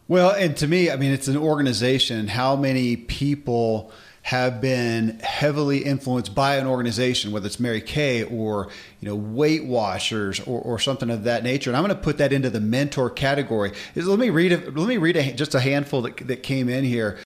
Well, 0.10 0.32
and 0.32 0.56
to 0.58 0.68
me, 0.68 0.92
I 0.92 0.98
mean, 0.98 1.12
it's 1.12 1.28
an 1.28 1.38
organization. 1.38 2.28
How 2.28 2.56
many 2.56 2.98
people 2.98 3.92
have 4.28 4.60
been 4.60 5.18
heavily 5.20 5.86
influenced 5.86 6.36
by 6.36 6.58
an 6.58 6.68
organization, 6.68 7.32
whether 7.32 7.46
it's 7.46 7.62
Mary 7.62 7.80
Kay 7.80 8.24
or 8.24 8.68
you 9.00 9.08
know 9.08 9.16
Weight 9.16 9.64
Watchers 9.64 10.42
or, 10.42 10.60
or 10.60 10.80
something 10.80 11.10
of 11.10 11.24
that 11.24 11.44
nature. 11.44 11.70
And 11.70 11.78
I'm 11.78 11.84
going 11.86 11.96
to 11.96 12.04
put 12.04 12.18
that 12.18 12.34
into 12.34 12.50
the 12.50 12.60
mentor 12.60 13.10
category. 13.10 13.72
Is 13.96 14.06
let 14.06 14.20
me 14.20 14.30
read 14.30 14.52
let 14.76 14.88
me 14.90 14.98
read 14.98 15.16
a, 15.16 15.32
just 15.32 15.56
a 15.56 15.62
handful 15.62 16.02
that, 16.02 16.28
that 16.28 16.44
came 16.44 16.68
in 16.68 16.84
here. 16.84 17.18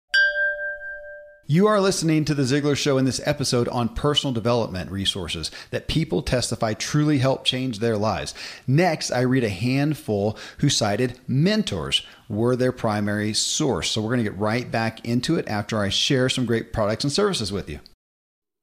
You 1.52 1.68
are 1.68 1.82
listening 1.82 2.24
to 2.24 2.34
The 2.34 2.44
Ziglar 2.44 2.78
Show 2.78 2.98
in 2.98 3.04
this 3.04 3.20
episode 3.26 3.68
on 3.68 3.90
personal 3.90 4.32
development 4.32 4.90
resources 4.90 5.52
that 5.72 5.90
people 5.90 6.22
testify 6.22 6.74
truly 6.74 7.18
help 7.18 7.44
change 7.44 7.80
their 7.80 7.98
lives. 7.98 8.34
Next, 8.68 9.12
I 9.12 9.20
read 9.24 9.44
a 9.44 9.50
handful 9.50 10.38
who 10.60 10.70
cited 10.70 11.20
mentors 11.28 12.04
were 12.30 12.56
their 12.56 12.72
primary 12.72 13.34
source. 13.34 13.92
So 13.92 14.02
we're 14.02 14.16
going 14.16 14.24
to 14.24 14.32
get 14.32 14.40
right 14.40 14.72
back 14.72 15.06
into 15.06 15.38
it 15.38 15.46
after 15.50 15.78
I 15.78 15.90
share 15.90 16.30
some 16.30 16.46
great 16.46 16.72
products 16.72 17.04
and 17.04 17.12
services 17.12 17.52
with 17.52 17.70
you. 17.70 17.82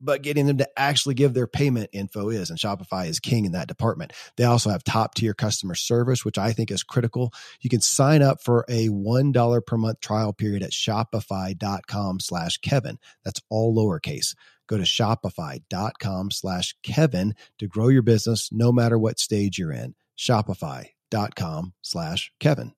but 0.00 0.22
getting 0.22 0.46
them 0.46 0.58
to 0.58 0.68
actually 0.76 1.14
give 1.14 1.34
their 1.34 1.46
payment 1.46 1.90
info 1.92 2.28
is. 2.28 2.50
And 2.50 2.58
Shopify 2.58 3.08
is 3.08 3.20
king 3.20 3.44
in 3.44 3.52
that 3.52 3.68
department. 3.68 4.12
They 4.36 4.44
also 4.44 4.70
have 4.70 4.84
top 4.84 5.14
tier 5.14 5.34
customer 5.34 5.74
service, 5.74 6.24
which 6.24 6.38
I 6.38 6.52
think 6.52 6.70
is 6.70 6.82
critical. 6.82 7.32
You 7.60 7.70
can 7.70 7.80
sign 7.80 8.22
up 8.22 8.42
for 8.42 8.64
a 8.68 8.88
$1 8.88 9.66
per 9.66 9.76
month 9.76 10.00
trial 10.00 10.32
period 10.32 10.62
at 10.62 10.72
shopify.com 10.72 12.20
slash 12.20 12.58
Kevin. 12.58 12.98
That's 13.24 13.40
all 13.48 13.74
lowercase. 13.74 14.34
Go 14.66 14.76
to 14.76 14.84
shopify.com 14.84 16.30
slash 16.30 16.74
Kevin 16.82 17.34
to 17.58 17.66
grow 17.66 17.88
your 17.88 18.02
business 18.02 18.50
no 18.52 18.72
matter 18.72 18.98
what 18.98 19.18
stage 19.18 19.58
you're 19.58 19.72
in. 19.72 19.94
Shopify.com 20.18 21.74
slash 21.82 22.32
Kevin. 22.40 22.72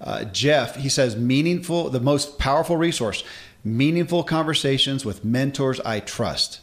Uh, 0.00 0.24
Jeff, 0.24 0.76
he 0.76 0.88
says, 0.88 1.16
meaningful, 1.16 1.90
the 1.90 2.00
most 2.00 2.38
powerful 2.38 2.76
resource, 2.76 3.24
meaningful 3.64 4.24
conversations 4.24 5.04
with 5.04 5.24
mentors 5.24 5.80
I 5.80 6.00
trust. 6.00 6.60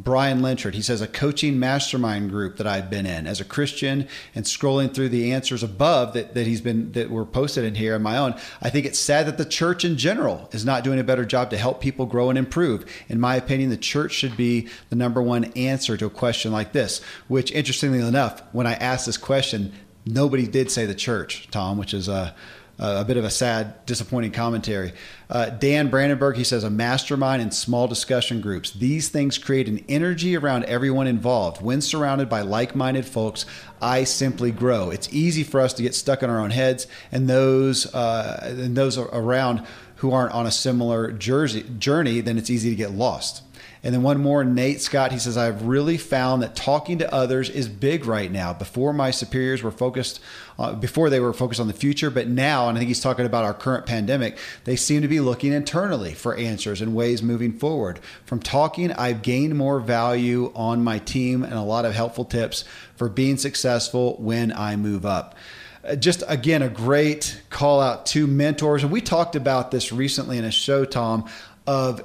Brian 0.00 0.40
Lynchard, 0.42 0.76
he 0.76 0.82
says, 0.82 1.00
a 1.00 1.08
coaching 1.08 1.58
mastermind 1.58 2.30
group 2.30 2.56
that 2.58 2.68
I've 2.68 2.88
been 2.88 3.04
in 3.04 3.26
as 3.26 3.40
a 3.40 3.44
Christian 3.44 4.06
and 4.32 4.44
scrolling 4.44 4.94
through 4.94 5.08
the 5.08 5.32
answers 5.32 5.64
above 5.64 6.14
that, 6.14 6.34
that 6.34 6.46
he's 6.46 6.60
been, 6.60 6.92
that 6.92 7.10
were 7.10 7.24
posted 7.24 7.64
in 7.64 7.74
here 7.74 7.96
on 7.96 8.02
my 8.02 8.16
own. 8.16 8.36
I 8.62 8.70
think 8.70 8.86
it's 8.86 8.98
sad 8.98 9.26
that 9.26 9.38
the 9.38 9.44
church 9.44 9.84
in 9.84 9.98
general 9.98 10.48
is 10.52 10.64
not 10.64 10.84
doing 10.84 11.00
a 11.00 11.04
better 11.04 11.24
job 11.24 11.50
to 11.50 11.56
help 11.56 11.80
people 11.80 12.06
grow 12.06 12.30
and 12.30 12.38
improve. 12.38 12.86
In 13.08 13.18
my 13.18 13.34
opinion, 13.34 13.70
the 13.70 13.76
church 13.76 14.12
should 14.12 14.36
be 14.36 14.68
the 14.88 14.94
number 14.94 15.20
one 15.20 15.46
answer 15.56 15.96
to 15.96 16.06
a 16.06 16.10
question 16.10 16.52
like 16.52 16.70
this, 16.70 17.00
which 17.26 17.50
interestingly 17.50 17.98
enough, 17.98 18.40
when 18.52 18.68
I 18.68 18.74
asked 18.74 19.06
this 19.06 19.16
question, 19.16 19.72
nobody 20.06 20.46
did 20.46 20.70
say 20.70 20.86
the 20.86 20.94
church, 20.94 21.48
Tom, 21.50 21.76
which 21.76 21.92
is, 21.92 22.08
uh, 22.08 22.34
a 22.78 23.04
bit 23.04 23.16
of 23.16 23.24
a 23.24 23.30
sad, 23.30 23.84
disappointing 23.86 24.30
commentary. 24.30 24.92
Uh, 25.28 25.50
Dan 25.50 25.88
Brandenburg, 25.88 26.36
he 26.36 26.44
says, 26.44 26.64
a 26.64 26.70
mastermind 26.70 27.42
and 27.42 27.52
small 27.52 27.88
discussion 27.88 28.40
groups. 28.40 28.70
These 28.70 29.08
things 29.08 29.36
create 29.36 29.68
an 29.68 29.84
energy 29.88 30.36
around 30.36 30.64
everyone 30.64 31.06
involved. 31.06 31.60
When 31.60 31.80
surrounded 31.80 32.28
by 32.28 32.42
like 32.42 32.76
minded 32.76 33.04
folks, 33.04 33.46
I 33.82 34.04
simply 34.04 34.52
grow. 34.52 34.90
It's 34.90 35.12
easy 35.12 35.42
for 35.42 35.60
us 35.60 35.72
to 35.74 35.82
get 35.82 35.94
stuck 35.94 36.22
in 36.22 36.30
our 36.30 36.38
own 36.38 36.50
heads, 36.50 36.86
and 37.10 37.28
those, 37.28 37.92
uh, 37.94 38.40
and 38.42 38.76
those 38.76 38.96
around 38.96 39.66
who 39.96 40.12
aren't 40.12 40.32
on 40.32 40.46
a 40.46 40.50
similar 40.50 41.10
jersey, 41.10 41.64
journey, 41.78 42.20
then 42.20 42.38
it's 42.38 42.50
easy 42.50 42.70
to 42.70 42.76
get 42.76 42.92
lost. 42.92 43.42
And 43.82 43.94
then 43.94 44.02
one 44.02 44.20
more, 44.20 44.44
Nate 44.44 44.80
Scott, 44.80 45.12
he 45.12 45.18
says, 45.18 45.36
I've 45.36 45.62
really 45.62 45.96
found 45.96 46.42
that 46.42 46.56
talking 46.56 46.98
to 46.98 47.14
others 47.14 47.48
is 47.48 47.68
big 47.68 48.06
right 48.06 48.30
now. 48.30 48.52
Before 48.52 48.92
my 48.92 49.10
superiors 49.10 49.62
were 49.62 49.70
focused, 49.70 50.20
uh, 50.58 50.74
before 50.74 51.08
they 51.10 51.20
were 51.20 51.32
focused 51.32 51.60
on 51.60 51.68
the 51.68 51.72
future, 51.72 52.10
but 52.10 52.28
now, 52.28 52.68
and 52.68 52.76
I 52.76 52.80
think 52.80 52.88
he's 52.88 53.00
talking 53.00 53.26
about 53.26 53.44
our 53.44 53.54
current 53.54 53.86
pandemic, 53.86 54.38
they 54.64 54.76
seem 54.76 55.02
to 55.02 55.08
be 55.08 55.20
looking 55.20 55.52
internally 55.52 56.14
for 56.14 56.34
answers 56.34 56.80
and 56.80 56.94
ways 56.94 57.22
moving 57.22 57.52
forward. 57.52 58.00
From 58.24 58.40
talking, 58.40 58.92
I've 58.92 59.22
gained 59.22 59.56
more 59.56 59.80
value 59.80 60.52
on 60.54 60.82
my 60.82 60.98
team 60.98 61.44
and 61.44 61.54
a 61.54 61.62
lot 61.62 61.84
of 61.84 61.94
helpful 61.94 62.24
tips 62.24 62.64
for 62.96 63.08
being 63.08 63.36
successful 63.36 64.16
when 64.18 64.52
I 64.52 64.76
move 64.76 65.06
up 65.06 65.36
uh, 65.84 65.94
just 65.94 66.22
again 66.26 66.62
a 66.62 66.68
great 66.68 67.40
call 67.50 67.80
out 67.80 68.04
to 68.06 68.26
mentors 68.26 68.82
and 68.82 68.90
we 68.90 69.00
talked 69.00 69.36
about 69.36 69.70
this 69.70 69.92
recently 69.92 70.36
in 70.36 70.44
a 70.44 70.50
show 70.50 70.84
tom 70.84 71.28
of 71.68 72.02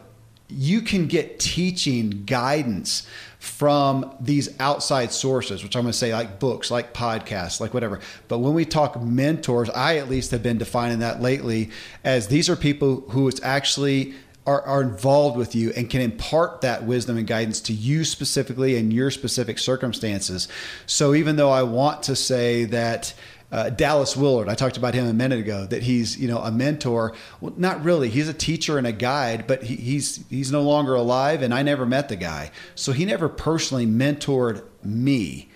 you 0.54 0.82
can 0.82 1.08
get 1.08 1.39
teaching 1.39 2.24
guidance 2.26 3.08
from 3.39 4.16
these 4.22 4.58
outside 4.60 5.12
sources, 5.12 5.63
which 5.63 5.76
I'm 5.76 5.82
going 5.82 5.92
to 5.92 5.98
say 5.98 6.13
like 6.13 6.39
books, 6.39 6.72
like 6.72 6.94
podcasts, 6.94 7.60
like 7.60 7.74
whatever. 7.74 8.00
But 8.30 8.39
when 8.39 8.54
we 8.54 8.63
talk 8.63 9.02
mentors, 9.02 9.70
I 9.70 9.98
at 9.98 10.10
least 10.10 10.32
have 10.32 10.42
been 10.42 10.58
defining 10.58 11.00
that 11.00 11.22
lately 11.22 11.70
as 12.04 12.28
these 12.28 12.50
are 12.50 12.56
people 12.56 13.04
who 13.10 13.28
it's 13.28 13.44
actually 13.44 14.13
are, 14.46 14.62
are 14.62 14.82
involved 14.82 15.38
with 15.38 15.56
you 15.56 15.72
and 15.76 15.89
can 15.89 16.02
impart 16.02 16.62
that 16.62 16.84
wisdom 16.84 17.18
and 17.18 17.28
guidance 17.28 17.60
to 17.62 17.74
you 17.74 18.04
specifically 18.04 18.76
in 18.76 18.92
your 18.92 19.12
specific 19.12 19.58
circumstances. 19.58 20.48
So 20.86 21.13
even 21.13 21.36
though 21.36 21.52
I 21.52 21.63
want 21.63 22.04
to 22.04 22.16
say 22.16 22.66
that 22.66 23.13
uh, 23.54 23.70
Dallas 23.70 24.18
Willard. 24.18 24.50
I 24.50 24.56
talked 24.56 24.78
about 24.78 24.96
him 24.96 25.06
a 25.06 25.13
minute 25.13 25.39
ago. 25.39 25.68
That 25.68 25.84
he's 25.84 26.18
you 26.18 26.28
know 26.28 26.39
a 26.39 26.52
mentor. 26.52 27.13
Well, 27.39 27.54
not 27.56 27.84
really. 27.84 28.10
He's 28.10 28.28
a 28.28 28.34
teacher 28.34 28.80
and 28.80 28.88
a 28.88 28.92
guide, 28.92 29.46
but 29.46 29.63
he, 29.63 29.76
he's 29.76 30.28
he's 30.28 30.52
no 30.52 30.63
longer 30.63 30.96
alive, 30.96 31.44
and 31.44 31.54
I 31.54 31.62
never 31.62 31.86
met 31.86 32.10
the 32.10 32.16
guy, 32.16 32.52
so 32.74 32.92
he 32.92 33.06
never 33.06 33.30
personally 33.30 33.86
mentored 33.86 34.63
me. 34.84 35.50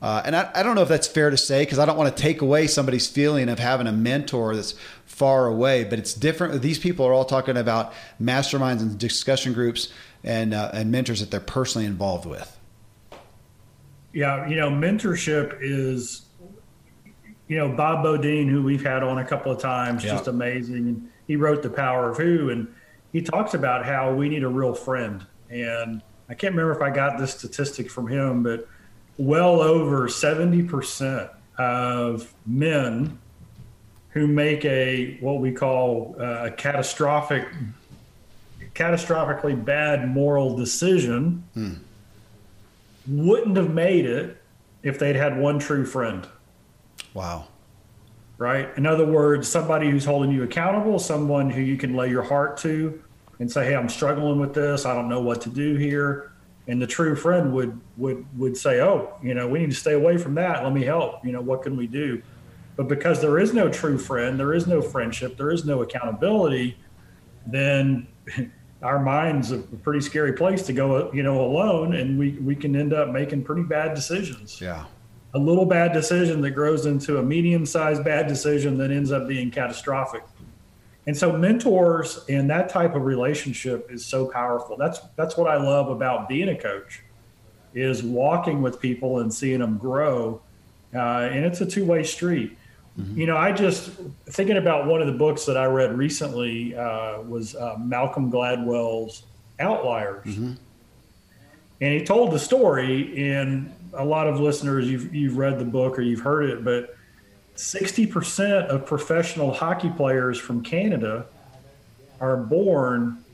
Uh, 0.00 0.22
and 0.26 0.36
I, 0.36 0.50
I 0.54 0.62
don't 0.62 0.76
know 0.76 0.82
if 0.82 0.88
that's 0.88 1.08
fair 1.08 1.30
to 1.30 1.36
say 1.36 1.62
because 1.62 1.78
I 1.78 1.86
don't 1.86 1.96
want 1.96 2.14
to 2.14 2.22
take 2.22 2.42
away 2.42 2.66
somebody's 2.68 3.08
feeling 3.08 3.48
of 3.48 3.58
having 3.58 3.88
a 3.88 3.92
mentor 3.92 4.54
that's 4.54 4.74
far 5.06 5.46
away, 5.46 5.82
but 5.82 5.98
it's 5.98 6.14
different. 6.14 6.60
These 6.62 6.78
people 6.78 7.04
are 7.04 7.12
all 7.12 7.24
talking 7.24 7.56
about 7.56 7.92
masterminds 8.22 8.80
and 8.80 8.96
discussion 8.96 9.54
groups 9.54 9.90
and 10.22 10.52
uh, 10.52 10.70
and 10.74 10.92
mentors 10.92 11.20
that 11.20 11.30
they're 11.30 11.40
personally 11.40 11.86
involved 11.86 12.26
with. 12.26 12.58
Yeah, 14.12 14.46
you 14.46 14.56
know, 14.56 14.70
mentorship 14.70 15.58
is 15.62 16.27
you 17.48 17.56
know, 17.56 17.68
Bob 17.68 18.04
Beaudine, 18.04 18.48
who 18.48 18.62
we've 18.62 18.84
had 18.84 19.02
on 19.02 19.18
a 19.18 19.24
couple 19.24 19.50
of 19.50 19.58
times, 19.58 20.04
yeah. 20.04 20.12
just 20.12 20.28
amazing. 20.28 21.08
He 21.26 21.36
wrote 21.36 21.62
The 21.62 21.70
Power 21.70 22.10
of 22.10 22.18
Who, 22.18 22.50
and 22.50 22.68
he 23.12 23.22
talks 23.22 23.54
about 23.54 23.84
how 23.84 24.14
we 24.14 24.28
need 24.28 24.44
a 24.44 24.48
real 24.48 24.74
friend. 24.74 25.26
And 25.48 26.02
I 26.28 26.34
can't 26.34 26.54
remember 26.54 26.72
if 26.72 26.82
I 26.82 26.94
got 26.94 27.18
this 27.18 27.32
statistic 27.32 27.90
from 27.90 28.06
him, 28.06 28.42
but 28.42 28.68
well 29.16 29.60
over 29.60 30.08
70% 30.08 31.30
of 31.56 32.32
men 32.46 33.18
who 34.10 34.26
make 34.26 34.64
a 34.64 35.16
what 35.20 35.40
we 35.40 35.52
call 35.52 36.16
uh, 36.18 36.46
a 36.46 36.50
catastrophic 36.50 37.46
catastrophically 38.74 39.64
bad 39.64 40.08
moral 40.08 40.56
decision 40.56 41.42
hmm. 41.54 41.74
wouldn't 43.08 43.56
have 43.56 43.74
made 43.74 44.06
it 44.06 44.40
if 44.84 44.98
they'd 44.98 45.16
had 45.16 45.36
one 45.36 45.58
true 45.58 45.84
friend. 45.84 46.28
Wow. 47.18 47.48
Right? 48.36 48.68
In 48.76 48.86
other 48.86 49.04
words, 49.04 49.48
somebody 49.48 49.90
who's 49.90 50.04
holding 50.04 50.30
you 50.30 50.44
accountable, 50.44 51.00
someone 51.00 51.50
who 51.50 51.60
you 51.60 51.76
can 51.76 51.96
lay 51.96 52.08
your 52.08 52.22
heart 52.22 52.56
to 52.58 53.02
and 53.40 53.50
say, 53.50 53.66
"Hey, 53.66 53.74
I'm 53.74 53.88
struggling 53.88 54.38
with 54.38 54.54
this. 54.54 54.86
I 54.86 54.94
don't 54.94 55.08
know 55.08 55.20
what 55.20 55.40
to 55.40 55.48
do 55.48 55.74
here." 55.74 56.30
And 56.68 56.80
the 56.80 56.86
true 56.86 57.16
friend 57.16 57.52
would 57.54 57.80
would 57.96 58.24
would 58.38 58.56
say, 58.56 58.80
"Oh, 58.80 59.14
you 59.20 59.34
know, 59.34 59.48
we 59.48 59.58
need 59.58 59.70
to 59.70 59.76
stay 59.76 59.94
away 59.94 60.16
from 60.16 60.36
that. 60.36 60.62
Let 60.62 60.72
me 60.72 60.84
help. 60.84 61.24
You 61.26 61.32
know, 61.32 61.40
what 61.40 61.62
can 61.62 61.76
we 61.76 61.88
do?" 61.88 62.22
But 62.76 62.86
because 62.86 63.20
there 63.20 63.40
is 63.40 63.52
no 63.52 63.68
true 63.68 63.98
friend, 63.98 64.38
there 64.38 64.54
is 64.54 64.68
no 64.68 64.80
friendship, 64.80 65.36
there 65.36 65.50
is 65.50 65.64
no 65.64 65.82
accountability, 65.82 66.78
then 67.48 68.06
our 68.82 69.00
mind's 69.00 69.50
a 69.50 69.58
pretty 69.58 70.02
scary 70.02 70.34
place 70.34 70.62
to 70.66 70.72
go, 70.72 71.12
you 71.12 71.24
know, 71.24 71.40
alone, 71.40 71.94
and 71.96 72.16
we 72.16 72.38
we 72.38 72.54
can 72.54 72.76
end 72.76 72.92
up 72.92 73.08
making 73.08 73.42
pretty 73.42 73.64
bad 73.64 73.94
decisions. 73.94 74.60
Yeah 74.60 74.84
a 75.34 75.38
little 75.38 75.66
bad 75.66 75.92
decision 75.92 76.40
that 76.40 76.50
grows 76.50 76.86
into 76.86 77.18
a 77.18 77.22
medium 77.22 77.66
sized 77.66 78.04
bad 78.04 78.26
decision 78.26 78.78
that 78.78 78.90
ends 78.90 79.12
up 79.12 79.28
being 79.28 79.50
catastrophic. 79.50 80.22
And 81.06 81.16
so 81.16 81.32
mentors 81.32 82.24
and 82.28 82.50
that 82.50 82.68
type 82.68 82.94
of 82.94 83.02
relationship 83.02 83.90
is 83.90 84.04
so 84.04 84.26
powerful. 84.26 84.76
That's 84.76 85.00
that's 85.16 85.36
what 85.36 85.50
I 85.50 85.56
love 85.56 85.88
about 85.88 86.28
being 86.28 86.50
a 86.50 86.56
coach 86.56 87.02
is 87.74 88.02
walking 88.02 88.62
with 88.62 88.80
people 88.80 89.20
and 89.20 89.32
seeing 89.32 89.60
them 89.60 89.78
grow. 89.78 90.40
Uh, 90.94 91.28
and 91.32 91.44
it's 91.44 91.60
a 91.60 91.66
two 91.66 91.84
way 91.84 92.02
street. 92.02 92.56
Mm-hmm. 92.98 93.20
You 93.20 93.26
know, 93.26 93.36
I 93.36 93.52
just 93.52 93.90
thinking 94.26 94.56
about 94.56 94.86
one 94.86 95.00
of 95.00 95.06
the 95.06 95.12
books 95.12 95.44
that 95.46 95.56
I 95.56 95.66
read 95.66 95.96
recently 95.96 96.74
uh, 96.74 97.22
was 97.22 97.54
uh, 97.54 97.76
Malcolm 97.78 98.30
Gladwell's 98.30 99.22
Outliers. 99.60 100.26
Mm-hmm. 100.26 100.52
And 101.80 101.94
he 101.94 102.04
told 102.04 102.32
the 102.32 102.38
story 102.38 103.16
in 103.16 103.72
a 103.92 104.04
lot 104.04 104.26
of 104.26 104.40
listeners, 104.40 104.90
you've 104.90 105.14
you've 105.14 105.36
read 105.36 105.58
the 105.58 105.64
book 105.64 105.98
or 105.98 106.02
you've 106.02 106.20
heard 106.20 106.50
it, 106.50 106.64
but 106.64 106.96
60% 107.56 108.68
of 108.68 108.86
professional 108.86 109.52
hockey 109.52 109.90
players 109.90 110.38
from 110.38 110.62
Canada 110.62 111.26
are 112.20 112.36
born 112.36 113.24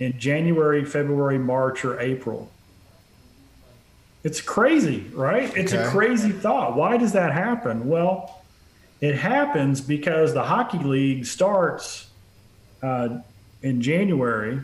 in 0.00 0.18
January, 0.18 0.84
February, 0.84 1.38
March, 1.38 1.84
or 1.84 2.00
April. 2.00 2.50
It's 4.22 4.40
crazy, 4.40 5.04
right? 5.12 5.54
It's 5.54 5.74
okay. 5.74 5.84
a 5.84 5.90
crazy 5.90 6.32
thought. 6.32 6.76
Why 6.76 6.96
does 6.96 7.12
that 7.12 7.32
happen? 7.32 7.86
Well, 7.86 8.42
it 9.02 9.16
happens 9.16 9.82
because 9.82 10.32
the 10.32 10.44
hockey 10.44 10.78
league 10.78 11.26
starts 11.26 12.06
uh, 12.82 13.18
in 13.62 13.82
January. 13.82 14.60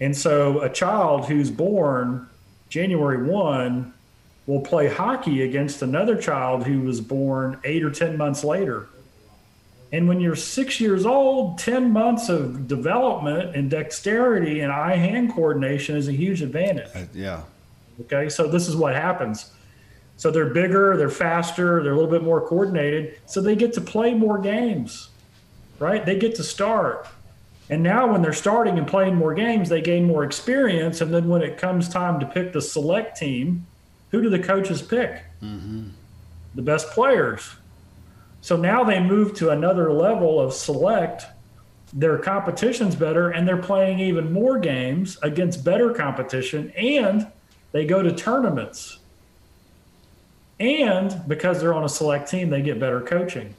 And 0.00 0.16
so 0.16 0.62
a 0.62 0.70
child 0.70 1.26
who's 1.26 1.50
born 1.50 2.26
January 2.70 3.22
1 3.22 3.92
will 4.50 4.60
play 4.60 4.88
hockey 4.88 5.44
against 5.44 5.80
another 5.80 6.20
child 6.20 6.66
who 6.66 6.80
was 6.80 7.00
born 7.00 7.56
eight 7.62 7.84
or 7.84 7.90
10 7.90 8.16
months 8.16 8.42
later. 8.42 8.88
And 9.92 10.08
when 10.08 10.20
you're 10.20 10.34
six 10.34 10.80
years 10.80 11.06
old, 11.06 11.58
10 11.58 11.92
months 11.92 12.28
of 12.28 12.66
development 12.66 13.54
and 13.54 13.70
dexterity 13.70 14.60
and 14.60 14.72
eye 14.72 14.96
hand 14.96 15.32
coordination 15.32 15.96
is 15.96 16.08
a 16.08 16.12
huge 16.12 16.42
advantage. 16.42 16.88
Uh, 16.96 17.04
yeah. 17.14 17.42
Okay. 18.00 18.28
So 18.28 18.48
this 18.48 18.66
is 18.66 18.74
what 18.74 18.92
happens. 18.92 19.52
So 20.16 20.32
they're 20.32 20.50
bigger, 20.50 20.96
they're 20.96 21.08
faster, 21.08 21.80
they're 21.82 21.92
a 21.92 21.96
little 21.96 22.10
bit 22.10 22.24
more 22.24 22.40
coordinated. 22.40 23.20
So 23.26 23.40
they 23.40 23.54
get 23.54 23.72
to 23.74 23.80
play 23.80 24.14
more 24.14 24.38
games, 24.38 25.10
right? 25.78 26.04
They 26.04 26.18
get 26.18 26.34
to 26.34 26.42
start. 26.42 27.06
And 27.70 27.84
now 27.84 28.10
when 28.10 28.20
they're 28.20 28.32
starting 28.32 28.78
and 28.78 28.86
playing 28.86 29.14
more 29.14 29.32
games, 29.32 29.68
they 29.68 29.80
gain 29.80 30.04
more 30.04 30.24
experience. 30.24 31.00
And 31.00 31.14
then 31.14 31.28
when 31.28 31.40
it 31.40 31.56
comes 31.56 31.88
time 31.88 32.18
to 32.18 32.26
pick 32.26 32.52
the 32.52 32.60
select 32.60 33.16
team, 33.16 33.66
who 34.10 34.22
do 34.22 34.30
the 34.30 34.38
coaches 34.38 34.82
pick? 34.82 35.22
Mm-hmm. 35.42 35.88
The 36.54 36.62
best 36.62 36.90
players. 36.90 37.48
So 38.40 38.56
now 38.56 38.84
they 38.84 39.00
move 39.00 39.34
to 39.34 39.50
another 39.50 39.92
level 39.92 40.40
of 40.40 40.52
select. 40.52 41.26
Their 41.92 42.18
competition's 42.18 42.94
better, 42.94 43.30
and 43.30 43.46
they're 43.46 43.56
playing 43.56 44.00
even 44.00 44.32
more 44.32 44.58
games 44.58 45.18
against 45.22 45.64
better 45.64 45.92
competition, 45.92 46.70
and 46.70 47.26
they 47.72 47.84
go 47.84 48.02
to 48.02 48.12
tournaments. 48.12 48.98
And 50.58 51.22
because 51.26 51.60
they're 51.60 51.74
on 51.74 51.84
a 51.84 51.88
select 51.88 52.30
team, 52.30 52.50
they 52.50 52.62
get 52.62 52.78
better 52.78 53.00
coaching. 53.00 53.54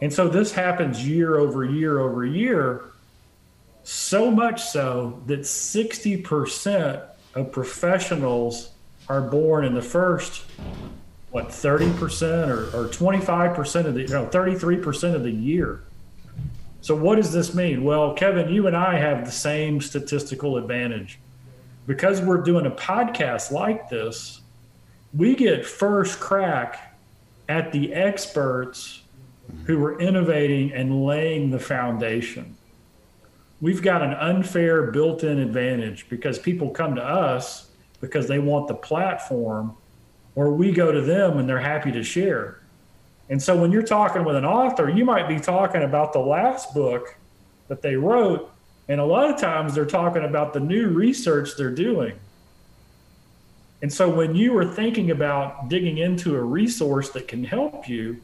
And 0.00 0.12
so 0.12 0.28
this 0.28 0.52
happens 0.52 1.06
year 1.06 1.38
over 1.38 1.64
year 1.64 1.98
over 1.98 2.24
year, 2.24 2.84
so 3.82 4.30
much 4.30 4.62
so 4.62 5.22
that 5.26 5.40
60% 5.40 7.02
of 7.34 7.52
professionals 7.52 8.72
are 9.08 9.22
born 9.22 9.64
in 9.64 9.74
the 9.74 9.82
first, 9.82 10.44
what, 11.30 11.48
30% 11.48 12.48
or, 12.48 12.64
or 12.76 12.88
25% 12.88 13.86
of 13.86 13.94
the, 13.94 14.06
no, 14.06 14.26
33% 14.26 15.14
of 15.14 15.22
the 15.22 15.30
year. 15.30 15.82
So 16.80 16.94
what 16.94 17.16
does 17.16 17.32
this 17.32 17.54
mean? 17.54 17.84
Well, 17.84 18.14
Kevin, 18.14 18.48
you 18.48 18.66
and 18.66 18.76
I 18.76 18.98
have 18.98 19.24
the 19.24 19.32
same 19.32 19.80
statistical 19.80 20.56
advantage. 20.56 21.18
Because 21.86 22.20
we're 22.20 22.42
doing 22.42 22.66
a 22.66 22.70
podcast 22.70 23.50
like 23.50 23.88
this, 23.88 24.42
we 25.14 25.34
get 25.34 25.64
first 25.64 26.20
crack 26.20 26.98
at 27.48 27.72
the 27.72 27.94
experts 27.94 29.02
who 29.64 29.82
are 29.82 29.98
innovating 29.98 30.72
and 30.72 31.04
laying 31.04 31.50
the 31.50 31.58
foundation. 31.58 32.56
We've 33.60 33.82
got 33.82 34.02
an 34.02 34.12
unfair 34.12 34.90
built 34.90 35.24
in 35.24 35.38
advantage 35.38 36.08
because 36.08 36.38
people 36.38 36.70
come 36.70 36.94
to 36.94 37.02
us 37.02 37.67
because 38.00 38.28
they 38.28 38.38
want 38.38 38.68
the 38.68 38.74
platform, 38.74 39.76
or 40.34 40.52
we 40.52 40.72
go 40.72 40.92
to 40.92 41.00
them 41.00 41.38
and 41.38 41.48
they're 41.48 41.58
happy 41.58 41.90
to 41.92 42.02
share. 42.02 42.60
And 43.28 43.42
so 43.42 43.56
when 43.56 43.72
you're 43.72 43.82
talking 43.82 44.24
with 44.24 44.36
an 44.36 44.44
author, 44.44 44.88
you 44.88 45.04
might 45.04 45.28
be 45.28 45.38
talking 45.38 45.82
about 45.82 46.12
the 46.12 46.20
last 46.20 46.72
book 46.72 47.16
that 47.68 47.82
they 47.82 47.96
wrote, 47.96 48.50
and 48.88 49.00
a 49.00 49.04
lot 49.04 49.28
of 49.28 49.38
times 49.38 49.74
they're 49.74 49.84
talking 49.84 50.24
about 50.24 50.52
the 50.52 50.60
new 50.60 50.88
research 50.88 51.50
they're 51.56 51.70
doing. 51.70 52.18
And 53.82 53.92
so 53.92 54.08
when 54.08 54.34
you 54.34 54.56
are 54.56 54.64
thinking 54.64 55.10
about 55.10 55.68
digging 55.68 55.98
into 55.98 56.34
a 56.34 56.42
resource 56.42 57.10
that 57.10 57.28
can 57.28 57.44
help 57.44 57.88
you, 57.88 58.20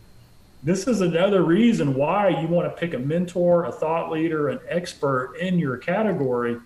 this 0.63 0.89
is 0.89 1.03
another 1.03 1.43
reason 1.43 1.95
why 1.95 2.41
you 2.41 2.49
want 2.49 2.67
to 2.69 2.81
pick 2.81 2.95
a 2.95 2.99
mentor, 2.99 3.67
a 3.67 3.73
thought 3.73 4.11
leader, 4.11 4.49
an 4.49 4.61
expert 4.69 5.37
in 5.37 5.59
your 5.59 5.77
category 5.77 6.57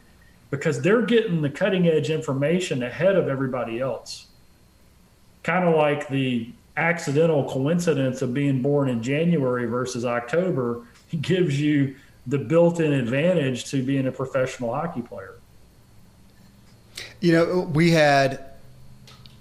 because 0.50 0.80
they're 0.80 1.02
getting 1.02 1.42
the 1.42 1.50
cutting 1.50 1.86
edge 1.88 2.10
information 2.10 2.82
ahead 2.82 3.16
of 3.16 3.28
everybody 3.28 3.80
else. 3.80 4.26
Kind 5.42 5.68
of 5.68 5.74
like 5.74 6.08
the 6.08 6.50
accidental 6.76 7.48
coincidence 7.48 8.22
of 8.22 8.32
being 8.32 8.62
born 8.62 8.88
in 8.88 9.02
January 9.02 9.66
versus 9.66 10.04
October 10.04 10.82
gives 11.20 11.60
you 11.60 11.96
the 12.26 12.38
built 12.38 12.80
in 12.80 12.92
advantage 12.92 13.64
to 13.66 13.82
being 13.82 14.06
a 14.06 14.12
professional 14.12 14.72
hockey 14.72 15.02
player. 15.02 15.34
You 17.20 17.32
know, 17.32 17.60
we 17.72 17.90
had 17.90 18.44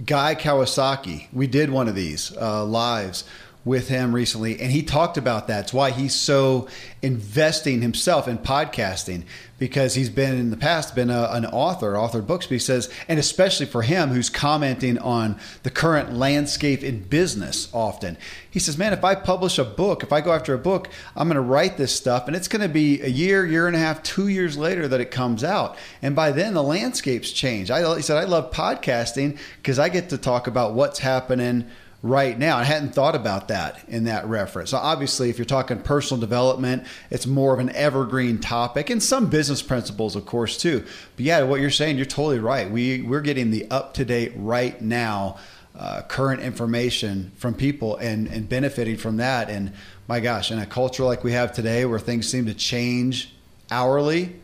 Guy 0.06 0.36
Kawasaki. 0.36 1.28
We 1.34 1.48
did 1.48 1.70
one 1.70 1.88
of 1.88 1.96
these 1.96 2.36
uh, 2.38 2.64
lives 2.64 3.24
with 3.66 3.90
him 3.90 4.16
recently, 4.16 4.60
and 4.60 4.72
he 4.72 4.82
talked 4.82 5.18
about 5.18 5.48
that. 5.48 5.66
It's 5.66 5.74
why 5.74 5.92
he's 5.92 6.16
so 6.16 6.68
investing 7.02 7.82
himself 7.82 8.28
in 8.28 8.38
podcasting 8.38 9.24
because 9.60 9.96
he's 9.96 10.10
been 10.10 10.38
in 10.38 10.50
the 10.52 10.58
past 10.58 10.96
been 10.96 11.10
a, 11.10 11.30
an 11.32 11.46
author, 11.46 11.94
authored 11.94 12.28
books. 12.28 12.46
But 12.46 12.54
he 12.54 12.60
says, 12.60 12.92
and 13.08 13.20
especially 13.20 13.66
for 13.66 13.82
him 13.82 14.10
who's 14.10 14.30
commenting 14.30 14.98
on 15.00 15.40
the 15.64 15.72
current 15.72 16.14
landscape 16.14 16.84
in 16.84 17.04
business 17.04 17.68
often, 17.74 18.18
he 18.50 18.60
says, 18.60 18.78
man, 18.78 18.94
if 18.94 19.04
I 19.04 19.16
publish 19.16 19.58
a 19.58 19.64
book, 19.64 20.04
if 20.04 20.14
I 20.14 20.22
go 20.22 20.32
after 20.32 20.54
a 20.54 20.60
book, 20.60 20.90
I'm 21.16 21.28
going 21.28 21.36
to 21.36 21.42
write 21.42 21.78
this 21.78 21.96
stuff, 21.96 22.28
and 22.28 22.36
it's 22.36 22.48
going 22.48 22.62
to 22.62 22.70
be 22.70 23.02
a 23.02 23.08
year, 23.08 23.46
year 23.46 23.68
and 23.68 23.76
a 23.76 23.80
half, 23.80 24.04
two 24.04 24.28
years 24.28 24.58
later 24.58 24.88
that 24.88 25.02
it 25.02 25.12
comes 25.12 25.44
out, 25.44 25.78
and 26.02 26.16
by 26.16 26.32
then 26.32 26.54
the 26.54 26.64
landscape's 26.64 27.32
changed. 27.32 27.72
I, 27.72 27.96
he 27.96 28.02
said, 28.02 28.18
I 28.18 28.26
love 28.26 28.52
podcasting 28.52 29.38
because 29.58 29.80
I 29.80 29.90
get 29.90 30.10
to 30.10 30.18
talk 30.18 30.48
about 30.48 30.74
what's 30.74 31.00
happening 31.00 31.70
right 32.04 32.38
now. 32.38 32.58
I 32.58 32.64
hadn't 32.64 32.94
thought 32.94 33.16
about 33.16 33.48
that 33.48 33.84
in 33.88 34.06
that 34.06 34.26
reference. 34.28 34.70
So 34.70 34.78
obviously, 34.78 35.30
if 35.30 35.38
you're 35.38 35.46
talking 35.46 35.82
personal 35.82 36.22
development, 36.22 36.84
it's 37.10 37.26
more 37.26 37.54
of 37.54 37.60
an 37.60 37.70
evergreen 37.72 38.40
topic, 38.40 38.90
and 38.90 39.02
some 39.02 39.30
business 39.30 39.62
principles, 39.62 40.16
of 40.16 40.26
course, 40.26 40.58
too. 40.58 40.86
But 41.16 41.26
yeah, 41.26 41.44
what 41.44 41.60
you're 41.60 41.70
saying, 41.70 41.98
you're 41.98 42.06
totally 42.06 42.40
right. 42.40 42.70
We 42.70 43.02
we're 43.02 43.22
getting 43.22 43.52
the 43.52 43.70
up 43.70 43.94
to 43.96 44.06
date 44.06 44.34
right 44.36 44.80
now. 44.82 45.38
Uh, 45.76 46.02
current 46.02 46.42
information 46.42 47.32
from 47.36 47.54
people 47.54 47.98
and, 47.98 48.28
and 48.30 48.50
benefiting 48.50 48.98
from 48.98 49.18
that. 49.18 49.48
And 49.48 49.74
my 50.08 50.20
gosh, 50.20 50.50
in 50.50 50.58
a 50.58 50.66
culture 50.66 51.04
like 51.04 51.24
we 51.24 51.34
have 51.34 51.54
today 51.54 51.86
where 51.86 52.00
things 52.00 52.28
seem 52.28 52.48
to 52.48 52.56
change 52.56 53.36
hourly, 53.70 54.38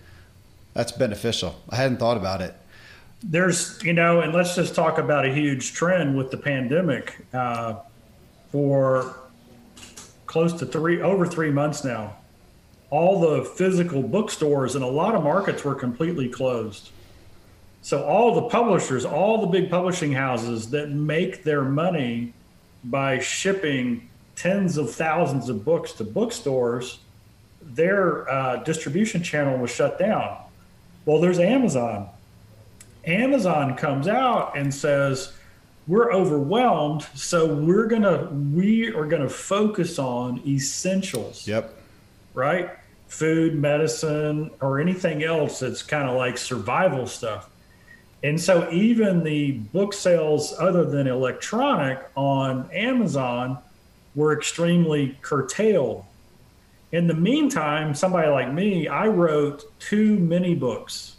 that's 0.76 0.92
beneficial. 0.92 1.56
I 1.72 1.78
hadn't 1.78 1.98
thought 1.98 2.18
about 2.18 2.42
it 2.42 2.54
there's 3.24 3.82
you 3.84 3.94
know 3.94 4.22
and 4.22 4.34
let's 4.34 4.56
just 4.56 4.76
talk 4.76 4.98
about 4.98 5.26
a 5.26 5.34
huge 5.34 5.74
trend 5.74 6.18
with 6.18 6.30
the 6.30 6.38
pandemic 6.38 7.26
uh, 7.34 7.76
for 8.52 9.16
close 10.26 10.54
to 10.54 10.66
three 10.66 11.02
over 11.02 11.26
three 11.26 11.52
months 11.52 11.84
now. 11.84 12.18
All 12.90 13.20
the 13.20 13.46
physical 13.46 14.04
bookstores 14.04 14.76
in 14.76 14.84
a 14.84 14.88
lot 14.88 15.16
of 15.16 15.24
markets 15.24 15.64
were 15.64 15.74
completely 15.74 16.30
closed. 16.30 16.92
So 17.82 18.04
all 18.04 18.36
the 18.36 18.50
publishers 18.50 19.06
all 19.06 19.40
the 19.42 19.48
big 19.48 19.70
publishing 19.70 20.12
houses 20.12 20.70
that 20.72 20.90
make 20.90 21.44
their 21.44 21.64
money 21.64 22.34
by 22.84 23.20
shipping 23.20 24.10
tens 24.36 24.78
of 24.78 24.94
thousands 24.94 25.48
of 25.48 25.64
books 25.64 25.94
to 25.94 26.04
bookstores 26.04 27.00
their 27.62 28.30
uh, 28.30 28.58
distribution 28.58 29.24
channel 29.24 29.58
was 29.58 29.72
shut 29.72 29.98
down. 29.98 30.38
Well 31.06 31.22
there's 31.22 31.40
amazon 31.40 32.10
Amazon 33.06 33.76
comes 33.76 34.08
out 34.08 34.58
and 34.58 34.74
says, 34.74 35.34
we're 35.88 36.14
overwhelmed, 36.14 37.06
so 37.14 37.46
we're 37.46 37.88
gonna 37.88 38.30
we 38.54 38.94
are 38.94 39.06
gonna 39.06 39.30
focus 39.30 40.00
on 40.00 40.42
essentials. 40.48 41.46
Yep. 41.46 41.74
Right? 42.34 42.70
Food, 43.08 43.56
medicine, 43.56 44.50
or 44.62 44.80
anything 44.80 45.24
else 45.24 45.60
that's 45.60 45.84
kind 45.84 46.10
of 46.10 46.16
like 46.16 46.38
survival 46.38 47.06
stuff. 47.06 47.50
And 48.24 48.40
so 48.40 48.72
even 48.72 49.24
the 49.24 49.52
book 49.52 49.94
sales 49.94 50.54
other 50.58 50.86
than 50.86 51.08
electronic 51.08 52.00
on 52.16 52.70
Amazon 52.72 53.58
were 54.16 54.36
extremely 54.36 55.18
curtailed. 55.22 56.06
In 56.94 57.08
the 57.08 57.14
meantime, 57.14 57.94
somebody 57.94 58.30
like 58.30 58.54
me, 58.54 58.88
I 58.88 59.08
wrote 59.08 59.66
two 59.80 60.18
mini 60.18 60.56
books 60.56 61.13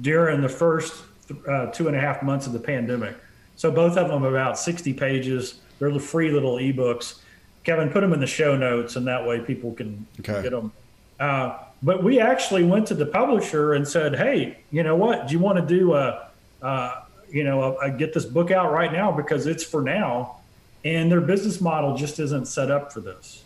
during 0.00 0.40
the 0.40 0.48
first 0.48 1.02
uh, 1.48 1.66
two 1.66 1.88
and 1.88 1.96
a 1.96 2.00
half 2.00 2.22
months 2.22 2.46
of 2.46 2.52
the 2.52 2.58
pandemic. 2.58 3.16
So 3.56 3.70
both 3.70 3.96
of 3.96 4.08
them 4.08 4.24
about 4.24 4.58
60 4.58 4.92
pages. 4.94 5.60
They're 5.78 5.90
the 5.90 6.00
free 6.00 6.30
little 6.30 6.56
ebooks. 6.56 7.20
Kevin, 7.64 7.90
put 7.90 8.00
them 8.00 8.12
in 8.12 8.20
the 8.20 8.26
show 8.26 8.56
notes, 8.56 8.96
and 8.96 9.06
that 9.06 9.26
way 9.26 9.40
people 9.40 9.72
can 9.72 10.06
okay. 10.20 10.42
get 10.42 10.50
them. 10.50 10.72
Uh, 11.20 11.58
but 11.82 12.02
we 12.02 12.18
actually 12.18 12.64
went 12.64 12.86
to 12.88 12.94
the 12.94 13.06
publisher 13.06 13.74
and 13.74 13.86
said, 13.86 14.16
"Hey, 14.16 14.58
you 14.70 14.82
know 14.82 14.96
what? 14.96 15.28
Do 15.28 15.32
you 15.32 15.38
want 15.38 15.58
to 15.58 15.66
do 15.66 15.94
a, 15.94 16.28
uh, 16.60 17.02
you 17.30 17.44
know, 17.44 17.62
a, 17.62 17.86
a 17.86 17.90
get 17.90 18.12
this 18.12 18.24
book 18.24 18.50
out 18.50 18.72
right 18.72 18.92
now 18.92 19.12
because 19.12 19.46
it's 19.46 19.62
for 19.62 19.82
now?" 19.82 20.36
And 20.84 21.10
their 21.10 21.20
business 21.20 21.60
model 21.60 21.96
just 21.96 22.18
isn't 22.18 22.48
set 22.48 22.70
up 22.70 22.92
for 22.92 23.00
this. 23.00 23.44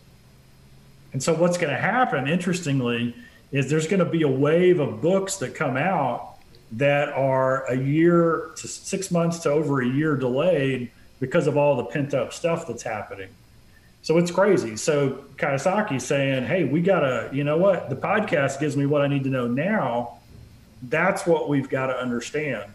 And 1.13 1.23
so, 1.23 1.35
what's 1.35 1.59
going 1.59 1.73
to 1.73 1.81
happen, 1.81 2.27
interestingly, 2.27 3.15
is 3.53 3.69
there's 3.69 3.87
going 3.87 4.01
to 4.01 4.11
be 4.11 4.23
a 4.23 4.29
wave 4.29 4.81
of 4.81 5.03
books 5.03 5.37
that 5.37 5.55
come 5.55 5.77
out 5.77 6.36
that 6.73 7.11
are 7.11 7.65
a 7.67 7.77
year 7.77 8.51
to 8.57 8.69
six 8.69 9.11
months 9.11 9.39
to 9.41 9.51
over 9.51 9.81
a 9.81 9.89
year 9.89 10.17
delayed 10.17 10.91
because 11.21 11.47
of 11.47 11.57
all 11.57 11.77
the 11.77 11.85
pent 11.85 12.13
up 12.13 12.33
stuff 12.33 12.67
that's 12.67 12.83
happening. 12.83 13.29
So 14.03 14.19
it's 14.19 14.31
crazy. 14.31 14.77
So 14.77 15.25
Kawasaki 15.37 16.01
saying, 16.01 16.45
"Hey, 16.45 16.65
we 16.65 16.81
gotta, 16.81 17.29
you 17.33 17.45
know 17.45 17.57
what? 17.57 17.91
The 17.91 17.97
podcast 17.97 18.61
gives 18.61 18.77
me 18.77 18.87
what 18.87 19.03
I 19.03 19.09
need 19.09 19.25
to 19.25 19.31
know 19.31 19.47
now. 19.47 20.19
That's 20.83 21.27
what 21.27 21.49
we've 21.49 21.69
got 21.69 21.87
to 21.87 21.97
understand." 21.97 22.71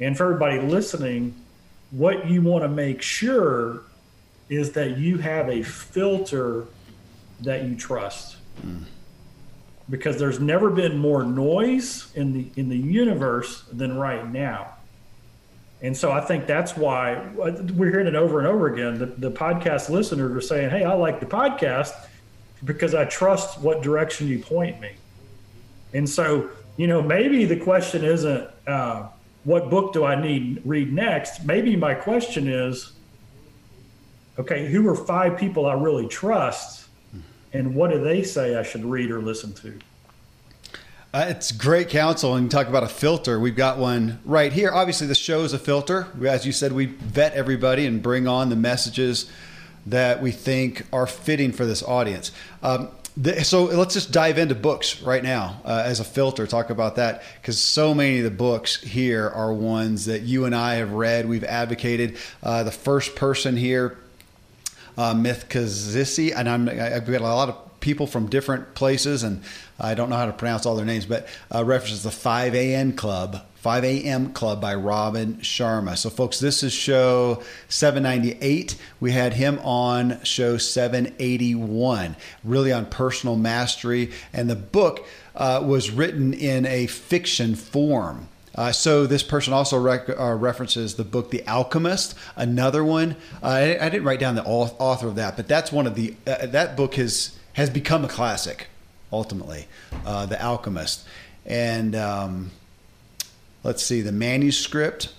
And 0.00 0.16
for 0.16 0.24
everybody 0.24 0.60
listening, 0.60 1.34
what 1.90 2.26
you 2.26 2.40
want 2.42 2.64
to 2.64 2.68
make 2.68 3.02
sure 3.02 3.82
is 4.48 4.72
that 4.72 4.96
you 4.96 5.18
have 5.18 5.48
a 5.48 5.62
filter 5.62 6.64
that 7.40 7.64
you 7.64 7.76
trust. 7.76 8.36
Mm 8.64 8.84
because 9.90 10.18
there's 10.18 10.40
never 10.40 10.70
been 10.70 10.96
more 10.98 11.24
noise 11.24 12.12
in 12.14 12.32
the 12.32 12.46
in 12.56 12.68
the 12.68 12.76
universe 12.76 13.64
than 13.72 13.96
right 13.96 14.30
now. 14.30 14.74
And 15.80 15.96
so 15.96 16.12
I 16.12 16.20
think 16.20 16.46
that's 16.46 16.76
why 16.76 17.28
we're 17.34 17.90
hearing 17.90 18.06
it 18.06 18.14
over 18.14 18.38
and 18.38 18.46
over 18.46 18.72
again. 18.72 18.98
The, 18.98 19.06
the 19.06 19.30
podcast 19.30 19.90
listeners 19.90 20.36
are 20.36 20.40
saying, 20.40 20.70
"Hey, 20.70 20.84
I 20.84 20.94
like 20.94 21.20
the 21.20 21.26
podcast 21.26 21.92
because 22.64 22.94
I 22.94 23.04
trust 23.06 23.60
what 23.60 23.82
direction 23.82 24.28
you 24.28 24.38
point 24.38 24.80
me." 24.80 24.92
And 25.92 26.08
so, 26.08 26.50
you 26.76 26.86
know, 26.86 27.02
maybe 27.02 27.44
the 27.44 27.58
question 27.58 28.04
isn't 28.04 28.48
uh, 28.66 29.08
what 29.44 29.70
book 29.70 29.92
do 29.92 30.04
I 30.04 30.20
need 30.20 30.62
read 30.64 30.92
next. 30.92 31.44
Maybe 31.44 31.74
my 31.74 31.94
question 31.94 32.48
is, 32.48 32.92
okay, 34.38 34.70
who 34.70 34.88
are 34.88 34.94
five 34.94 35.36
people 35.36 35.66
I 35.66 35.74
really 35.74 36.06
trust 36.06 36.81
and 37.52 37.74
what 37.74 37.90
do 37.90 38.02
they 38.02 38.22
say 38.22 38.56
I 38.56 38.62
should 38.62 38.84
read 38.84 39.10
or 39.10 39.20
listen 39.20 39.52
to? 39.54 39.78
Uh, 41.14 41.26
it's 41.28 41.52
great 41.52 41.90
counsel 41.90 42.36
and 42.36 42.50
talk 42.50 42.68
about 42.68 42.82
a 42.82 42.88
filter. 42.88 43.38
We've 43.38 43.56
got 43.56 43.76
one 43.76 44.18
right 44.24 44.50
here. 44.50 44.72
Obviously, 44.72 45.06
the 45.06 45.14
show 45.14 45.42
is 45.42 45.52
a 45.52 45.58
filter. 45.58 46.08
As 46.24 46.46
you 46.46 46.52
said, 46.52 46.72
we 46.72 46.86
vet 46.86 47.34
everybody 47.34 47.84
and 47.84 48.02
bring 48.02 48.26
on 48.26 48.48
the 48.48 48.56
messages 48.56 49.30
that 49.84 50.22
we 50.22 50.30
think 50.30 50.86
are 50.90 51.06
fitting 51.06 51.52
for 51.52 51.66
this 51.66 51.82
audience. 51.82 52.32
Um, 52.62 52.88
the, 53.14 53.44
so 53.44 53.64
let's 53.64 53.92
just 53.92 54.10
dive 54.10 54.38
into 54.38 54.54
books 54.54 55.02
right 55.02 55.22
now 55.22 55.60
uh, 55.66 55.82
as 55.84 56.00
a 56.00 56.04
filter. 56.04 56.46
Talk 56.46 56.70
about 56.70 56.96
that 56.96 57.22
because 57.40 57.60
so 57.60 57.92
many 57.92 58.18
of 58.18 58.24
the 58.24 58.30
books 58.30 58.80
here 58.80 59.28
are 59.28 59.52
ones 59.52 60.06
that 60.06 60.22
you 60.22 60.46
and 60.46 60.54
I 60.54 60.76
have 60.76 60.92
read. 60.92 61.28
We've 61.28 61.44
advocated. 61.44 62.16
Uh, 62.42 62.62
the 62.62 62.72
first 62.72 63.14
person 63.14 63.54
here, 63.58 63.98
uh, 64.96 65.14
Myth 65.14 65.46
Kazisi, 65.48 66.32
and 66.34 66.48
I'm, 66.48 66.68
I've 66.68 67.06
got 67.06 67.20
a 67.20 67.24
lot 67.24 67.48
of 67.48 67.80
people 67.80 68.06
from 68.06 68.28
different 68.28 68.74
places, 68.74 69.22
and 69.22 69.42
I 69.78 69.94
don't 69.94 70.10
know 70.10 70.16
how 70.16 70.26
to 70.26 70.32
pronounce 70.32 70.66
all 70.66 70.76
their 70.76 70.86
names, 70.86 71.06
but 71.06 71.26
uh, 71.54 71.64
references 71.64 72.02
the 72.02 72.10
5 72.10 72.54
a.m. 72.54 72.92
Club 72.92 73.44
5 73.62 73.84
a.m. 73.84 74.32
Club 74.32 74.60
by 74.60 74.74
Robin 74.74 75.36
Sharma. 75.36 75.96
So, 75.96 76.10
folks, 76.10 76.40
this 76.40 76.64
is 76.64 76.72
show 76.72 77.44
798. 77.68 78.76
We 78.98 79.12
had 79.12 79.34
him 79.34 79.60
on 79.60 80.20
show 80.24 80.58
781, 80.58 82.16
really 82.42 82.72
on 82.72 82.86
personal 82.86 83.36
mastery. 83.36 84.10
And 84.32 84.50
the 84.50 84.56
book 84.56 85.06
uh, 85.36 85.62
was 85.64 85.92
written 85.92 86.34
in 86.34 86.66
a 86.66 86.88
fiction 86.88 87.54
form. 87.54 88.26
Uh, 88.54 88.70
so 88.70 89.06
this 89.06 89.22
person 89.22 89.52
also 89.52 89.78
rec- 89.78 90.08
uh, 90.08 90.34
references 90.34 90.96
the 90.96 91.04
book 91.04 91.30
The 91.30 91.46
Alchemist, 91.46 92.14
another 92.36 92.84
one. 92.84 93.16
Uh, 93.42 93.46
I, 93.46 93.86
I, 93.86 93.88
didn't 93.88 94.04
write 94.04 94.20
down 94.20 94.34
the 94.34 94.44
author 94.44 95.08
of 95.08 95.14
that, 95.16 95.36
but 95.36 95.48
that's 95.48 95.72
one 95.72 95.86
of 95.86 95.94
the 95.94 96.14
uh, 96.26 96.46
that 96.46 96.76
book 96.76 96.94
has 96.94 97.38
has 97.54 97.70
become 97.70 98.04
a 98.04 98.08
classic, 98.08 98.66
ultimately, 99.10 99.68
uh, 100.04 100.26
The 100.26 100.42
Alchemist, 100.42 101.06
and 101.46 101.96
um, 101.96 102.50
let's 103.62 103.82
see, 103.82 104.02
the 104.02 104.12
manuscript 104.12 105.14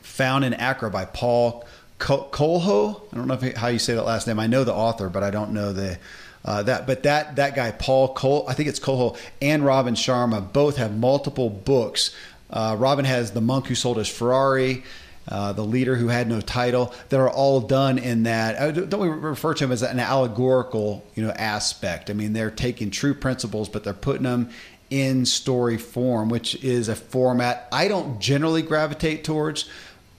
found 0.00 0.44
in 0.44 0.54
Accra 0.54 0.90
by 0.90 1.06
Paul 1.06 1.64
Colho. 1.98 3.02
I 3.12 3.16
don't 3.16 3.26
know 3.26 3.34
if, 3.34 3.56
how 3.56 3.68
you 3.68 3.78
say 3.80 3.94
that 3.94 4.04
last 4.04 4.26
name. 4.26 4.38
I 4.38 4.46
know 4.46 4.62
the 4.62 4.74
author, 4.74 5.08
but 5.08 5.24
I 5.24 5.30
don't 5.30 5.52
know 5.52 5.72
the 5.72 5.98
uh, 6.44 6.62
that. 6.64 6.86
But 6.86 7.02
that 7.02 7.36
that 7.36 7.56
guy 7.56 7.72
Paul 7.72 8.14
Cole, 8.14 8.44
I 8.48 8.54
think 8.54 8.68
it's 8.68 8.78
Colho 8.78 9.16
and 9.40 9.64
Robin 9.64 9.94
Sharma 9.94 10.52
both 10.52 10.76
have 10.76 10.96
multiple 10.96 11.50
books. 11.50 12.14
Uh, 12.50 12.76
Robin 12.78 13.04
has 13.04 13.32
the 13.32 13.40
monk 13.40 13.66
who 13.66 13.74
sold 13.74 13.96
his 13.96 14.08
Ferrari. 14.08 14.84
Uh, 15.26 15.54
the 15.54 15.64
leader 15.64 15.96
who 15.96 16.08
had 16.08 16.28
no 16.28 16.38
title 16.42 16.92
that 17.08 17.18
are 17.18 17.30
all 17.30 17.62
done 17.62 17.96
in 17.96 18.24
that 18.24 18.56
uh, 18.56 18.70
don't 18.70 19.00
we 19.00 19.08
refer 19.08 19.54
to 19.54 19.64
him 19.64 19.72
as 19.72 19.80
an 19.80 19.98
allegorical 19.98 21.02
you 21.14 21.22
know 21.24 21.30
aspect 21.30 22.10
i 22.10 22.12
mean 22.12 22.34
they're 22.34 22.50
taking 22.50 22.90
true 22.90 23.14
principles 23.14 23.66
but 23.66 23.84
they're 23.84 23.94
putting 23.94 24.24
them 24.24 24.50
in 24.90 25.26
story 25.26 25.76
form, 25.76 26.28
which 26.28 26.62
is 26.62 26.88
a 26.88 26.94
format 26.94 27.68
I 27.72 27.88
don't 27.88 28.20
generally 28.20 28.62
gravitate 28.62 29.24
towards, 29.24 29.68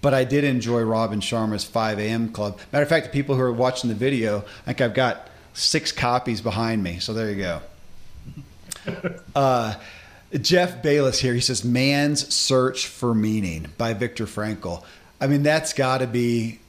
but 0.02 0.14
I 0.14 0.24
did 0.24 0.44
enjoy 0.44 0.82
Robin 0.82 1.22
Sharma's 1.22 1.64
5 1.64 2.00
a.m. 2.00 2.30
Club. 2.32 2.60
Matter 2.72 2.84
of 2.84 2.90
fact, 2.90 3.06
the 3.06 3.12
people 3.12 3.36
who 3.36 3.42
are 3.42 3.54
watching 3.54 3.90
the 3.90 3.96
video, 3.96 4.40
I 4.64 4.74
think 4.74 4.82
I've 4.82 4.94
got 4.94 5.30
six 5.54 5.92
copies 5.92 6.42
behind 6.42 6.84
me. 6.84 7.00
So 7.00 7.14
there 7.14 7.32
you 7.32 7.38
go. 7.38 7.62
uh, 9.36 9.76
Jeff 10.42 10.82
Bayless 10.82 11.20
here. 11.20 11.34
He 11.34 11.42
says, 11.42 11.64
"Man's 11.64 12.34
Search 12.34 12.88
for 12.88 13.14
Meaning" 13.14 13.68
by 13.78 13.94
Viktor 13.94 14.26
Frankl. 14.26 14.84
I 15.22 15.28
mean, 15.28 15.44
that's 15.44 15.74
got 15.74 16.00
to 16.00 16.08
be 16.08 16.60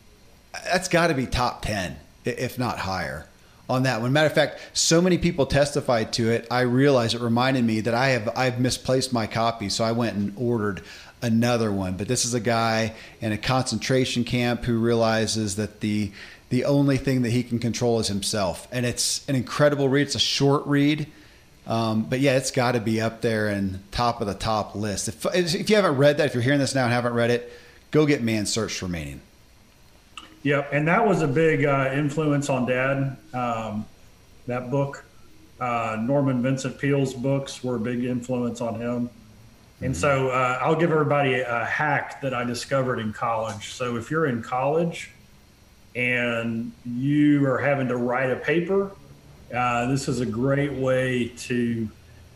that's 0.65 0.89
got 0.89 1.09
to 1.09 1.15
be 1.15 1.27
top 1.27 1.63
ten, 1.63 1.97
if 2.25 2.59
not 2.59 2.79
higher 2.79 3.27
on 3.69 3.83
that 3.85 4.01
one. 4.01 4.13
Matter 4.13 4.27
of 4.27 4.35
fact, 4.35 4.61
so 4.73 5.01
many 5.01 5.19
people 5.19 5.47
testified 5.47 6.13
to 6.15 6.31
it. 6.31 6.47
I 6.51 6.61
realized 6.61 7.15
it 7.15 7.21
reminded 7.21 7.65
me 7.65 7.81
that 7.81 7.95
I 7.95 8.09
have 8.09 8.31
I've 8.37 8.61
misplaced 8.61 9.13
my 9.13 9.27
copy, 9.27 9.69
so 9.69 9.85
I 9.85 9.93
went 9.93 10.17
and 10.17 10.33
ordered 10.37 10.83
another 11.23 11.73
one. 11.73 11.97
But 11.97 12.09
this 12.09 12.25
is 12.25 12.35
a 12.35 12.41
guy 12.41 12.95
in 13.21 13.33
a 13.33 13.39
concentration 13.39 14.25
camp 14.25 14.65
who 14.65 14.79
realizes 14.79 15.57
that 15.57 15.81
the 15.81 16.13
the 16.49 16.65
only 16.65 16.97
thing 16.97 17.23
that 17.23 17.31
he 17.31 17.43
can 17.43 17.59
control 17.59 17.99
is 17.99 18.09
himself, 18.09 18.69
and 18.71 18.87
it's 18.87 19.29
an 19.29 19.35
incredible 19.35 19.89
read. 19.89 20.03
It's 20.03 20.15
a 20.15 20.21
short 20.21 20.65
read. 20.67 21.07
Um, 21.67 22.05
but 22.05 22.21
yeah, 22.21 22.37
it's 22.37 22.51
got 22.51 22.73
to 22.73 22.81
be 22.81 23.01
up 23.01 23.23
there 23.23 23.49
and 23.49 23.81
top 23.91 24.21
of 24.21 24.27
the 24.27 24.35
top 24.35 24.75
list. 24.75 25.09
If, 25.09 25.27
if 25.35 25.69
you 25.69 25.77
haven't 25.77 25.97
read 25.97 26.19
that, 26.19 26.27
if 26.27 26.35
you're 26.35 26.43
hearing 26.43 26.61
this 26.61 26.75
now 26.75 26.85
and 26.85 26.93
haven't 26.93 27.15
read 27.15 27.31
it, 27.31 27.53
go 27.91 28.07
get 28.07 28.23
Man's 28.23 28.53
Search 28.53 28.79
for 28.79 28.89
Meaning. 28.89 29.21
Yep, 30.45 30.69
and 30.73 30.87
that 30.87 31.05
was 31.05 31.23
a 31.23 31.27
big 31.27 31.65
uh, 31.65 31.91
influence 31.93 32.49
on 32.49 32.67
Dad. 32.67 33.17
Um, 33.35 33.85
that 34.47 34.71
book, 34.71 35.05
uh, 35.59 35.97
Norman 36.01 36.41
Vincent 36.41 36.79
Peale's 36.79 37.15
books 37.15 37.65
were 37.65 37.77
a 37.77 37.81
big 37.81 38.05
influence 38.05 38.61
on 38.61 38.81
him. 38.81 39.11
And 39.81 39.93
mm-hmm. 39.93 40.01
so 40.01 40.29
uh, 40.29 40.61
I'll 40.63 40.77
give 40.77 40.93
everybody 40.93 41.41
a 41.41 41.65
hack 41.65 42.21
that 42.21 42.33
I 42.33 42.45
discovered 42.45 43.01
in 43.01 43.13
college. 43.13 43.73
So 43.73 43.97
if 43.97 44.11
you're 44.11 44.27
in 44.27 44.41
college 44.41 45.11
and 45.97 46.71
you 46.85 47.45
are 47.47 47.59
having 47.59 47.89
to 47.89 47.97
write 47.97 48.31
a 48.31 48.37
paper, 48.37 48.93
uh, 49.57 49.87
this 49.87 50.07
is 50.09 50.21
a 50.21 50.27
great 50.27 50.73
way 50.73 51.29
to 51.39 51.89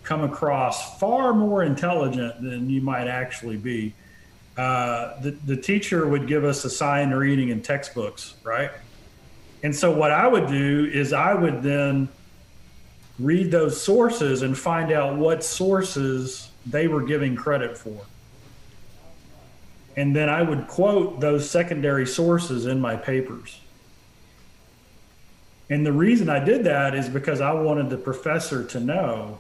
come 0.02 0.24
across 0.24 0.98
far 0.98 1.34
more 1.34 1.62
intelligent 1.62 2.42
than 2.42 2.70
you 2.70 2.80
might 2.80 3.06
actually 3.06 3.56
be. 3.56 3.94
Uh, 4.56 5.20
the, 5.20 5.30
the 5.44 5.56
teacher 5.56 6.06
would 6.06 6.26
give 6.26 6.44
us 6.44 6.64
assigned 6.64 7.16
reading 7.16 7.50
in 7.50 7.62
textbooks, 7.62 8.34
right? 8.42 8.70
And 9.62 9.74
so 9.74 9.90
what 9.90 10.10
I 10.10 10.26
would 10.26 10.48
do 10.48 10.90
is 10.92 11.12
I 11.12 11.34
would 11.34 11.62
then 11.62 12.08
read 13.18 13.50
those 13.50 13.80
sources 13.80 14.42
and 14.42 14.56
find 14.56 14.90
out 14.90 15.16
what 15.16 15.44
sources 15.44 16.50
they 16.66 16.88
were 16.88 17.02
giving 17.02 17.36
credit 17.36 17.76
for. 17.76 18.00
And 19.96 20.16
then 20.16 20.28
I 20.28 20.42
would 20.42 20.66
quote 20.66 21.20
those 21.20 21.48
secondary 21.48 22.06
sources 22.06 22.66
in 22.66 22.80
my 22.80 22.96
papers. 22.96 23.60
And 25.70 25.86
the 25.86 25.92
reason 25.92 26.28
I 26.28 26.44
did 26.44 26.64
that 26.64 26.96
is 26.96 27.08
because 27.08 27.40
I 27.40 27.52
wanted 27.52 27.90
the 27.90 27.96
professor 27.96 28.64
to 28.64 28.80
know 28.80 29.38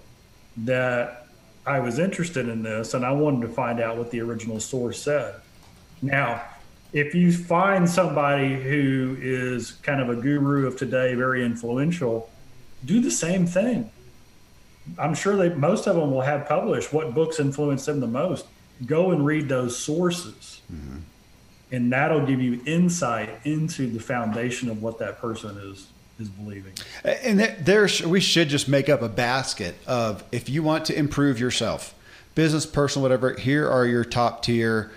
that 0.58 1.26
I 1.66 1.80
was 1.80 1.98
interested 1.98 2.48
in 2.48 2.62
this 2.62 2.94
and 2.94 3.04
I 3.04 3.10
wanted 3.10 3.46
to 3.48 3.52
find 3.52 3.80
out 3.80 3.98
what 3.98 4.12
the 4.12 4.20
original 4.20 4.60
source 4.60 5.02
said. 5.02 5.34
Now, 6.00 6.42
if 6.92 7.14
you 7.16 7.32
find 7.32 7.88
somebody 7.88 8.54
who 8.54 9.16
is 9.20 9.72
kind 9.72 10.00
of 10.00 10.08
a 10.08 10.14
guru 10.20 10.66
of 10.66 10.76
today, 10.76 11.14
very 11.14 11.44
influential, 11.44 12.30
do 12.84 13.00
the 13.00 13.10
same 13.10 13.44
thing. 13.46 13.90
I'm 14.98 15.14
sure 15.14 15.36
that 15.36 15.58
most 15.58 15.86
of 15.86 15.96
them 15.96 16.12
will 16.12 16.22
have 16.22 16.48
published 16.48 16.92
what 16.92 17.12
books 17.12 17.38
influenced 17.38 17.86
them 17.86 18.00
the 18.00 18.06
most. 18.06 18.46
Go 18.86 19.10
and 19.10 19.26
read 19.26 19.48
those 19.48 19.76
sources. 19.76 20.62
Mm-hmm. 20.72 20.98
And 21.72 21.92
that'll 21.92 22.26
give 22.26 22.40
you 22.40 22.60
insight 22.66 23.44
into 23.44 23.88
the 23.88 24.00
foundation 24.00 24.70
of 24.70 24.82
what 24.82 24.98
that 24.98 25.18
person 25.18 25.56
is 25.58 25.88
is 26.20 26.28
believing. 26.28 26.72
And 27.04 27.40
there, 27.40 27.88
we 28.06 28.20
should 28.20 28.48
just 28.48 28.68
make 28.68 28.88
up 28.88 29.02
a 29.02 29.08
basket 29.08 29.74
of 29.86 30.22
if 30.30 30.48
you 30.48 30.62
want 30.62 30.84
to 30.86 30.96
improve 30.96 31.40
yourself, 31.40 31.94
business, 32.34 32.66
personal, 32.66 33.02
whatever. 33.02 33.34
Here 33.34 33.68
are 33.68 33.86
your 33.86 34.04
top 34.04 34.42
tier 34.42 34.90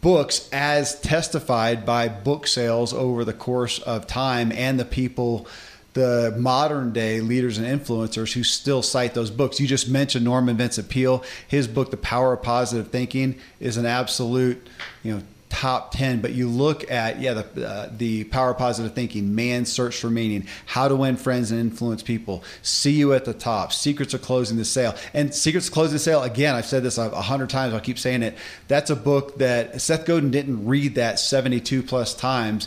books 0.00 0.48
as 0.52 1.00
testified 1.00 1.84
by 1.84 2.08
book 2.08 2.46
sales 2.46 2.92
over 2.92 3.24
the 3.24 3.32
course 3.32 3.80
of 3.80 4.06
time 4.06 4.52
and 4.52 4.78
the 4.78 4.84
people 4.84 5.46
the 5.94 6.34
modern 6.38 6.92
day 6.92 7.20
leaders 7.20 7.58
and 7.58 7.66
influencers 7.66 8.32
who 8.32 8.42
still 8.42 8.82
cite 8.82 9.12
those 9.14 9.30
books. 9.30 9.60
You 9.60 9.66
just 9.66 9.88
mentioned 9.88 10.24
Norman 10.24 10.56
Vincent 10.56 10.88
Peale. 10.88 11.22
His 11.46 11.68
book, 11.68 11.90
The 11.90 11.98
Power 11.98 12.32
of 12.32 12.42
Positive 12.42 12.88
Thinking, 12.88 13.38
is 13.60 13.76
an 13.76 13.84
absolute, 13.84 14.66
you 15.02 15.16
know, 15.16 15.22
top 15.52 15.92
10 15.92 16.22
but 16.22 16.32
you 16.32 16.48
look 16.48 16.90
at 16.90 17.20
yeah 17.20 17.34
the 17.34 17.68
uh, 17.68 17.90
the 17.98 18.24
power 18.24 18.54
positive 18.54 18.94
thinking 18.94 19.34
man's 19.34 19.70
search 19.70 20.00
for 20.00 20.08
meaning 20.08 20.46
how 20.64 20.88
to 20.88 20.96
win 20.96 21.14
friends 21.14 21.50
and 21.50 21.60
influence 21.60 22.02
people 22.02 22.42
see 22.62 22.92
you 22.92 23.12
at 23.12 23.26
the 23.26 23.34
top 23.34 23.70
secrets 23.70 24.14
of 24.14 24.22
closing 24.22 24.56
the 24.56 24.64
sale 24.64 24.94
and 25.12 25.34
secrets 25.34 25.68
closing 25.68 25.92
the 25.92 25.98
sale 25.98 26.22
again 26.22 26.54
i've 26.54 26.64
said 26.64 26.82
this 26.82 26.96
a 26.96 27.10
hundred 27.10 27.50
times 27.50 27.74
i'll 27.74 27.80
keep 27.80 27.98
saying 27.98 28.22
it 28.22 28.34
that's 28.66 28.88
a 28.88 28.96
book 28.96 29.36
that 29.36 29.78
seth 29.78 30.06
godin 30.06 30.30
didn't 30.30 30.64
read 30.66 30.94
that 30.94 31.20
72 31.20 31.82
plus 31.82 32.14
times 32.14 32.66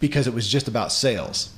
because 0.00 0.26
it 0.26 0.32
was 0.32 0.48
just 0.48 0.66
about 0.66 0.90
sales 0.90 1.54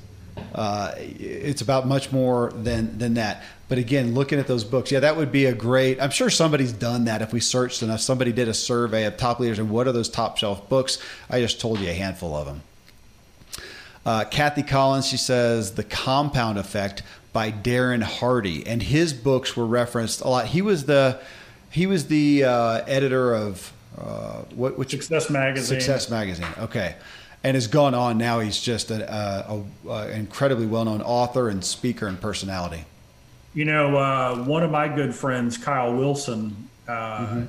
uh, 0.55 0.93
it's 0.99 1.61
about 1.61 1.87
much 1.87 2.13
more 2.13 2.53
than 2.55 2.99
than 2.99 3.15
that. 3.15 3.43
But 3.69 3.79
again, 3.79 4.15
looking 4.15 4.39
at 4.39 4.47
those 4.47 4.63
books, 4.63 4.93
yeah, 4.93 5.01
that 5.01 5.17
would 5.17 5.33
be 5.33 5.47
a 5.47 5.55
great. 5.55 6.01
I'm 6.01 6.11
sure 6.11 6.31
somebody's 6.31 6.73
done 6.73 7.07
that 7.07 7.21
if 7.21 7.33
we 7.33 7.41
searched 7.41 7.83
enough. 7.83 8.01
Somebody 8.01 8.33
did 8.33 8.49
a 8.49 8.55
survey 8.55 9.05
of 9.05 9.17
top 9.17 9.41
leaders 9.41 9.59
and 9.59 9.71
what 9.71 9.89
are 9.89 9.93
those 9.93 10.09
top 10.09 10.39
shelf 10.39 10.69
books. 10.69 10.99
I 11.29 11.41
just 11.41 11.61
told 11.61 11.81
you 11.81 11.89
a 11.89 11.93
handful 11.93 12.37
of 12.37 12.47
them. 12.47 12.63
Uh, 14.05 14.25
Kathy 14.25 14.63
Collins, 14.63 15.09
she 15.09 15.17
says 15.17 15.75
the 15.75 15.83
Compound 15.83 16.59
Effect 16.59 17.03
by 17.33 17.51
Darren 17.51 18.05
Hardy, 18.05 18.65
and 18.65 18.81
his 18.81 19.13
books 19.13 19.57
were 19.57 19.67
referenced 19.67 20.21
a 20.21 20.29
lot. 20.29 20.47
He 20.47 20.63
was 20.63 20.85
the 20.85 21.21
he 21.71 21.87
was 21.87 22.07
the 22.07 22.45
uh, 22.45 22.85
editor 22.87 23.35
of 23.35 23.73
uh, 23.99 24.43
what 24.55 24.79
which 24.79 24.91
Success 24.91 25.29
Magazine. 25.29 25.81
Success 25.81 26.09
Magazine. 26.09 26.47
Okay 26.59 26.95
and 27.43 27.55
has 27.55 27.69
gone 27.69 27.95
on. 27.95 28.19
Now 28.19 28.41
he's 28.41 28.61
just 28.61 28.91
an 28.91 29.03
incredibly 30.13 30.67
well 30.67 30.85
known 30.85 31.01
author 31.01 31.49
and 31.49 31.65
speaker 31.65 32.09
and 32.09 32.21
personality. 32.21 32.85
You 33.57 33.65
know, 33.65 33.97
uh, 33.97 34.45
one 34.45 34.63
of 34.63 34.71
my 34.71 34.87
good 34.87 35.15
friends, 35.15 35.59
Kyle 35.59 35.93
Wilson, 35.93 36.69
uh, 36.87 36.93
mm-hmm. 36.93 37.45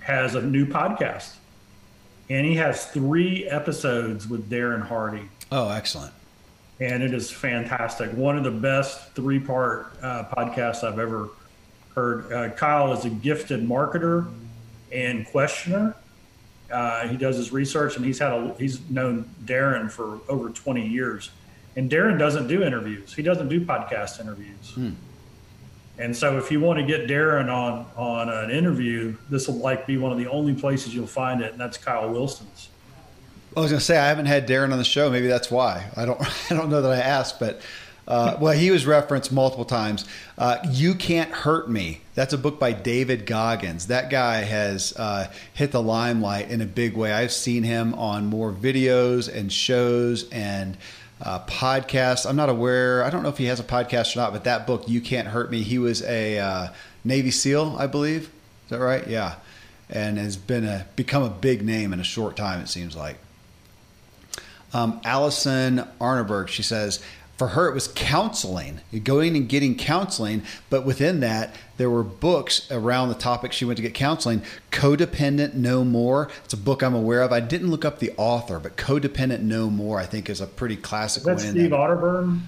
has 0.00 0.34
a 0.34 0.42
new 0.42 0.66
podcast, 0.66 1.34
and 2.28 2.44
he 2.44 2.56
has 2.56 2.86
three 2.86 3.46
episodes 3.46 4.26
with 4.26 4.50
Darren 4.50 4.82
Hardy. 4.82 5.28
Oh, 5.52 5.68
excellent! 5.68 6.12
and 6.82 7.02
it 7.02 7.14
is 7.14 7.30
fantastic. 7.30 8.10
One 8.12 8.36
of 8.36 8.44
the 8.44 8.50
best 8.50 9.12
three 9.14 9.38
part 9.38 9.92
uh, 10.02 10.24
podcasts 10.24 10.82
I've 10.82 10.98
ever 10.98 11.28
heard. 11.94 12.32
Uh, 12.32 12.50
Kyle 12.50 12.92
is 12.92 13.04
a 13.04 13.10
gifted 13.10 13.66
marketer 13.66 14.28
and 14.90 15.24
questioner. 15.26 15.94
Uh, 16.70 17.06
he 17.06 17.16
does 17.16 17.36
his 17.36 17.52
research, 17.52 17.96
and 17.96 18.04
he's 18.04 18.18
had 18.18 18.32
a 18.32 18.54
he's 18.58 18.80
known 18.90 19.28
Darren 19.44 19.90
for 19.90 20.20
over 20.28 20.50
20 20.50 20.86
years. 20.86 21.30
And 21.76 21.90
Darren 21.90 22.18
doesn't 22.18 22.48
do 22.48 22.62
interviews. 22.62 23.14
He 23.14 23.22
doesn't 23.22 23.48
do 23.48 23.64
podcast 23.64 24.20
interviews. 24.20 24.72
Hmm. 24.74 24.90
And 25.98 26.16
so, 26.16 26.38
if 26.38 26.50
you 26.50 26.60
want 26.60 26.78
to 26.78 26.86
get 26.86 27.06
Darren 27.06 27.52
on 27.52 27.86
on 27.96 28.28
an 28.28 28.50
interview, 28.50 29.14
this 29.28 29.46
will 29.46 29.56
like 29.56 29.86
be 29.86 29.98
one 29.98 30.10
of 30.10 30.18
the 30.18 30.28
only 30.28 30.54
places 30.54 30.94
you'll 30.94 31.06
find 31.06 31.42
it, 31.42 31.52
and 31.52 31.60
that's 31.60 31.76
Kyle 31.76 32.10
Wilson's. 32.10 32.70
I 33.56 33.60
was 33.60 33.70
to 33.70 33.80
say 33.80 33.98
I 33.98 34.08
haven't 34.08 34.26
had 34.26 34.48
Darren 34.48 34.72
on 34.72 34.78
the 34.78 34.84
show. 34.84 35.10
Maybe 35.10 35.26
that's 35.26 35.50
why. 35.50 35.90
I 35.96 36.06
don't. 36.06 36.20
I 36.50 36.54
don't 36.54 36.70
know 36.70 36.82
that 36.82 36.92
I 36.92 37.00
asked, 37.00 37.38
but 37.38 37.60
uh, 38.08 38.36
well, 38.40 38.52
he 38.52 38.70
was 38.70 38.84
referenced 38.84 39.30
multiple 39.30 39.64
times. 39.64 40.06
Uh, 40.36 40.58
you 40.70 40.94
Can't 40.94 41.30
Hurt 41.30 41.70
Me. 41.70 42.00
That's 42.14 42.32
a 42.32 42.38
book 42.38 42.58
by 42.58 42.72
David 42.72 43.26
Goggins. 43.26 43.86
That 43.86 44.10
guy 44.10 44.40
has 44.42 44.92
uh, 44.96 45.30
hit 45.52 45.70
the 45.72 45.82
limelight 45.82 46.50
in 46.50 46.60
a 46.60 46.66
big 46.66 46.96
way. 46.96 47.12
I've 47.12 47.32
seen 47.32 47.62
him 47.62 47.94
on 47.94 48.26
more 48.26 48.52
videos 48.52 49.32
and 49.32 49.52
shows 49.52 50.28
and 50.30 50.76
uh, 51.22 51.44
podcasts. 51.46 52.28
I'm 52.28 52.36
not 52.36 52.48
aware, 52.48 53.04
I 53.04 53.10
don't 53.10 53.22
know 53.22 53.28
if 53.28 53.38
he 53.38 53.46
has 53.46 53.60
a 53.60 53.64
podcast 53.64 54.16
or 54.16 54.18
not, 54.18 54.32
but 54.32 54.44
that 54.44 54.66
book, 54.66 54.88
You 54.88 55.00
Can't 55.00 55.28
Hurt 55.28 55.50
Me, 55.50 55.62
he 55.62 55.78
was 55.78 56.02
a 56.02 56.38
uh, 56.38 56.68
Navy 57.04 57.30
SEAL, 57.30 57.76
I 57.78 57.86
believe. 57.86 58.22
Is 58.64 58.70
that 58.70 58.80
right? 58.80 59.06
Yeah. 59.06 59.36
And 59.88 60.18
has 60.18 60.36
been 60.36 60.64
a 60.64 60.86
become 60.96 61.22
a 61.22 61.30
big 61.30 61.62
name 61.62 61.92
in 61.92 62.00
a 62.00 62.04
short 62.04 62.36
time, 62.36 62.60
it 62.60 62.68
seems 62.68 62.96
like. 62.96 63.18
Um, 64.74 65.00
Allison 65.04 65.86
Arneberg, 66.00 66.48
she 66.48 66.62
says, 66.62 67.02
for 67.36 67.48
her 67.48 67.68
it 67.68 67.74
was 67.74 67.88
counseling 67.88 68.80
going 69.02 69.36
and 69.36 69.48
getting 69.48 69.74
counseling 69.74 70.42
but 70.70 70.84
within 70.84 71.18
that 71.20 71.52
there 71.82 71.90
were 71.90 72.04
books 72.04 72.70
around 72.70 73.08
the 73.08 73.16
topic 73.16 73.52
she 73.52 73.64
went 73.64 73.76
to 73.76 73.82
get 73.82 73.92
counseling 73.92 74.40
codependent 74.70 75.54
no 75.54 75.82
more. 75.84 76.30
It's 76.44 76.54
a 76.54 76.56
book 76.56 76.80
i'm 76.80 76.94
aware 76.94 77.22
of. 77.22 77.32
I 77.32 77.40
didn't 77.40 77.72
look 77.72 77.84
up 77.84 77.98
the 77.98 78.12
author 78.16 78.60
but 78.60 78.76
codependent 78.76 79.40
no 79.40 79.68
more 79.68 79.98
i 79.98 80.06
think 80.06 80.30
is 80.30 80.40
a 80.40 80.46
pretty 80.46 80.76
classic 80.76 81.24
That's 81.24 81.42
one 81.42 81.54
steve 81.54 81.72
otterburn? 81.72 82.42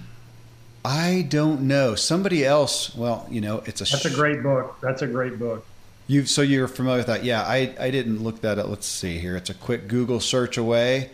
I 0.85 1.25
don't 1.27 1.63
know. 1.63 1.95
Somebody 1.95 2.45
else 2.45 2.95
well 2.95 3.27
you 3.29 3.41
know 3.41 3.61
it's 3.65 3.81
a 3.81 3.83
that's 3.83 4.05
a 4.05 4.09
great 4.09 4.41
book. 4.41 4.77
That's 4.79 5.01
a 5.01 5.07
great 5.07 5.37
book. 5.37 5.65
You 6.07 6.25
so 6.25 6.41
you're 6.41 6.69
familiar 6.69 6.99
with 6.99 7.07
that? 7.07 7.25
Yeah 7.25 7.41
i 7.41 7.75
i 7.77 7.91
didn't 7.91 8.23
look 8.23 8.39
that 8.39 8.57
up. 8.57 8.69
Let's 8.69 8.87
see 8.87 9.17
here. 9.17 9.35
It's 9.35 9.49
a 9.49 9.53
quick 9.53 9.89
google 9.89 10.21
search 10.21 10.57
away 10.57 11.09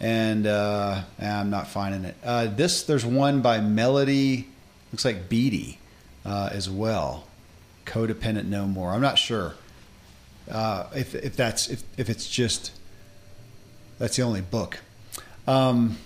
and 0.00 0.44
uh, 0.44 1.02
I'm 1.20 1.50
not 1.50 1.68
finding 1.68 2.04
it. 2.04 2.16
Uh, 2.24 2.46
this 2.46 2.82
there's 2.82 3.06
one 3.06 3.42
by 3.42 3.60
Melody, 3.60 4.48
looks 4.92 5.04
like 5.04 5.28
Beattie 5.28 5.78
uh, 6.24 6.48
as 6.50 6.68
well. 6.68 7.26
Codependent 7.90 8.46
No 8.46 8.66
More. 8.66 8.90
I'm 8.90 9.00
not 9.00 9.18
sure 9.18 9.54
uh, 10.50 10.86
if 10.94 11.14
if 11.14 11.36
that's 11.36 11.68
if 11.68 11.82
if 11.96 12.08
it's 12.08 12.28
just 12.28 12.72
that's 13.98 14.16
the 14.16 14.22
only 14.22 14.40
book. 14.40 14.78
Um, 15.46 15.98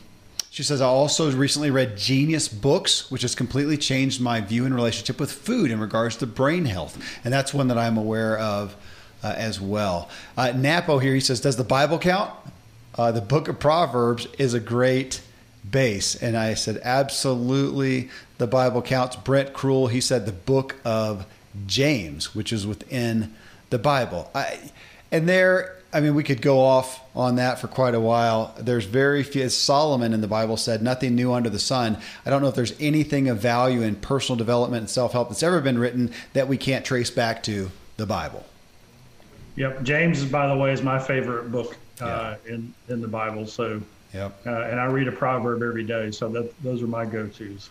she 0.51 0.63
says, 0.63 0.81
I 0.81 0.87
also 0.87 1.31
recently 1.33 1.71
read 1.71 1.97
Genius 1.97 2.47
Books, 2.49 3.11
which 3.11 3.23
has 3.23 3.35
completely 3.35 3.77
changed 3.77 4.21
my 4.21 4.41
view 4.41 4.65
and 4.65 4.75
relationship 4.75 5.19
with 5.19 5.33
food 5.33 5.73
in 5.73 5.81
regards 5.81 6.17
to 6.19 6.27
brain 6.27 6.65
health. 6.65 6.97
And 7.25 7.35
that's 7.35 7.53
one 7.53 7.67
that 7.69 7.79
I'm 7.79 7.97
aware 7.97 8.39
of 8.39 8.77
uh, 9.25 9.35
as 9.37 9.61
well. 9.61 10.09
Uh, 10.37 10.53
Napo 10.55 11.01
here, 11.01 11.13
he 11.13 11.19
says, 11.21 11.41
Does 11.41 11.57
the 11.57 11.65
Bible 11.65 11.99
count? 11.99 12.31
uh, 12.97 13.13
the 13.13 13.21
book 13.21 13.49
of 13.49 13.59
Proverbs 13.59 14.27
is 14.39 14.55
a 14.55 14.61
great 14.61 15.21
base. 15.69 16.15
And 16.15 16.37
I 16.37 16.55
said, 16.55 16.81
absolutely, 16.85 18.11
the 18.39 18.47
Bible 18.47 18.83
counts. 18.83 19.17
Brent 19.17 19.53
Cruel, 19.53 19.89
he 19.89 20.01
said 20.01 20.27
the 20.27 20.33
book 20.33 20.77
of 20.85 21.27
James, 21.67 22.35
which 22.35 22.53
is 22.53 22.67
within 22.67 23.35
the 23.71 23.79
Bible. 23.79 24.31
I, 24.35 24.59
and 25.11 25.29
there, 25.29 25.77
I 25.93 26.01
mean, 26.01 26.15
we 26.15 26.25
could 26.25 26.43
go 26.43 26.61
off 26.61 27.01
on 27.15 27.37
that 27.37 27.61
for 27.61 27.69
quite 27.69 27.95
a 27.95 28.01
while. 28.01 28.55
There's 28.59 28.85
very 28.85 29.23
few, 29.23 29.43
as 29.43 29.57
Solomon 29.57 30.13
in 30.13 30.21
the 30.21 30.29
Bible 30.29 30.57
said, 30.57 30.83
nothing 30.83 31.15
new 31.15 31.33
under 31.33 31.49
the 31.51 31.59
sun. 31.59 31.99
I 32.27 32.31
don't 32.31 32.43
know 32.43 32.49
if 32.49 32.55
there's 32.55 32.75
anything 32.81 33.29
of 33.29 33.39
value 33.39 33.83
in 33.83 33.97
personal 33.97 34.37
development 34.37 34.81
and 34.81 34.91
self 34.91 35.13
help 35.13 35.29
that's 35.29 35.43
ever 35.43 35.61
been 35.61 35.79
written 35.79 36.13
that 36.33 36.49
we 36.49 36.57
can't 36.57 36.85
trace 36.85 37.11
back 37.11 37.43
to 37.45 37.71
the 37.97 38.07
Bible. 38.07 38.45
Yep. 39.57 39.85
James, 39.85 40.25
by 40.25 40.49
the 40.49 40.57
way, 40.57 40.73
is 40.73 40.83
my 40.83 40.99
favorite 40.99 41.53
book 41.53 41.77
uh, 42.01 42.37
in 42.47 42.75
in 42.89 43.01
the 43.01 43.09
Bible. 43.09 43.47
So, 43.47 43.81
yep. 44.13 44.37
Uh, 44.45 44.63
and 44.63 44.81
I 44.81 44.87
read 44.87 45.07
a 45.07 45.13
proverb 45.13 45.63
every 45.63 45.85
day. 45.85 46.11
So 46.11 46.29
that 46.31 46.53
those 46.63 46.83
are 46.83 46.89
my 46.89 47.07
go 47.07 47.29
tos. 47.29 47.71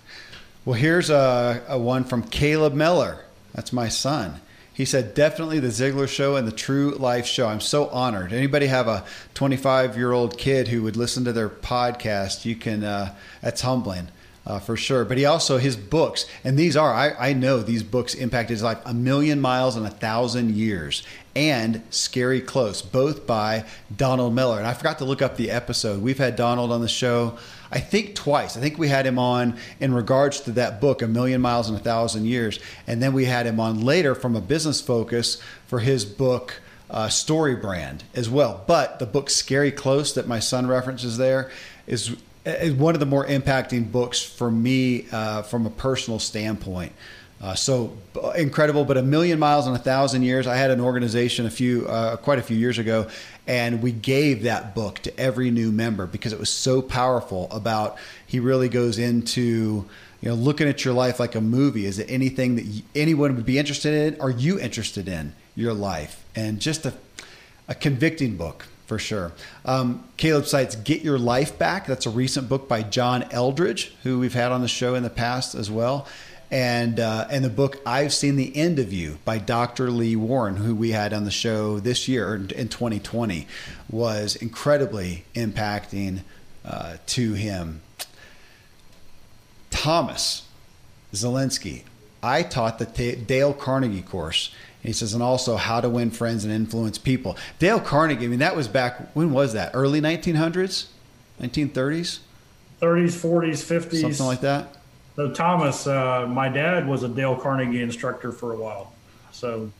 Well, 0.63 0.75
here's 0.75 1.09
a, 1.09 1.61
a 1.67 1.77
one 1.77 2.05
from 2.05 2.23
Caleb 2.23 2.73
Miller. 2.73 3.25
That's 3.54 3.74
my 3.74 3.89
son. 3.89 4.41
He 4.74 4.86
said, 4.86 5.14
definitely 5.14 5.60
the 5.60 5.68
Ziglar 5.68 6.08
Show 6.08 6.36
and 6.36 6.47
the 6.47 6.51
True 6.51 6.95
Life 6.95 7.28
Show. 7.28 7.47
I'm 7.47 7.62
so 7.62 7.89
honored. 7.89 8.34
Anybody 8.34 8.66
have 8.68 8.88
a 8.88 9.06
25 9.36 9.95
year 9.95 10.12
old 10.12 10.38
kid 10.38 10.68
who 10.68 10.82
would 10.84 10.97
listen 10.97 11.26
to 11.26 11.34
their 11.34 11.49
podcast? 11.49 12.45
You 12.45 12.56
can. 12.56 12.84
Uh, 12.84 13.14
that's 13.41 13.62
humbling 13.62 14.08
uh, 14.45 14.59
for 14.59 14.75
sure. 14.75 15.05
But 15.05 15.17
he 15.17 15.25
also 15.25 15.57
his 15.57 15.75
books, 15.75 16.25
and 16.43 16.57
these 16.57 16.75
are 16.75 16.93
I, 16.93 17.29
I 17.29 17.33
know 17.33 17.59
these 17.59 17.83
books 17.83 18.13
impacted 18.13 18.55
his 18.55 18.63
life 18.63 18.79
a 18.85 18.93
million 18.93 19.39
miles 19.39 19.77
in 19.77 19.85
a 19.85 19.89
thousand 19.89 20.55
years, 20.55 21.03
and 21.35 21.81
Scary 21.89 22.41
Close, 22.41 22.81
both 22.81 23.25
by 23.25 23.65
Donald 23.95 24.35
Miller. 24.35 24.57
And 24.57 24.67
I 24.67 24.73
forgot 24.73 24.99
to 24.99 25.05
look 25.05 25.21
up 25.21 25.37
the 25.37 25.51
episode. 25.51 26.01
We've 26.01 26.17
had 26.17 26.35
Donald 26.35 26.71
on 26.71 26.81
the 26.81 26.87
show. 26.87 27.37
I 27.71 27.79
think 27.79 28.13
twice. 28.13 28.55
I 28.55 28.59
think 28.59 28.77
we 28.77 28.87
had 28.87 29.07
him 29.07 29.17
on 29.17 29.57
in 29.79 29.95
regards 29.95 30.41
to 30.41 30.51
that 30.51 30.79
book, 30.79 31.01
A 31.01 31.07
Million 31.07 31.41
Miles 31.41 31.69
in 31.69 31.75
a 31.75 31.79
Thousand 31.79 32.25
Years. 32.25 32.59
And 32.85 33.01
then 33.01 33.13
we 33.13 33.25
had 33.25 33.47
him 33.47 33.59
on 33.59 33.81
later 33.81 34.13
from 34.13 34.35
a 34.35 34.41
business 34.41 34.79
focus 34.79 35.41
for 35.65 35.79
his 35.79 36.05
book, 36.05 36.61
uh, 36.91 37.09
Story 37.09 37.55
Brand, 37.55 38.03
as 38.13 38.29
well. 38.29 38.63
But 38.67 38.99
the 38.99 39.07
book 39.07 39.31
Scary 39.31 39.71
Close 39.71 40.13
that 40.13 40.27
my 40.27 40.37
son 40.37 40.67
references 40.67 41.17
there 41.17 41.49
is 41.87 42.15
is 42.45 42.73
one 42.73 42.93
of 42.93 42.99
the 42.99 43.05
more 43.05 43.25
impacting 43.25 43.91
books 43.91 44.21
for 44.21 44.51
me 44.51 45.05
uh, 45.11 45.43
from 45.43 45.65
a 45.65 45.69
personal 45.69 46.19
standpoint. 46.19 46.93
Uh, 47.41 47.53
so 47.53 47.97
incredible, 48.35 48.85
but 48.85 48.95
a 48.95 49.01
million 49.01 49.37
miles 49.37 49.67
in 49.67 49.73
a 49.73 49.77
thousand 49.77 50.23
years. 50.23 50.47
I 50.47 50.55
had 50.55 50.71
an 50.71 50.79
organization 50.79 51.45
a 51.45 51.49
few, 51.49 51.85
uh, 51.87 52.15
quite 52.15 52.39
a 52.39 52.41
few 52.41 52.55
years 52.55 52.77
ago, 52.77 53.09
and 53.47 53.81
we 53.83 53.91
gave 53.91 54.43
that 54.43 54.73
book 54.73 54.99
to 54.99 55.19
every 55.19 55.51
new 55.51 55.69
member 55.69 56.07
because 56.07 56.31
it 56.31 56.39
was 56.39 56.49
so 56.49 56.81
powerful. 56.81 57.49
About 57.51 57.97
he 58.25 58.39
really 58.39 58.69
goes 58.69 58.97
into 58.97 59.85
you 60.21 60.29
know 60.29 60.35
looking 60.35 60.69
at 60.69 60.85
your 60.85 60.93
life 60.93 61.19
like 61.19 61.35
a 61.35 61.41
movie. 61.41 61.85
Is 61.85 61.99
it 61.99 62.09
anything 62.09 62.55
that 62.55 62.83
anyone 62.95 63.35
would 63.35 63.45
be 63.45 63.57
interested 63.57 63.93
in? 63.93 64.21
Are 64.21 64.31
you 64.31 64.57
interested 64.57 65.09
in 65.09 65.33
your 65.53 65.73
life? 65.73 66.23
And 66.37 66.61
just 66.61 66.85
a, 66.85 66.93
a 67.67 67.75
convicting 67.75 68.37
book 68.37 68.67
for 68.86 68.99
sure. 68.99 69.31
Um, 69.65 70.03
Caleb 70.17 70.45
cites 70.45 70.75
Get 70.75 71.01
Your 71.01 71.17
Life 71.17 71.57
Back. 71.57 71.88
That's 71.88 72.05
a 72.05 72.09
recent 72.09 72.49
book 72.49 72.67
by 72.67 72.84
John 72.84 73.23
Eldredge, 73.31 73.91
who 74.03 74.19
we've 74.19 74.34
had 74.34 74.51
on 74.51 74.61
the 74.61 74.67
show 74.67 74.95
in 74.95 75.03
the 75.03 75.09
past 75.09 75.55
as 75.55 75.71
well. 75.71 76.07
And, 76.51 76.99
uh, 76.99 77.27
and 77.31 77.43
the 77.43 77.49
book 77.49 77.81
I've 77.86 78.13
Seen 78.13 78.36
the 78.36 78.55
End 78.55 78.77
of 78.77 78.93
You 78.93 79.17
by 79.25 79.39
Dr. 79.39 79.89
Lee 79.89 80.15
Warren, 80.15 80.57
who 80.57 80.75
we 80.75 80.91
had 80.91 81.11
on 81.11 81.23
the 81.23 81.31
show 81.31 81.79
this 81.79 82.07
year 82.07 82.36
in 82.36 82.67
2020, 82.67 83.47
was 83.89 84.36
incredibly 84.36 85.25
impacting 85.34 86.19
uh, 86.63 86.97
to 87.07 87.34
him. 87.34 87.81
Thomas 89.71 90.43
Zelensky. 91.13 91.84
I 92.21 92.43
taught 92.43 92.79
the 92.79 93.15
Dale 93.15 93.53
Carnegie 93.53 94.01
course 94.01 94.53
he 94.84 94.91
says, 94.91 95.13
and 95.13 95.23
also 95.23 95.55
how 95.55 95.79
to 95.79 95.89
win 95.89 96.11
friends 96.11 96.43
and 96.43 96.53
influence 96.53 96.97
people. 96.97 97.38
Dale 97.57 97.79
Carnegie, 97.79 98.25
I 98.25 98.27
mean, 98.27 98.39
that 98.39 98.55
was 98.55 98.67
back, 98.67 99.15
when 99.15 99.31
was 99.31 99.53
that? 99.53 99.71
Early 99.73 100.01
1900s? 100.01 100.88
1930s? 101.41 102.19
30s, 102.81 103.13
40s, 103.13 103.63
50s. 103.63 104.01
Something 104.01 104.25
like 104.25 104.41
that? 104.41 104.75
So, 105.15 105.31
Thomas, 105.31 105.88
uh, 105.88 106.27
my 106.27 106.49
dad 106.49 106.88
was 106.88 107.03
a 107.03 107.07
Dale 107.07 107.36
Carnegie 107.36 107.81
instructor 107.81 108.31
for 108.31 108.51
a 108.51 108.57
while. 108.57 108.91
So, 109.31 109.71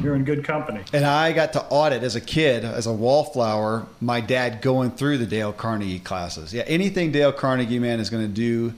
you're 0.00 0.14
in 0.14 0.24
good 0.24 0.44
company. 0.44 0.82
And 0.92 1.04
I 1.04 1.32
got 1.32 1.52
to 1.54 1.64
audit 1.64 2.02
as 2.02 2.14
a 2.14 2.20
kid, 2.20 2.64
as 2.64 2.86
a 2.86 2.92
wallflower, 2.92 3.86
my 4.00 4.20
dad 4.20 4.62
going 4.62 4.92
through 4.92 5.18
the 5.18 5.26
Dale 5.26 5.52
Carnegie 5.52 5.98
classes. 5.98 6.54
Yeah, 6.54 6.62
anything 6.66 7.10
Dale 7.10 7.32
Carnegie, 7.32 7.78
man, 7.78 8.00
is 8.00 8.10
going 8.10 8.22
to 8.22 8.32
do 8.32 8.74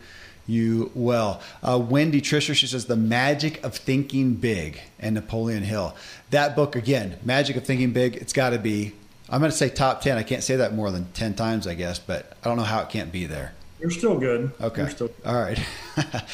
you 0.47 0.90
well. 0.95 1.40
Uh, 1.62 1.78
Wendy 1.78 2.20
Trisher, 2.20 2.55
she 2.55 2.66
says, 2.66 2.86
The 2.86 2.97
Magic 2.97 3.62
of 3.64 3.76
Thinking 3.76 4.34
Big 4.34 4.80
and 4.99 5.14
Napoleon 5.14 5.62
Hill. 5.62 5.95
That 6.30 6.55
book, 6.57 6.76
again, 6.76 7.18
Magic 7.24 7.57
of 7.57 7.64
Thinking 7.64 7.92
Big, 7.92 8.16
it's 8.16 8.32
got 8.32 8.51
to 8.51 8.59
be, 8.59 8.92
I'm 9.28 9.40
going 9.40 9.51
to 9.51 9.57
say 9.57 9.68
top 9.68 10.01
10. 10.01 10.18
I 10.18 10.22
can't 10.22 10.42
say 10.42 10.57
that 10.57 10.74
more 10.74 10.90
than 10.90 11.07
10 11.12 11.34
times, 11.34 11.66
I 11.66 11.74
guess, 11.74 11.99
but 11.99 12.36
I 12.42 12.49
don't 12.49 12.57
know 12.57 12.62
how 12.64 12.80
it 12.80 12.88
can't 12.90 13.11
be 13.12 13.26
there. 13.26 13.53
You're 13.80 13.90
still 13.90 14.18
good. 14.18 14.53
Okay. 14.61 14.88
Still- 14.88 15.11
All 15.26 15.34
right. 15.40 15.59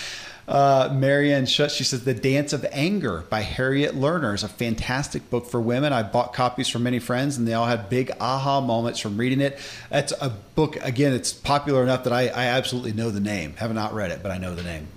Uh, 0.48 0.90
Marianne 0.92 1.46
she 1.46 1.84
says, 1.84 2.04
The 2.04 2.14
Dance 2.14 2.52
of 2.52 2.66
Anger 2.72 3.24
by 3.30 3.42
Harriet 3.42 3.94
Lerner 3.94 4.34
is 4.34 4.42
a 4.42 4.48
fantastic 4.48 5.30
book 5.30 5.46
for 5.46 5.60
women. 5.60 5.92
I 5.92 6.02
bought 6.02 6.32
copies 6.32 6.68
for 6.68 6.78
many 6.78 6.98
friends, 6.98 7.36
and 7.36 7.46
they 7.46 7.54
all 7.54 7.66
had 7.66 7.88
big 7.88 8.10
aha 8.20 8.60
moments 8.60 8.98
from 8.98 9.16
reading 9.16 9.40
it. 9.40 9.58
That's 9.90 10.12
a 10.20 10.30
book, 10.54 10.76
again, 10.82 11.12
it's 11.12 11.32
popular 11.32 11.82
enough 11.82 12.04
that 12.04 12.12
I, 12.12 12.28
I 12.28 12.46
absolutely 12.46 12.92
know 12.92 13.10
the 13.10 13.20
name. 13.20 13.54
Have 13.56 13.72
not 13.74 13.94
read 13.94 14.10
it, 14.10 14.22
but 14.22 14.32
I 14.32 14.38
know 14.38 14.54
the 14.54 14.62
name. 14.62 14.88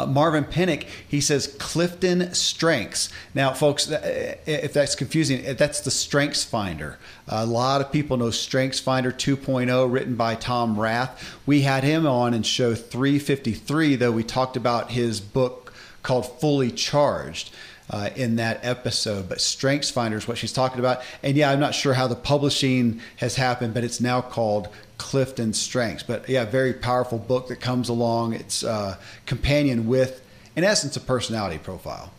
Uh, 0.00 0.06
Marvin 0.06 0.44
Pinnock, 0.44 0.84
he 1.06 1.20
says 1.20 1.46
Clifton 1.58 2.32
Strengths. 2.32 3.10
Now, 3.34 3.52
folks, 3.52 3.90
uh, 3.90 4.36
if 4.46 4.72
that's 4.72 4.94
confusing, 4.94 5.46
uh, 5.46 5.52
that's 5.52 5.80
the 5.80 5.90
Strengths 5.90 6.42
Finder. 6.42 6.98
A 7.28 7.44
lot 7.44 7.80
of 7.80 7.92
people 7.92 8.16
know 8.16 8.30
Strengths 8.30 8.80
Finder 8.80 9.12
2.0, 9.12 9.92
written 9.92 10.14
by 10.14 10.34
Tom 10.36 10.80
Rath. 10.80 11.38
We 11.44 11.62
had 11.62 11.84
him 11.84 12.06
on 12.06 12.32
in 12.32 12.42
show 12.44 12.74
353, 12.74 13.96
though 13.96 14.12
we 14.12 14.24
talked 14.24 14.56
about 14.56 14.92
his 14.92 15.20
book 15.20 15.72
called 16.02 16.40
Fully 16.40 16.70
Charged. 16.70 17.50
Uh, 17.92 18.08
in 18.14 18.36
that 18.36 18.60
episode. 18.62 19.28
But 19.28 19.40
Strengths 19.40 19.90
Finder 19.90 20.16
is 20.16 20.28
what 20.28 20.38
she's 20.38 20.52
talking 20.52 20.78
about. 20.78 21.02
And 21.24 21.36
yeah, 21.36 21.50
I'm 21.50 21.58
not 21.58 21.74
sure 21.74 21.92
how 21.92 22.06
the 22.06 22.14
publishing 22.14 23.00
has 23.16 23.34
happened, 23.34 23.74
but 23.74 23.82
it's 23.82 24.00
now 24.00 24.20
called 24.20 24.68
Clifton 25.00 25.54
Strengths. 25.54 26.02
But 26.02 26.28
yeah, 26.28 26.44
very 26.44 26.74
powerful 26.74 27.18
book 27.18 27.48
that 27.48 27.56
comes 27.56 27.88
along. 27.88 28.34
It's 28.34 28.62
uh, 28.62 28.98
companion 29.24 29.88
with, 29.88 30.22
in 30.54 30.62
essence, 30.62 30.94
a 30.94 31.00
personality 31.00 31.56
profile. 31.56 32.12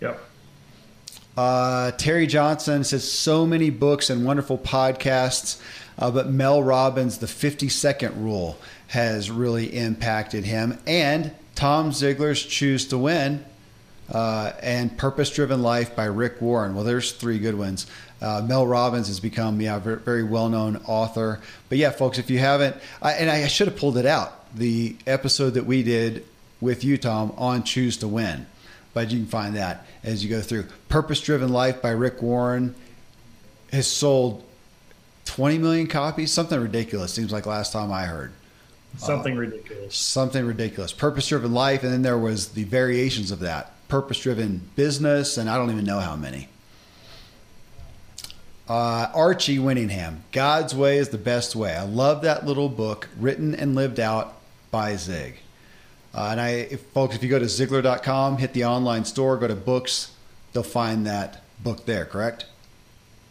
Yep. 0.00 0.22
Uh, 1.36 1.90
Terry 1.90 2.28
Johnson 2.28 2.84
says 2.84 3.10
so 3.10 3.44
many 3.44 3.70
books 3.70 4.08
and 4.08 4.24
wonderful 4.24 4.56
podcasts, 4.56 5.60
uh, 5.98 6.12
but 6.12 6.30
Mel 6.30 6.62
Robbins' 6.62 7.18
The 7.18 7.26
50 7.26 7.68
Second 7.68 8.22
Rule 8.22 8.56
has 8.86 9.28
really 9.28 9.76
impacted 9.76 10.44
him. 10.44 10.78
And 10.86 11.32
Tom 11.56 11.90
Ziglar's 11.90 12.42
Choose 12.42 12.86
to 12.86 12.98
Win 12.98 13.44
uh, 14.12 14.52
and 14.62 14.96
Purpose 14.96 15.30
Driven 15.30 15.60
Life 15.60 15.96
by 15.96 16.04
Rick 16.04 16.40
Warren. 16.40 16.76
Well, 16.76 16.84
there's 16.84 17.10
three 17.10 17.40
good 17.40 17.58
ones. 17.58 17.88
Uh, 18.20 18.42
Mel 18.46 18.66
Robbins 18.66 19.08
has 19.08 19.20
become, 19.20 19.60
yeah, 19.60 19.78
very, 19.78 19.98
very 19.98 20.22
well 20.22 20.48
known 20.48 20.76
author. 20.86 21.40
But 21.68 21.78
yeah, 21.78 21.90
folks, 21.90 22.18
if 22.18 22.30
you 22.30 22.38
haven't, 22.38 22.76
I, 23.02 23.12
and 23.12 23.30
I 23.30 23.46
should 23.46 23.68
have 23.68 23.76
pulled 23.76 23.98
it 23.98 24.06
out, 24.06 24.54
the 24.54 24.96
episode 25.06 25.50
that 25.50 25.66
we 25.66 25.82
did 25.82 26.24
with 26.60 26.84
you, 26.84 26.96
Tom, 26.96 27.32
on 27.36 27.62
Choose 27.62 27.98
to 27.98 28.08
Win. 28.08 28.46
But 28.94 29.10
you 29.10 29.18
can 29.18 29.26
find 29.26 29.56
that 29.56 29.86
as 30.02 30.24
you 30.24 30.30
go 30.30 30.40
through. 30.40 30.66
Purpose 30.88 31.20
Driven 31.20 31.52
Life 31.52 31.82
by 31.82 31.90
Rick 31.90 32.22
Warren 32.22 32.74
has 33.70 33.86
sold 33.86 34.42
20 35.26 35.58
million 35.58 35.86
copies, 35.86 36.32
something 36.32 36.58
ridiculous. 36.58 37.12
Seems 37.12 37.32
like 37.32 37.44
last 37.44 37.72
time 37.72 37.92
I 37.92 38.06
heard. 38.06 38.32
Something 38.96 39.36
uh, 39.36 39.40
ridiculous. 39.40 39.94
Something 39.94 40.46
ridiculous. 40.46 40.92
Purpose 40.92 41.28
Driven 41.28 41.52
Life, 41.52 41.82
and 41.82 41.92
then 41.92 42.02
there 42.02 42.16
was 42.16 42.50
the 42.50 42.64
variations 42.64 43.30
of 43.30 43.40
that. 43.40 43.72
Purpose 43.88 44.20
Driven 44.20 44.68
Business, 44.74 45.36
and 45.36 45.50
I 45.50 45.58
don't 45.58 45.70
even 45.70 45.84
know 45.84 46.00
how 46.00 46.16
many. 46.16 46.48
Uh, 48.68 49.08
Archie 49.14 49.58
Winningham, 49.58 50.18
God's 50.32 50.74
Way 50.74 50.98
is 50.98 51.10
the 51.10 51.18
Best 51.18 51.54
Way. 51.54 51.74
I 51.74 51.84
love 51.84 52.22
that 52.22 52.44
little 52.44 52.68
book, 52.68 53.08
written 53.18 53.54
and 53.54 53.76
lived 53.76 54.00
out 54.00 54.38
by 54.72 54.96
Zig. 54.96 55.36
Uh, 56.12 56.28
and 56.32 56.40
I, 56.40 56.48
if, 56.48 56.80
folks, 56.86 57.14
if 57.14 57.22
you 57.22 57.28
go 57.28 57.38
to 57.38 57.44
Ziglar.com, 57.44 58.38
hit 58.38 58.54
the 58.54 58.64
online 58.64 59.04
store, 59.04 59.36
go 59.36 59.46
to 59.46 59.54
books, 59.54 60.12
they'll 60.52 60.64
find 60.64 61.06
that 61.06 61.44
book 61.62 61.86
there, 61.86 62.04
correct? 62.04 62.46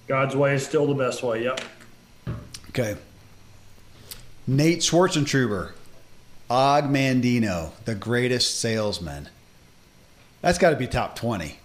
God's 0.07 0.35
Way 0.35 0.53
is 0.53 0.65
still 0.65 0.87
the 0.87 0.93
best 0.93 1.21
way, 1.21 1.43
yep. 1.43 1.59
Okay. 2.69 2.95
Nate 4.47 4.79
Schwartzentruber, 4.79 5.71
Og 6.49 6.83
Mandino, 6.85 7.71
the 7.85 7.95
greatest 7.95 8.59
salesman. 8.59 9.27
That's 10.41 10.59
got 10.59 10.69
to 10.69 10.75
be 10.75 10.87
top 10.87 11.15
20. 11.15 11.57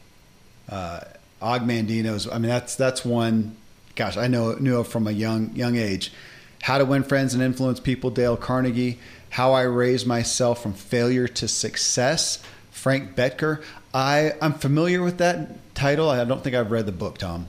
Uh, 0.68 1.00
Og 1.42 1.62
Mandino's, 1.62 2.26
I 2.26 2.38
mean, 2.38 2.48
that's, 2.48 2.74
that's 2.74 3.04
one 3.04 3.56
gosh, 4.00 4.16
I 4.16 4.28
know 4.28 4.54
knew 4.54 4.82
from 4.82 5.06
a 5.06 5.10
young 5.10 5.54
young 5.54 5.76
age. 5.76 6.10
How 6.62 6.78
to 6.78 6.86
Win 6.86 7.02
Friends 7.02 7.34
and 7.34 7.42
Influence 7.42 7.80
People, 7.80 8.08
Dale 8.08 8.34
Carnegie. 8.34 8.98
How 9.28 9.52
I 9.52 9.60
Raised 9.62 10.06
Myself 10.06 10.62
from 10.62 10.72
Failure 10.72 11.28
to 11.28 11.46
Success, 11.46 12.42
Frank 12.70 13.14
Bettger. 13.14 13.62
I, 13.92 14.32
I'm 14.40 14.54
familiar 14.54 15.02
with 15.02 15.18
that 15.18 15.74
title. 15.74 16.08
I 16.08 16.24
don't 16.24 16.42
think 16.42 16.56
I've 16.56 16.70
read 16.70 16.86
the 16.86 16.92
book, 16.92 17.18
Tom. 17.18 17.46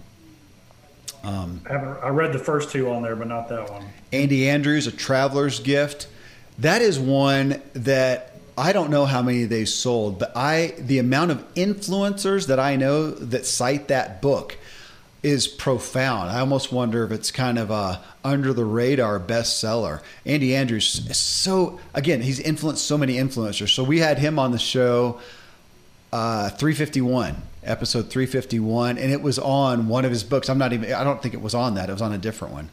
Um, 1.23 1.61
I, 1.69 1.75
I 1.75 2.09
read 2.09 2.33
the 2.33 2.39
first 2.39 2.69
two 2.69 2.89
on 2.89 3.01
there, 3.01 3.15
but 3.15 3.29
not 3.29 3.47
that 3.47 3.71
one. 3.71 3.85
Andy 4.11 4.49
Andrews, 4.49 4.87
A 4.87 4.91
Traveler's 4.91 5.61
Gift. 5.61 6.07
That 6.59 6.81
is 6.81 6.99
one 6.99 7.61
that 7.71 8.35
I 8.57 8.73
don't 8.73 8.89
know 8.89 9.05
how 9.05 9.21
many 9.21 9.45
they 9.45 9.63
sold, 9.63 10.19
but 10.19 10.35
I 10.35 10.73
the 10.77 10.99
amount 10.99 11.31
of 11.31 11.53
influencers 11.53 12.47
that 12.47 12.59
I 12.59 12.75
know 12.75 13.11
that 13.11 13.45
cite 13.45 13.87
that 13.87 14.21
book 14.21 14.57
is 15.23 15.47
profound. 15.47 16.31
I 16.31 16.39
almost 16.39 16.71
wonder 16.71 17.03
if 17.03 17.11
it's 17.11 17.31
kind 17.31 17.59
of 17.59 17.69
a 17.69 18.01
under 18.23 18.53
the 18.53 18.65
radar 18.65 19.19
bestseller. 19.19 20.01
Andy 20.25 20.55
Andrews 20.55 21.07
is 21.09 21.17
so 21.17 21.79
again, 21.93 22.21
he's 22.21 22.39
influenced 22.39 22.85
so 22.85 22.97
many 22.97 23.15
influencers. 23.15 23.69
So 23.69 23.83
we 23.83 23.99
had 23.99 24.17
him 24.17 24.39
on 24.39 24.51
the 24.51 24.59
show 24.59 25.19
uh, 26.11 26.49
351 26.49 27.41
episode 27.63 28.09
351 28.09 28.97
and 28.97 29.11
it 29.11 29.21
was 29.21 29.37
on 29.37 29.87
one 29.87 30.03
of 30.03 30.11
his 30.11 30.23
books 30.23 30.49
i'm 30.49 30.57
not 30.57 30.73
even 30.73 30.91
i 30.93 31.03
don't 31.03 31.21
think 31.21 31.33
it 31.33 31.41
was 31.41 31.53
on 31.53 31.75
that 31.75 31.89
it 31.89 31.93
was 31.93 32.01
on 32.01 32.11
a 32.11 32.17
different 32.17 32.53
one 32.53 32.69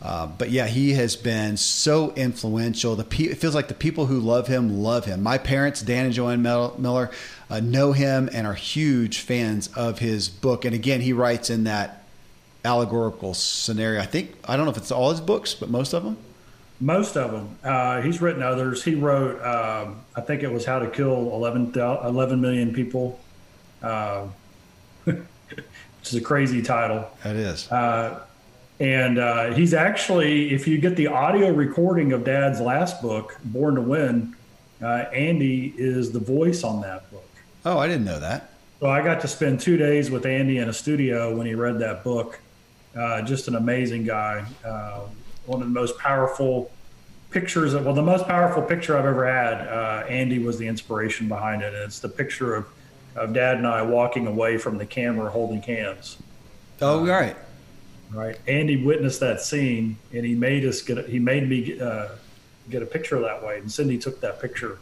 uh, 0.00 0.26
but 0.26 0.50
yeah 0.50 0.66
he 0.66 0.92
has 0.92 1.16
been 1.16 1.56
so 1.56 2.12
influential 2.14 2.94
the 2.94 3.04
pe- 3.04 3.24
it 3.24 3.36
feels 3.36 3.54
like 3.54 3.68
the 3.68 3.74
people 3.74 4.06
who 4.06 4.20
love 4.20 4.46
him 4.46 4.80
love 4.82 5.04
him 5.04 5.22
my 5.22 5.38
parents 5.38 5.82
dan 5.82 6.06
and 6.06 6.14
joanne 6.14 6.42
miller 6.42 7.10
uh, 7.50 7.60
know 7.60 7.92
him 7.92 8.28
and 8.32 8.46
are 8.46 8.54
huge 8.54 9.20
fans 9.20 9.68
of 9.68 9.98
his 9.98 10.28
book. 10.28 10.64
And 10.64 10.74
again, 10.74 11.00
he 11.00 11.12
writes 11.12 11.50
in 11.50 11.64
that 11.64 12.04
allegorical 12.64 13.34
scenario. 13.34 14.00
I 14.00 14.06
think 14.06 14.34
I 14.44 14.56
don't 14.56 14.66
know 14.66 14.72
if 14.72 14.76
it's 14.76 14.90
all 14.90 15.10
his 15.10 15.20
books, 15.20 15.54
but 15.54 15.70
most 15.70 15.92
of 15.92 16.04
them. 16.04 16.16
Most 16.80 17.16
of 17.16 17.32
them. 17.32 17.58
Uh, 17.64 18.02
he's 18.02 18.20
written 18.20 18.42
others. 18.42 18.84
He 18.84 18.94
wrote, 18.94 19.42
um, 19.42 20.00
I 20.14 20.20
think 20.20 20.42
it 20.42 20.52
was 20.52 20.64
How 20.64 20.78
to 20.78 20.88
Kill 20.88 21.32
11, 21.32 21.72
11 21.74 22.40
Million 22.40 22.72
People, 22.72 23.18
uh, 23.82 24.26
which 25.04 25.18
is 26.04 26.14
a 26.14 26.20
crazy 26.20 26.62
title. 26.62 27.10
That 27.24 27.34
is. 27.34 27.70
Uh, 27.72 28.20
and 28.80 29.18
uh, 29.18 29.52
he's 29.52 29.74
actually, 29.74 30.52
if 30.52 30.68
you 30.68 30.78
get 30.78 30.96
the 30.96 31.08
audio 31.08 31.50
recording 31.52 32.12
of 32.12 32.24
Dad's 32.24 32.60
last 32.60 33.02
book, 33.02 33.36
Born 33.44 33.74
to 33.74 33.80
Win, 33.80 34.36
uh, 34.80 35.04
Andy 35.12 35.74
is 35.76 36.12
the 36.12 36.20
voice 36.20 36.62
on 36.62 36.80
that 36.82 37.10
book. 37.10 37.28
Oh, 37.64 37.78
I 37.78 37.88
didn't 37.88 38.04
know 38.04 38.20
that. 38.20 38.50
So 38.78 38.88
I 38.88 39.02
got 39.02 39.20
to 39.22 39.28
spend 39.28 39.58
two 39.60 39.76
days 39.76 40.10
with 40.10 40.24
Andy 40.24 40.58
in 40.58 40.68
a 40.68 40.72
studio 40.72 41.36
when 41.36 41.46
he 41.46 41.54
read 41.54 41.80
that 41.80 42.04
book. 42.04 42.38
Uh, 42.96 43.22
just 43.22 43.48
an 43.48 43.56
amazing 43.56 44.04
guy. 44.04 44.44
Uh, 44.64 45.00
one 45.46 45.60
of 45.60 45.66
the 45.66 45.74
most 45.74 45.98
powerful 45.98 46.70
pictures 47.30 47.74
of, 47.74 47.84
well, 47.84 47.94
the 47.94 48.02
most 48.02 48.26
powerful 48.28 48.62
picture 48.62 48.96
I've 48.96 49.04
ever 49.04 49.26
had. 49.26 49.66
Uh, 49.66 50.06
Andy 50.08 50.38
was 50.38 50.58
the 50.58 50.68
inspiration 50.68 51.26
behind 51.26 51.62
it. 51.62 51.74
And 51.74 51.82
it's 51.82 51.98
the 51.98 52.08
picture 52.08 52.54
of, 52.54 52.66
of 53.16 53.32
dad 53.32 53.56
and 53.56 53.66
I 53.66 53.82
walking 53.82 54.28
away 54.28 54.56
from 54.56 54.78
the 54.78 54.86
camera 54.86 55.28
holding 55.28 55.60
hands. 55.60 56.18
Oh, 56.80 57.04
right. 57.04 57.36
Right. 58.10 58.38
Andy 58.46 58.82
witnessed 58.82 59.20
that 59.20 59.40
scene 59.40 59.96
and 60.12 60.24
he 60.24 60.34
made 60.34 60.64
us 60.64 60.80
get, 60.82 61.08
he 61.08 61.18
made 61.18 61.48
me 61.48 61.62
get, 61.62 61.82
uh, 61.82 62.08
get 62.70 62.82
a 62.82 62.86
picture 62.86 63.20
that 63.20 63.44
way. 63.44 63.58
And 63.58 63.70
Cindy 63.70 63.98
took 63.98 64.20
that 64.20 64.40
picture 64.40 64.78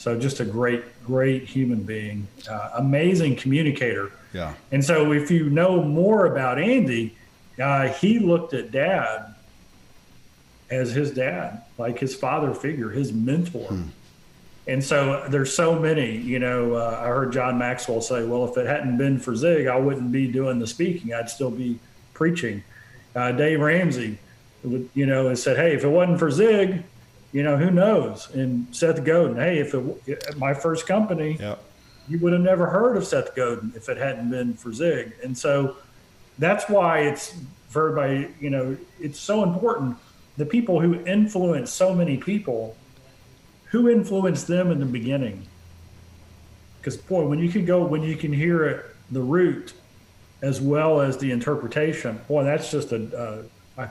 so 0.00 0.18
just 0.18 0.40
a 0.40 0.46
great, 0.46 0.82
great 1.04 1.44
human 1.44 1.82
being, 1.82 2.26
uh, 2.48 2.70
amazing 2.76 3.36
communicator. 3.36 4.10
Yeah. 4.32 4.54
And 4.72 4.82
so 4.82 5.12
if 5.12 5.30
you 5.30 5.50
know 5.50 5.82
more 5.82 6.24
about 6.24 6.58
Andy, 6.58 7.14
uh, 7.62 7.88
he 7.88 8.18
looked 8.18 8.54
at 8.54 8.70
dad 8.70 9.34
as 10.70 10.92
his 10.92 11.10
dad, 11.10 11.64
like 11.76 11.98
his 11.98 12.14
father 12.14 12.54
figure, 12.54 12.88
his 12.88 13.12
mentor. 13.12 13.68
Hmm. 13.68 13.88
And 14.66 14.82
so 14.82 15.26
there's 15.28 15.54
so 15.54 15.78
many, 15.78 16.16
you 16.16 16.38
know, 16.38 16.76
uh, 16.76 16.98
I 17.02 17.08
heard 17.08 17.34
John 17.34 17.58
Maxwell 17.58 18.00
say, 18.00 18.24
well, 18.24 18.46
if 18.46 18.56
it 18.56 18.64
hadn't 18.64 18.96
been 18.96 19.18
for 19.18 19.36
Zig, 19.36 19.66
I 19.66 19.76
wouldn't 19.76 20.12
be 20.12 20.26
doing 20.26 20.58
the 20.58 20.66
speaking. 20.66 21.12
I'd 21.12 21.28
still 21.28 21.50
be 21.50 21.78
preaching. 22.20 22.62
Uh, 23.16 23.32
Dave 23.32 23.60
Ramsey, 23.60 24.18
you 24.92 25.06
know, 25.06 25.30
has 25.30 25.42
said, 25.42 25.56
hey, 25.56 25.74
if 25.74 25.84
it 25.84 25.88
wasn't 25.88 26.18
for 26.18 26.30
Zig, 26.30 26.84
you 27.32 27.42
know, 27.42 27.56
who 27.56 27.70
knows? 27.70 28.28
And 28.34 28.66
Seth 28.76 29.02
Godin, 29.02 29.36
hey, 29.36 29.58
if 29.58 29.72
it 29.72 30.36
my 30.36 30.52
first 30.52 30.86
company, 30.86 31.38
yep. 31.40 31.62
you 32.10 32.18
would 32.18 32.34
have 32.34 32.42
never 32.42 32.66
heard 32.66 32.98
of 32.98 33.06
Seth 33.06 33.34
Godin 33.34 33.72
if 33.74 33.88
it 33.88 33.96
hadn't 33.96 34.30
been 34.30 34.52
for 34.52 34.70
Zig. 34.70 35.14
And 35.24 35.36
so 35.36 35.78
that's 36.38 36.68
why 36.68 36.98
it's 37.00 37.36
for 37.70 37.88
everybody, 37.88 38.34
you 38.38 38.50
know, 38.50 38.76
it's 39.00 39.18
so 39.18 39.42
important. 39.42 39.96
The 40.36 40.44
people 40.44 40.78
who 40.78 41.02
influence 41.06 41.72
so 41.72 41.94
many 41.94 42.18
people, 42.18 42.76
who 43.66 43.88
influenced 43.88 44.46
them 44.46 44.70
in 44.70 44.78
the 44.78 44.84
beginning? 44.84 45.46
Because 46.78 46.98
boy, 46.98 47.24
when 47.24 47.38
you 47.38 47.48
can 47.48 47.64
go, 47.64 47.82
when 47.82 48.02
you 48.02 48.16
can 48.16 48.30
hear 48.30 48.66
it, 48.66 48.84
the 49.10 49.22
root 49.22 49.72
as 50.42 50.60
well 50.60 51.00
as 51.00 51.18
the 51.18 51.30
interpretation, 51.30 52.20
boy, 52.28 52.44
that's 52.44 52.70
just 52.70 52.92
a, 52.92 53.46
uh, 53.78 53.88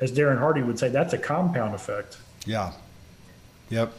as 0.00 0.12
Darren 0.12 0.38
Hardy 0.38 0.62
would 0.62 0.78
say, 0.78 0.88
that's 0.88 1.12
a 1.12 1.18
compound 1.18 1.74
effect. 1.74 2.18
Yeah. 2.46 2.72
Yep. 3.70 3.92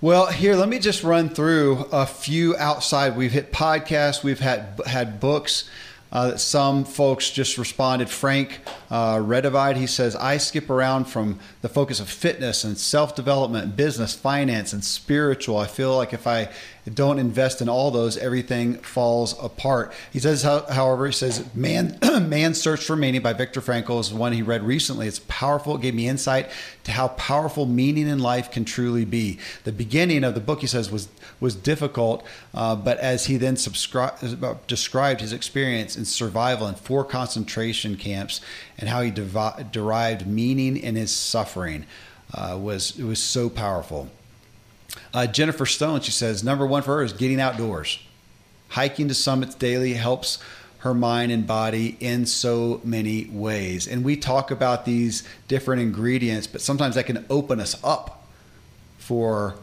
Well, 0.00 0.26
here, 0.26 0.54
let 0.56 0.68
me 0.68 0.78
just 0.78 1.02
run 1.02 1.30
through 1.30 1.86
a 1.90 2.04
few 2.04 2.56
outside. 2.56 3.16
We've 3.16 3.32
hit 3.32 3.52
podcasts, 3.52 4.22
we've 4.22 4.40
had 4.40 4.80
had 4.86 5.20
books. 5.20 5.70
Uh, 6.12 6.36
some 6.36 6.84
folks 6.84 7.30
just 7.30 7.58
responded. 7.58 8.08
Frank 8.08 8.60
uh, 8.88 9.16
Redivide, 9.16 9.76
he 9.76 9.88
says, 9.88 10.14
I 10.14 10.36
skip 10.36 10.70
around 10.70 11.06
from 11.06 11.40
the 11.60 11.68
focus 11.68 11.98
of 11.98 12.08
fitness 12.08 12.62
and 12.62 12.78
self 12.78 13.16
development, 13.16 13.74
business, 13.74 14.14
finance, 14.14 14.72
and 14.72 14.84
spiritual. 14.84 15.56
I 15.56 15.66
feel 15.66 15.96
like 15.96 16.12
if 16.12 16.26
I 16.26 16.50
don't 16.92 17.18
invest 17.18 17.62
in 17.62 17.68
all 17.68 17.90
those, 17.90 18.18
everything 18.18 18.74
falls 18.74 19.34
apart. 19.42 19.92
He 20.12 20.18
says, 20.18 20.42
however, 20.42 21.06
he 21.06 21.12
says, 21.12 21.44
Man, 21.54 21.98
Man's 22.02 22.60
Search 22.60 22.84
for 22.84 22.94
Meaning 22.94 23.22
by 23.22 23.32
Viktor 23.32 23.62
Frankl 23.62 24.00
is 24.00 24.12
one 24.12 24.32
he 24.32 24.42
read 24.42 24.62
recently. 24.62 25.06
It's 25.06 25.20
powerful. 25.20 25.76
It 25.76 25.82
gave 25.82 25.94
me 25.94 26.08
insight 26.08 26.50
to 26.84 26.92
how 26.92 27.08
powerful 27.08 27.64
meaning 27.64 28.06
in 28.06 28.18
life 28.18 28.50
can 28.50 28.66
truly 28.66 29.06
be. 29.06 29.38
The 29.64 29.72
beginning 29.72 30.24
of 30.24 30.34
the 30.34 30.40
book, 30.40 30.60
he 30.60 30.66
says, 30.66 30.90
was 30.90 31.08
was 31.40 31.54
difficult, 31.54 32.24
uh, 32.54 32.76
but 32.76 32.98
as 32.98 33.26
he 33.26 33.36
then 33.36 33.56
subscri- 33.56 34.58
described 34.66 35.20
his 35.20 35.32
experience 35.32 35.96
in 35.96 36.04
survival 36.04 36.66
in 36.66 36.74
four 36.74 37.04
concentration 37.04 37.96
camps 37.96 38.40
and 38.78 38.88
how 38.88 39.02
he 39.02 39.10
devi- 39.10 39.64
derived 39.70 40.26
meaning 40.26 40.76
in 40.76 40.96
his 40.96 41.10
suffering, 41.10 41.84
uh, 42.32 42.58
was 42.60 42.98
it 42.98 43.04
was 43.04 43.22
so 43.22 43.50
powerful. 43.50 44.10
Uh, 45.14 45.28
Jennifer 45.28 45.64
Stone, 45.64 46.00
she 46.00 46.10
says, 46.10 46.42
number 46.42 46.66
one 46.66 46.82
for 46.82 46.96
her 46.96 47.02
is 47.04 47.12
getting 47.12 47.40
outdoors. 47.40 48.00
Hiking 48.70 49.06
to 49.06 49.14
summits 49.14 49.54
daily 49.54 49.94
helps 49.94 50.40
her 50.78 50.92
mind 50.92 51.30
and 51.30 51.46
body 51.46 51.96
in 52.00 52.26
so 52.26 52.80
many 52.82 53.26
ways. 53.26 53.86
And 53.86 54.04
we 54.04 54.16
talk 54.16 54.50
about 54.50 54.84
these 54.84 55.22
different 55.46 55.80
ingredients, 55.80 56.48
but 56.48 56.60
sometimes 56.60 56.96
that 56.96 57.06
can 57.06 57.24
open 57.30 57.60
us 57.60 57.82
up 57.84 58.26
for 58.98 59.54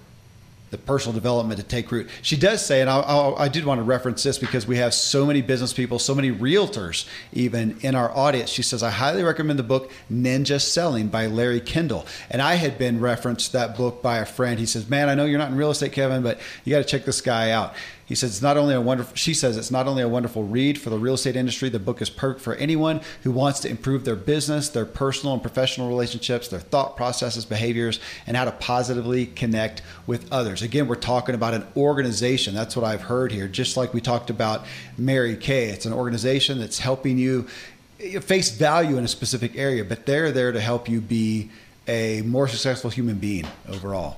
the 0.72 0.78
personal 0.78 1.14
development 1.14 1.60
to 1.60 1.66
take 1.66 1.92
root. 1.92 2.10
She 2.22 2.38
does 2.38 2.66
say, 2.66 2.80
and 2.80 2.90
I, 2.90 3.00
I, 3.02 3.44
I, 3.44 3.48
did 3.50 3.66
want 3.66 3.80
to 3.80 3.84
reference 3.84 4.24
this 4.24 4.38
because 4.38 4.66
we 4.66 4.78
have 4.78 4.94
so 4.94 5.26
many 5.26 5.42
business 5.42 5.74
people, 5.74 6.00
so 6.00 6.16
many 6.16 6.32
realtors 6.32 7.08
even 7.34 7.78
in 7.82 7.94
our 7.94 8.10
audience. 8.16 8.50
She 8.50 8.64
says, 8.64 8.82
I 8.82 8.90
highly 8.90 9.22
recommend 9.22 9.60
the 9.60 9.64
book 9.64 9.92
Ninja 10.10 10.62
Selling 10.62 11.10
by 11.10 11.28
Larry 11.28 11.60
Kendall. 11.60 12.08
And 12.30 12.42
I 12.42 12.56
had 12.56 12.78
been 12.78 13.02
referenced 13.02 13.52
that 13.52 13.76
book 13.76 14.02
by 14.02 14.20
a 14.20 14.26
friend. 14.26 14.60
He 14.60 14.66
says, 14.66 14.90
Man, 14.90 15.10
I 15.10 15.16
know 15.16 15.26
you're 15.26 15.40
not 15.40 15.52
in 15.52 15.58
real 15.58 15.72
estate, 15.72 15.92
Kevin, 15.92 16.24
but 16.24 16.40
you 16.64 16.72
got 16.72 16.80
to 16.80 16.86
check 16.86 17.04
this 17.04 17.20
guy 17.20 17.52
out. 17.52 17.74
He 18.12 18.16
says 18.16 18.32
it's 18.32 18.42
not 18.42 18.58
only 18.58 18.76
a 18.76 18.82
wonderful. 18.82 19.16
She 19.16 19.34
says 19.34 19.56
it's 19.56 19.72
not 19.72 19.88
only 19.88 20.04
a 20.04 20.10
wonderful 20.10 20.44
read 20.44 20.78
for 20.78 20.90
the 20.90 21.00
real 21.00 21.14
estate 21.14 21.38
industry. 21.38 21.70
The 21.70 21.80
book 21.80 22.02
is 22.02 22.10
perfect 22.10 22.44
for 22.44 22.56
anyone 22.56 23.00
who 23.24 23.32
wants 23.32 23.62
to 23.62 23.70
improve 23.70 24.04
their 24.04 24.18
business, 24.18 24.68
their 24.68 24.84
personal 24.84 25.32
and 25.32 25.42
professional 25.42 25.88
relationships, 25.88 26.50
their 26.50 26.60
thought 26.60 26.98
processes, 26.98 27.46
behaviors, 27.46 28.02
and 28.28 28.36
how 28.36 28.44
to 28.44 28.52
positively 28.52 29.28
connect 29.28 29.82
with 30.08 30.30
others. 30.30 30.62
Again, 30.62 30.90
we're 30.90 30.96
talking 30.96 31.36
about 31.36 31.54
an 31.54 31.66
organization. 31.78 32.54
That's 32.54 32.76
what 32.76 32.84
I've 32.84 33.04
heard 33.04 33.32
here. 33.32 33.48
Just 33.48 33.78
like 33.78 33.94
we 33.94 34.02
talked 34.02 34.30
about 34.30 34.66
Mary 34.98 35.38
Kay, 35.38 35.70
it's 35.70 35.86
an 35.86 35.94
organization 35.94 36.60
that's 36.60 36.80
helping 36.80 37.18
you 37.18 37.44
face 38.20 38.52
value 38.52 38.98
in 38.98 39.06
a 39.06 39.08
specific 39.08 39.56
area, 39.56 39.86
but 39.86 40.06
they're 40.06 40.34
there 40.34 40.52
to 40.52 40.60
help 40.60 40.90
you 40.90 41.00
be 41.00 41.50
a 41.88 42.24
more 42.24 42.50
successful 42.50 42.90
human 42.90 43.20
being 43.20 43.48
overall. 43.70 44.18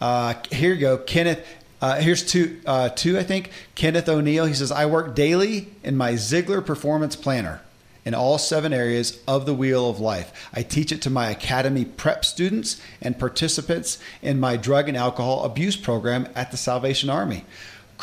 Uh, 0.00 0.34
here 0.50 0.74
you 0.74 0.80
go, 0.80 0.98
Kenneth. 0.98 1.46
Uh, 1.84 1.96
here's 1.96 2.24
two, 2.24 2.58
uh, 2.64 2.88
two, 2.88 3.18
I 3.18 3.22
think. 3.22 3.50
Kenneth 3.74 4.08
O'Neill. 4.08 4.46
He 4.46 4.54
says, 4.54 4.72
I 4.72 4.86
work 4.86 5.14
daily 5.14 5.68
in 5.82 5.98
my 5.98 6.14
Ziglar 6.14 6.64
Performance 6.64 7.14
Planner 7.14 7.60
in 8.06 8.14
all 8.14 8.38
seven 8.38 8.72
areas 8.72 9.22
of 9.28 9.44
the 9.44 9.52
wheel 9.52 9.90
of 9.90 10.00
life. 10.00 10.48
I 10.54 10.62
teach 10.62 10.92
it 10.92 11.02
to 11.02 11.10
my 11.10 11.28
academy 11.28 11.84
prep 11.84 12.24
students 12.24 12.80
and 13.02 13.18
participants 13.18 13.98
in 14.22 14.40
my 14.40 14.56
drug 14.56 14.88
and 14.88 14.96
alcohol 14.96 15.44
abuse 15.44 15.76
program 15.76 16.26
at 16.34 16.50
the 16.50 16.56
Salvation 16.56 17.10
Army. 17.10 17.44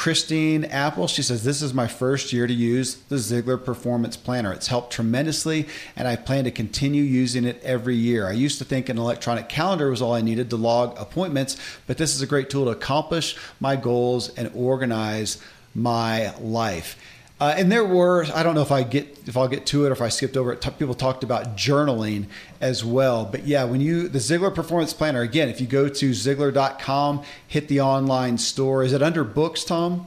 Christine 0.02 0.66
Apple, 0.66 1.06
she 1.06 1.22
says, 1.22 1.44
This 1.44 1.62
is 1.62 1.76
my 1.76 1.86
first 1.86 2.34
year 2.34 2.48
to 2.48 2.54
use 2.56 2.96
the 2.96 3.18
Ziglar 3.18 3.64
Performance 3.64 4.18
Planner. 4.18 4.52
It's 4.52 4.66
helped 4.66 4.92
tremendously, 4.92 5.68
and 5.96 6.08
I 6.08 6.16
plan 6.16 6.46
to 6.46 6.50
continue 6.50 7.04
using 7.04 7.46
it 7.46 7.62
every 7.62 7.96
year. 7.96 8.28
I 8.28 8.32
used 8.32 8.58
to 8.58 8.66
think 8.66 8.90
an 8.90 8.98
electronic 8.98 9.48
calendar 9.48 9.92
was 9.92 10.02
all 10.02 10.14
I 10.14 10.22
needed 10.22 10.50
to 10.50 10.56
log 10.56 11.00
appointments, 11.00 11.56
but 11.86 12.00
this 12.00 12.16
is 12.16 12.24
a 12.24 12.26
great 12.26 12.50
tool 12.50 12.66
to 12.66 12.72
accomplish 12.72 13.38
my 13.60 13.76
goals 13.76 14.30
and 14.30 14.50
organize 14.56 15.40
my 15.76 16.36
life. 16.40 16.98
Uh, 17.42 17.56
and 17.58 17.72
there 17.72 17.84
were 17.84 18.24
I 18.36 18.44
don't 18.44 18.54
know 18.54 18.62
if 18.62 18.72
I 18.72 18.84
get 18.84 19.28
if 19.28 19.36
I'll 19.36 19.48
get 19.48 19.66
to 19.66 19.86
it 19.86 19.90
or 19.90 19.94
if 19.94 20.02
I 20.02 20.10
skipped 20.10 20.38
over 20.38 20.54
it. 20.54 20.62
T- 20.62 20.70
people 20.78 20.94
talked 20.94 21.24
about 21.24 21.58
journaling 21.58 22.28
as 22.62 22.86
well. 22.86 23.26
But 23.26 23.48
yeah, 23.48 23.64
when 23.64 23.82
you 23.82 24.08
the 24.08 24.20
Ziglar 24.20 24.54
Performance 24.54 24.94
Planner 24.94 25.22
again, 25.22 25.50
if 25.50 25.60
you 25.60 25.66
go 25.66 25.90
to 25.90 26.12
Ziglar.com, 26.12 27.24
hit 27.48 27.68
the 27.68 27.82
online 27.82 28.38
store. 28.38 28.84
Is 28.84 28.94
it 28.94 29.02
under 29.02 29.24
books, 29.24 29.64
Tom? 29.64 30.06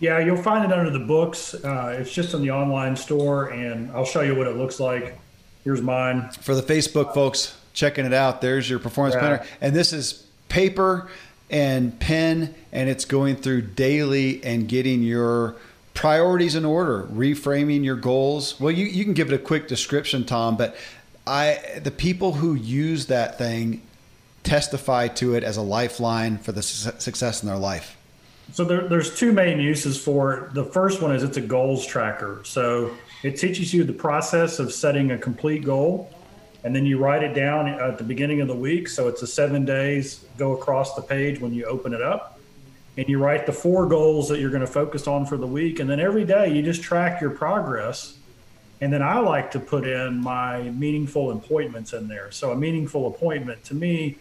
Yeah, 0.00 0.18
you'll 0.18 0.36
find 0.42 0.64
it 0.64 0.76
under 0.76 0.90
the 0.90 1.04
books. 1.04 1.54
Uh, 1.54 1.96
it's 2.00 2.12
just 2.12 2.34
in 2.34 2.42
the 2.42 2.50
online 2.50 2.96
store, 2.96 3.50
and 3.50 3.88
I'll 3.92 4.04
show 4.04 4.22
you 4.22 4.34
what 4.34 4.48
it 4.48 4.56
looks 4.56 4.80
like. 4.80 5.16
Here's 5.62 5.80
mine 5.80 6.28
for 6.40 6.56
the 6.56 6.62
Facebook 6.62 7.14
folks 7.14 7.56
checking 7.72 8.04
it 8.04 8.12
out. 8.12 8.40
There's 8.40 8.68
your 8.68 8.80
performance 8.80 9.14
yeah. 9.14 9.20
planner, 9.20 9.46
and 9.60 9.76
this 9.76 9.92
is 9.92 10.26
paper 10.48 11.08
and 11.50 12.00
pen, 12.00 12.52
and 12.72 12.88
it's 12.88 13.04
going 13.04 13.36
through 13.36 13.62
daily 13.62 14.42
and 14.42 14.68
getting 14.68 15.04
your 15.04 15.54
priorities 15.94 16.54
in 16.54 16.64
order, 16.64 17.04
reframing 17.04 17.84
your 17.84 17.96
goals. 17.96 18.58
Well, 18.58 18.70
you, 18.70 18.86
you 18.86 19.04
can 19.04 19.14
give 19.14 19.30
it 19.30 19.34
a 19.34 19.38
quick 19.38 19.68
description, 19.68 20.24
Tom, 20.24 20.56
but 20.56 20.76
I 21.26 21.80
the 21.82 21.90
people 21.90 22.32
who 22.32 22.54
use 22.54 23.06
that 23.06 23.38
thing 23.38 23.82
testify 24.42 25.08
to 25.08 25.34
it 25.34 25.44
as 25.44 25.56
a 25.56 25.62
lifeline 25.62 26.38
for 26.38 26.50
the 26.50 26.62
su- 26.62 26.90
success 26.98 27.42
in 27.42 27.48
their 27.48 27.58
life. 27.58 27.96
So 28.52 28.64
there, 28.64 28.88
there's 28.88 29.16
two 29.16 29.32
main 29.32 29.60
uses 29.60 30.02
for 30.02 30.34
it. 30.34 30.54
The 30.54 30.64
first 30.64 31.00
one 31.00 31.14
is 31.14 31.22
it's 31.22 31.36
a 31.36 31.42
goals 31.42 31.86
tracker. 31.86 32.40
So 32.44 32.92
it 33.22 33.36
teaches 33.38 33.72
you 33.72 33.84
the 33.84 33.92
process 33.92 34.58
of 34.58 34.72
setting 34.72 35.12
a 35.12 35.18
complete 35.18 35.64
goal, 35.64 36.12
and 36.64 36.74
then 36.74 36.84
you 36.84 36.98
write 36.98 37.22
it 37.22 37.34
down 37.34 37.68
at 37.68 37.98
the 37.98 38.04
beginning 38.04 38.40
of 38.40 38.48
the 38.48 38.56
week. 38.56 38.88
So 38.88 39.06
it's 39.06 39.22
a 39.22 39.26
seven 39.28 39.64
days 39.64 40.24
go 40.38 40.56
across 40.56 40.94
the 40.96 41.02
page 41.02 41.40
when 41.40 41.54
you 41.54 41.64
open 41.66 41.94
it 41.94 42.02
up 42.02 42.40
and 42.96 43.08
you 43.08 43.18
write 43.18 43.46
the 43.46 43.52
four 43.52 43.86
goals 43.86 44.28
that 44.28 44.38
you're 44.38 44.50
going 44.50 44.60
to 44.60 44.66
focus 44.66 45.06
on 45.06 45.24
for 45.24 45.36
the 45.36 45.46
week 45.46 45.80
and 45.80 45.88
then 45.88 45.98
every 45.98 46.24
day 46.24 46.52
you 46.52 46.62
just 46.62 46.82
track 46.82 47.20
your 47.20 47.30
progress. 47.30 48.18
And 48.80 48.92
then 48.92 49.02
i 49.02 49.18
like 49.18 49.52
to 49.52 49.60
put 49.60 49.86
in 49.86 50.20
my 50.20 50.62
meaningful 50.62 51.30
appointments 51.30 51.92
in 51.92 52.08
there. 52.08 52.30
So 52.32 52.50
a 52.50 52.56
meaningful 52.56 53.06
appointment 53.06 53.62
to 53.64 53.74
me 53.74 54.16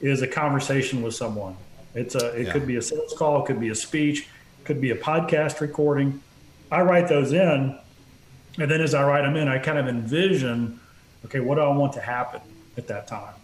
is 0.00 0.22
a 0.22 0.26
conversation 0.26 1.02
with 1.02 1.14
someone. 1.14 1.56
It's 1.94 2.14
a 2.14 2.28
it 2.28 2.46
yeah. 2.46 2.52
could 2.52 2.66
be 2.66 2.76
a 2.76 2.82
sales 2.82 3.14
call 3.16 3.42
it 3.42 3.46
could 3.46 3.60
be 3.60 3.68
a 3.68 3.74
speech 3.74 4.28
could 4.64 4.80
be 4.80 4.90
a 4.90 4.96
podcast 4.96 5.60
recording. 5.60 6.20
I 6.72 6.82
write 6.82 7.08
those 7.08 7.32
in 7.32 7.78
and 8.58 8.70
then 8.70 8.80
as 8.80 8.94
i 8.94 9.06
write 9.06 9.22
them 9.22 9.36
in 9.36 9.48
i 9.48 9.58
kind 9.58 9.78
of 9.78 9.86
envision 9.86 10.80
okay 11.26 11.40
what 11.40 11.56
do 11.56 11.60
i 11.60 11.68
want 11.68 11.92
to 11.92 12.00
happen 12.00 12.40
at 12.76 12.88
that 12.88 13.06
time? 13.06 13.34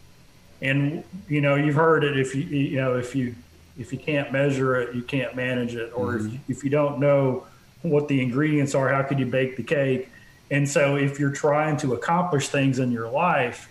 And 0.60 1.04
you 1.28 1.40
know 1.40 1.54
you've 1.54 1.74
heard 1.74 2.02
it 2.02 2.18
if 2.18 2.34
you 2.34 2.42
you 2.42 2.76
know 2.76 2.96
if 2.96 3.14
you 3.14 3.34
if 3.78 3.92
you 3.92 3.98
can't 3.98 4.32
measure 4.32 4.76
it, 4.76 4.94
you 4.94 5.02
can't 5.02 5.34
manage 5.34 5.74
it. 5.74 5.92
Or 5.94 6.14
mm-hmm. 6.14 6.26
if, 6.26 6.32
you, 6.32 6.40
if 6.48 6.64
you 6.64 6.70
don't 6.70 6.98
know 6.98 7.46
what 7.82 8.08
the 8.08 8.20
ingredients 8.20 8.74
are, 8.74 8.88
how 8.88 9.02
could 9.02 9.18
you 9.18 9.26
bake 9.26 9.56
the 9.56 9.62
cake? 9.62 10.08
And 10.50 10.68
so, 10.68 10.96
if 10.96 11.18
you're 11.18 11.32
trying 11.32 11.78
to 11.78 11.94
accomplish 11.94 12.48
things 12.48 12.78
in 12.78 12.92
your 12.92 13.08
life, 13.08 13.70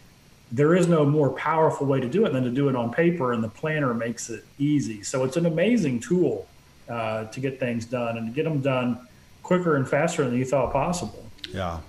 there 0.52 0.76
is 0.76 0.88
no 0.88 1.06
more 1.06 1.30
powerful 1.30 1.86
way 1.86 2.00
to 2.00 2.10
do 2.10 2.26
it 2.26 2.34
than 2.34 2.44
to 2.44 2.50
do 2.50 2.70
it 2.70 2.76
on 2.76 2.92
paper, 2.92 3.34
and 3.34 3.44
the 3.44 3.50
planner 3.50 3.94
makes 3.94 4.30
it 4.30 4.44
easy. 4.58 5.04
So, 5.04 5.24
it's 5.24 5.38
an 5.38 5.46
amazing 5.46 6.00
tool 6.00 6.48
uh, 6.90 7.26
to 7.26 7.40
get 7.40 7.60
things 7.60 7.86
done 7.86 8.18
and 8.18 8.28
to 8.28 8.34
get 8.34 8.46
them 8.46 8.62
done 8.62 9.08
quicker 9.44 9.76
and 9.76 9.88
faster 9.88 10.24
than 10.26 10.38
you 10.38 10.46
thought 10.46 10.72
possible. 10.72 11.30
Yeah. 11.50 11.80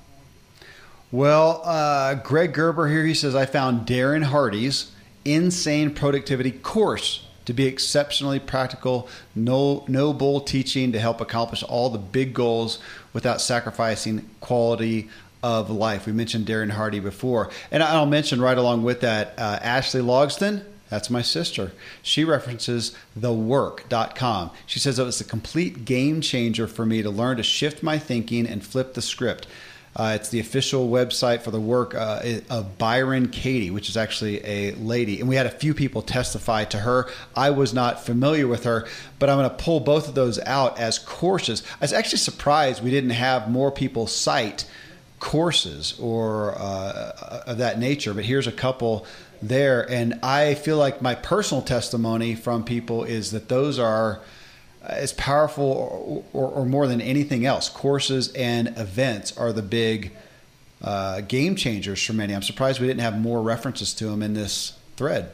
Well, 1.10 1.62
uh, 1.64 2.14
Greg 2.14 2.52
Gerber 2.52 2.88
here, 2.88 3.04
he 3.04 3.14
says, 3.14 3.34
I 3.34 3.46
found 3.46 3.86
Darren 3.86 4.22
Hardy's 4.22 4.92
Insane 5.24 5.94
Productivity 5.94 6.50
course 6.50 7.21
to 7.45 7.53
be 7.53 7.66
exceptionally 7.66 8.38
practical, 8.38 9.09
no, 9.34 9.84
no 9.88 10.12
bull 10.12 10.40
teaching 10.40 10.93
to 10.93 10.99
help 10.99 11.20
accomplish 11.20 11.62
all 11.62 11.90
the 11.90 11.99
big 11.99 12.34
goals 12.34 12.78
without 13.12 13.40
sacrificing 13.40 14.28
quality 14.40 15.09
of 15.43 15.70
life. 15.70 16.07
We 16.07 16.12
mentioned 16.12 16.47
Darren 16.47 16.70
Hardy 16.70 17.01
before. 17.01 17.51
And 17.70 17.82
I'll 17.82 18.07
mention 18.07 18.40
right 18.40 18.57
along 18.57 18.84
with 18.84 19.01
that 19.01 19.34
uh, 19.38 19.59
Ashley 19.61 20.01
Logsdon. 20.01 20.64
That's 20.88 21.11
my 21.11 21.22
sister. 21.22 21.72
She 22.03 22.22
references 22.22 22.95
thework.com. 23.18 24.51
She 24.66 24.78
says 24.78 24.99
it 24.99 25.05
was 25.05 25.20
a 25.22 25.24
complete 25.24 25.84
game 25.86 26.20
changer 26.20 26.66
for 26.68 26.84
me 26.84 27.03
to 27.03 27.11
learn 27.11 27.38
to 27.38 27.43
shift 27.43 27.82
my 27.82 27.99
thinking 27.99 28.47
and 28.47 28.62
flip 28.62 28.95
the 28.95 29.03
script. 29.03 29.47
Uh, 29.95 30.16
it's 30.18 30.30
the 30.30 30.40
official 30.40 30.88
website 30.88 31.43
for 31.43 31.51
the 31.51 31.61
work 31.61 31.95
uh, 31.95 32.22
of 32.49 32.78
Byron 32.78 33.28
Katie, 33.28 33.70
which 33.70 33.90
is 33.90 33.97
actually 33.97 34.45
a 34.45 34.72
lady. 34.76 35.20
And 35.20 35.28
we 35.28 35.36
had 35.36 35.45
a 35.45 35.51
few 35.51 35.74
people 35.74 36.01
testify 36.01 36.64
to 36.66 36.78
her. 36.78 37.11
I 37.36 37.51
was 37.51 37.74
not 37.74 38.05
familiar 38.05 38.47
with 38.47 38.64
her, 38.64 38.86
but 39.18 39.28
I'm 39.28 39.36
going 39.36 39.51
to 39.51 39.57
pull 39.57 39.80
both 39.80 40.09
of 40.09 40.14
those 40.14 40.38
out 40.40 40.78
as 40.78 40.99
courses. 40.99 41.62
I 41.74 41.84
was 41.84 41.93
actually 41.93 42.18
surprised 42.18 42.82
we 42.82 42.90
didn't 42.90 43.11
have 43.11 43.51
more 43.51 43.70
people 43.70 44.07
cite 44.07 44.64
courses 45.20 45.99
or 46.01 46.55
uh, 46.59 47.43
of 47.47 47.59
that 47.59 47.78
nature, 47.78 48.14
but 48.14 48.24
here's 48.24 48.47
a 48.47 48.53
couple 48.53 49.07
there. 49.43 49.88
And 49.90 50.18
I 50.22 50.55
feel 50.55 50.78
like 50.78 51.03
my 51.03 51.14
personal 51.14 51.62
testimony 51.62 52.34
from 52.34 52.64
people 52.64 53.05
is 53.05 53.30
that 53.32 53.49
those 53.49 53.78
are 53.78 54.20
as 54.84 55.12
powerful 55.12 55.64
or, 55.64 56.24
or, 56.32 56.50
or 56.50 56.66
more 56.66 56.86
than 56.86 57.00
anything 57.00 57.46
else. 57.46 57.68
Courses 57.68 58.32
and 58.32 58.68
events 58.76 59.36
are 59.36 59.52
the 59.52 59.62
big 59.62 60.12
uh, 60.82 61.20
game 61.22 61.56
changers 61.56 62.04
for 62.04 62.12
many. 62.12 62.34
I'm 62.34 62.42
surprised 62.42 62.80
we 62.80 62.86
didn't 62.86 63.00
have 63.00 63.18
more 63.18 63.42
references 63.42 63.94
to 63.94 64.06
them 64.06 64.22
in 64.22 64.34
this 64.34 64.76
thread. 64.96 65.30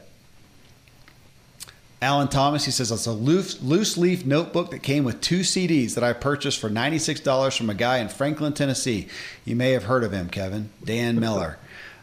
Alan 2.01 2.29
Thomas, 2.29 2.65
he 2.65 2.71
says, 2.71 2.93
it's 2.93 3.07
a 3.07 3.13
loose, 3.13 3.61
loose 3.61 3.99
leaf 3.99 4.25
notebook 4.25 4.71
that 4.71 4.85
came 4.85 5.03
with 5.03 5.21
two 5.21 5.41
CDs 5.41 5.95
that 5.95 6.05
I 6.05 6.13
purchased 6.13 6.61
for 6.61 6.71
$96 6.71 7.57
from 7.57 7.71
a 7.71 7.75
guy 7.75 7.99
in 7.99 8.09
Franklin, 8.09 8.53
Tennessee. 8.53 9.09
You 9.45 9.57
may 9.57 9.73
have 9.73 9.85
heard 9.85 10.05
of 10.05 10.13
him, 10.13 10.29
Kevin. 10.29 10.71
Dan 10.85 11.19
Miller. 11.19 11.59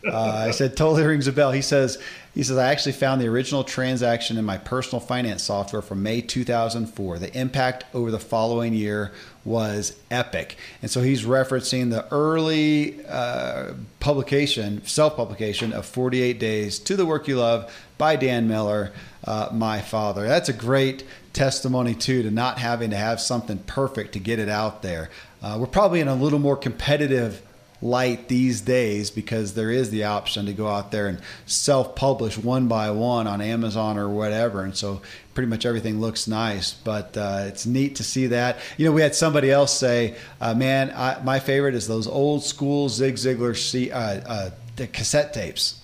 Uh, 0.06 0.46
I 0.48 0.52
said, 0.52 0.78
totally 0.78 1.04
rings 1.04 1.28
a 1.28 1.32
bell. 1.32 1.52
He 1.52 1.62
says, 1.62 2.02
he 2.36 2.44
says, 2.44 2.58
I 2.58 2.72
actually 2.72 2.92
found 2.92 3.22
the 3.22 3.28
original 3.28 3.64
transaction 3.64 4.38
in 4.38 4.46
my 4.46 4.58
personal 4.58 5.00
finance 5.00 5.42
software 5.42 5.82
from 5.82 6.04
May 6.04 6.22
2004. 6.22 7.18
The 7.18 7.38
impact 7.38 7.86
over 7.94 8.12
the 8.12 8.20
following 8.20 8.74
year 8.74 9.14
was 9.46 9.98
epic. 10.12 10.58
And 10.82 10.92
so 10.92 11.02
he's 11.02 11.24
referencing 11.24 11.92
the 11.92 12.06
early 12.12 13.06
uh, 13.06 13.74
publication, 14.00 14.86
self 14.86 15.16
publication 15.16 15.72
of 15.72 15.86
48 15.86 16.38
Days 16.40 16.78
to 16.80 16.96
the 16.98 17.06
Work 17.06 17.28
You 17.28 17.38
Love 17.38 17.74
by 17.98 18.18
Dan 18.18 18.48
Miller, 18.48 18.92
uh, 19.24 19.50
my 19.54 19.80
father. 19.80 20.28
That's 20.28 20.50
a 20.50 20.54
great 20.54 21.06
testimony, 21.32 21.96
too, 21.96 22.22
to 22.24 22.32
not 22.32 22.60
having 22.60 22.90
to 22.90 22.98
have 22.98 23.22
something 23.22 23.60
perfect 23.60 24.12
to 24.14 24.20
get 24.20 24.40
it 24.40 24.50
out 24.50 24.82
there. 24.82 25.10
Uh, 25.42 25.58
we're 25.60 25.68
probably 25.68 26.02
in 26.02 26.08
a 26.08 26.16
little 26.16 26.40
more 26.40 26.58
competitive 26.58 27.42
light 27.82 28.28
these 28.28 28.62
days 28.62 29.12
because 29.12 29.54
there 29.54 29.70
is 29.70 29.90
the 29.90 30.06
option 30.06 30.46
to 30.46 30.54
go 30.54 30.68
out 30.68 30.92
there 30.92 31.08
and 31.08 31.20
self-publish 31.46 32.38
one 32.38 32.68
by 32.68 32.92
one 32.92 33.28
on 33.28 33.42
Amazon 33.42 33.98
or 33.98 34.10
whatever, 34.10 34.64
and 34.64 34.76
so 34.76 35.02
pretty 35.34 35.50
much 35.50 35.66
everything 35.66 36.00
looks 36.00 36.28
nice. 36.28 36.74
But 36.74 37.18
uh, 37.18 37.46
it's 37.48 37.66
neat 37.66 37.98
to 37.98 38.04
see 38.04 38.28
that. 38.28 38.58
You 38.78 38.86
know, 38.86 38.92
we 38.92 39.02
had 39.02 39.16
somebody 39.16 39.52
else 39.52 39.78
say, 39.78 40.16
uh, 40.42 40.54
"Man, 40.54 40.92
I, 40.96 41.22
my 41.24 41.40
favorite 41.40 41.76
is 41.76 41.88
those 41.88 42.08
old 42.08 42.44
school 42.44 42.90
Zig 42.90 43.16
Ziglar 43.16 43.56
C, 43.56 43.92
uh, 43.92 44.00
uh 44.00 44.50
the 44.76 44.88
cassette 44.88 45.34
tapes 45.34 45.82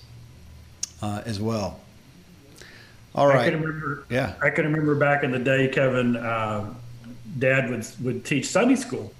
uh, 1.02 1.22
as 1.24 1.40
well." 1.40 1.80
All 3.14 3.26
right. 3.26 3.46
I 3.46 3.50
can 3.50 3.62
remember. 3.62 4.04
Yeah, 4.08 4.34
I 4.40 4.50
can 4.50 4.64
remember 4.64 4.94
back 4.94 5.22
in 5.22 5.30
the 5.30 5.38
day, 5.38 5.68
Kevin. 5.68 6.16
Uh, 6.16 6.74
Dad 7.38 7.70
would 7.70 7.86
would 8.02 8.24
teach 8.24 8.46
Sunday 8.46 8.76
school 8.76 9.12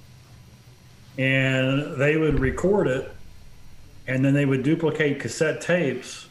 and 1.19 1.97
they 1.97 2.17
would 2.17 2.39
record 2.39 2.87
it 2.87 3.13
and 4.07 4.25
then 4.25 4.35
they 4.35 4.47
would 4.47 4.63
duplicate 4.63 5.21
cassette 5.21 5.61
tapes. 5.61 6.27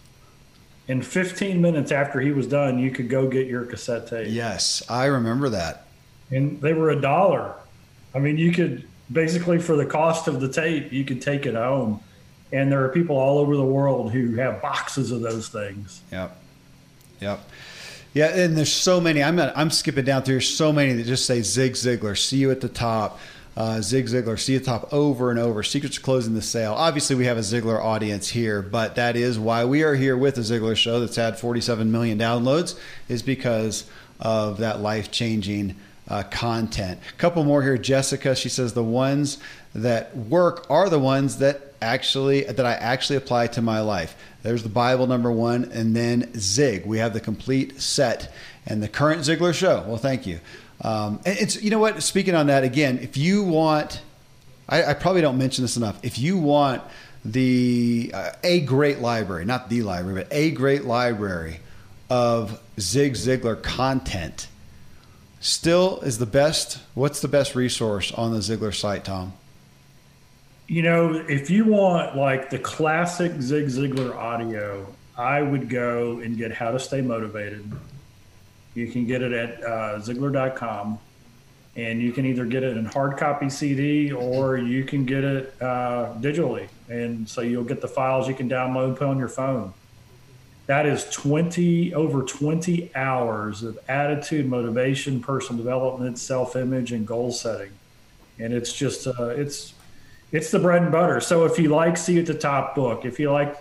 In 0.87 1.01
15 1.01 1.61
minutes 1.61 1.91
after 1.91 2.19
he 2.19 2.31
was 2.31 2.47
done 2.47 2.79
you 2.79 2.91
could 2.91 3.09
go 3.09 3.27
get 3.27 3.47
your 3.47 3.65
cassette 3.65 4.07
tape. 4.07 4.27
Yes 4.29 4.83
i 4.89 5.05
remember 5.05 5.49
that. 5.49 5.85
And 6.31 6.61
they 6.61 6.73
were 6.73 6.89
a 6.89 6.99
dollar. 6.99 7.55
I 8.13 8.19
mean 8.19 8.37
you 8.37 8.51
could 8.51 8.87
basically 9.11 9.59
for 9.59 9.75
the 9.75 9.85
cost 9.85 10.27
of 10.27 10.41
the 10.41 10.51
tape 10.51 10.91
you 10.91 11.05
could 11.05 11.21
take 11.21 11.45
it 11.45 11.55
home. 11.55 12.01
And 12.51 12.71
there 12.71 12.83
are 12.83 12.89
people 12.89 13.17
all 13.17 13.37
over 13.37 13.55
the 13.55 13.63
world 13.63 14.11
who 14.11 14.35
have 14.35 14.61
boxes 14.61 15.11
of 15.11 15.21
those 15.21 15.47
things. 15.47 16.01
Yep. 16.11 16.37
Yep. 17.21 17.49
Yeah 18.13 18.27
and 18.27 18.57
there's 18.57 18.73
so 18.73 18.99
many 18.99 19.23
i'm 19.23 19.37
not, 19.37 19.53
i'm 19.55 19.69
skipping 19.69 20.03
down 20.03 20.23
through 20.23 20.41
so 20.41 20.73
many 20.73 20.93
that 20.93 21.05
just 21.05 21.25
say 21.25 21.41
zig 21.41 21.73
ziglar 21.73 22.17
see 22.17 22.37
you 22.37 22.51
at 22.51 22.59
the 22.59 22.67
top 22.67 23.19
uh, 23.57 23.81
Zig 23.81 24.05
Ziglar, 24.05 24.39
see 24.39 24.57
the 24.57 24.63
top 24.63 24.93
over 24.93 25.29
and 25.29 25.39
over. 25.39 25.61
Secrets 25.61 25.95
to 25.95 26.01
closing 26.01 26.33
the 26.33 26.41
sale. 26.41 26.73
Obviously, 26.73 27.15
we 27.15 27.25
have 27.25 27.37
a 27.37 27.41
Ziglar 27.41 27.83
audience 27.83 28.29
here, 28.29 28.61
but 28.61 28.95
that 28.95 29.15
is 29.15 29.37
why 29.37 29.65
we 29.65 29.83
are 29.83 29.95
here 29.95 30.17
with 30.17 30.35
the 30.35 30.41
Ziglar 30.41 30.75
Show. 30.75 30.99
That's 31.01 31.17
had 31.17 31.37
47 31.37 31.91
million 31.91 32.17
downloads, 32.17 32.79
is 33.09 33.21
because 33.21 33.89
of 34.19 34.59
that 34.59 34.79
life 34.79 35.11
changing 35.11 35.75
uh, 36.07 36.23
content. 36.23 36.99
A 37.09 37.17
couple 37.17 37.43
more 37.43 37.61
here. 37.61 37.77
Jessica, 37.77 38.35
she 38.35 38.49
says 38.49 38.73
the 38.73 38.83
ones 38.83 39.37
that 39.73 40.15
work 40.15 40.65
are 40.69 40.89
the 40.89 40.99
ones 40.99 41.37
that 41.37 41.73
actually 41.81 42.43
that 42.43 42.65
I 42.65 42.73
actually 42.73 43.17
apply 43.17 43.47
to 43.47 43.61
my 43.61 43.81
life. 43.81 44.15
There's 44.43 44.63
the 44.63 44.69
Bible 44.69 45.07
number 45.07 45.31
one, 45.31 45.65
and 45.71 45.95
then 45.95 46.31
Zig. 46.35 46.85
We 46.85 46.99
have 46.99 47.13
the 47.13 47.19
complete 47.19 47.81
set 47.81 48.31
and 48.65 48.81
the 48.81 48.87
current 48.87 49.21
Ziglar 49.21 49.53
Show. 49.53 49.83
Well, 49.87 49.97
thank 49.97 50.25
you. 50.25 50.39
Um, 50.83 51.19
and 51.25 51.37
it's 51.37 51.61
you 51.61 51.69
know 51.69 51.79
what. 51.79 52.01
Speaking 52.01 52.35
on 52.35 52.47
that 52.47 52.63
again, 52.63 52.99
if 52.99 53.17
you 53.17 53.43
want, 53.43 54.01
I, 54.67 54.83
I 54.83 54.93
probably 54.93 55.21
don't 55.21 55.37
mention 55.37 55.63
this 55.63 55.77
enough. 55.77 55.99
If 56.03 56.17
you 56.17 56.37
want 56.37 56.81
the 57.23 58.11
uh, 58.13 58.31
a 58.43 58.61
great 58.61 58.99
library, 58.99 59.45
not 59.45 59.69
the 59.69 59.83
library, 59.83 60.23
but 60.23 60.27
a 60.31 60.51
great 60.51 60.85
library 60.85 61.59
of 62.09 62.59
Zig 62.79 63.13
Ziglar 63.13 63.61
content, 63.61 64.47
still 65.39 65.99
is 66.01 66.17
the 66.17 66.25
best. 66.25 66.79
What's 66.95 67.21
the 67.21 67.27
best 67.27 67.55
resource 67.55 68.11
on 68.11 68.31
the 68.31 68.39
Ziglar 68.39 68.73
site, 68.73 69.05
Tom? 69.05 69.33
You 70.67 70.81
know, 70.81 71.13
if 71.13 71.49
you 71.49 71.65
want 71.65 72.15
like 72.15 72.49
the 72.49 72.57
classic 72.57 73.39
Zig 73.39 73.67
Ziglar 73.67 74.15
audio, 74.15 74.87
I 75.15 75.43
would 75.43 75.69
go 75.69 76.19
and 76.19 76.37
get 76.37 76.51
How 76.51 76.71
to 76.71 76.79
Stay 76.79 77.01
Motivated 77.01 77.71
you 78.73 78.87
can 78.87 79.05
get 79.05 79.21
it 79.21 79.33
at 79.33 79.63
uh, 79.63 79.99
Ziglar.com, 79.99 80.99
and 81.75 82.01
you 82.01 82.11
can 82.11 82.25
either 82.25 82.45
get 82.45 82.63
it 82.63 82.77
in 82.77 82.85
hard 82.85 83.17
copy 83.17 83.49
CD 83.49 84.11
or 84.11 84.57
you 84.57 84.83
can 84.83 85.05
get 85.05 85.23
it 85.23 85.53
uh, 85.61 86.13
digitally. 86.19 86.67
And 86.89 87.27
so 87.27 87.41
you'll 87.41 87.63
get 87.63 87.81
the 87.81 87.87
files 87.87 88.27
you 88.27 88.33
can 88.33 88.49
download, 88.49 88.97
put 88.97 89.07
on 89.07 89.17
your 89.17 89.29
phone. 89.29 89.73
That 90.67 90.85
is 90.85 91.09
20 91.09 91.93
over 91.93 92.23
20 92.23 92.91
hours 92.95 93.63
of 93.63 93.79
attitude, 93.87 94.47
motivation, 94.47 95.21
personal 95.21 95.61
development, 95.61 96.17
self-image, 96.17 96.91
and 96.91 97.05
goal 97.05 97.31
setting. 97.31 97.71
And 98.39 98.53
it's 98.53 98.73
just 98.73 99.07
uh, 99.07 99.29
it's 99.29 99.73
it's 100.31 100.51
the 100.51 100.59
bread 100.59 100.83
and 100.83 100.91
butter. 100.91 101.19
So 101.19 101.45
if 101.45 101.59
you 101.59 101.69
like 101.69 101.97
See 101.97 102.17
at 102.19 102.25
the 102.25 102.33
Top 102.33 102.73
book, 102.73 103.05
if 103.05 103.19
you 103.19 103.31
like 103.31 103.57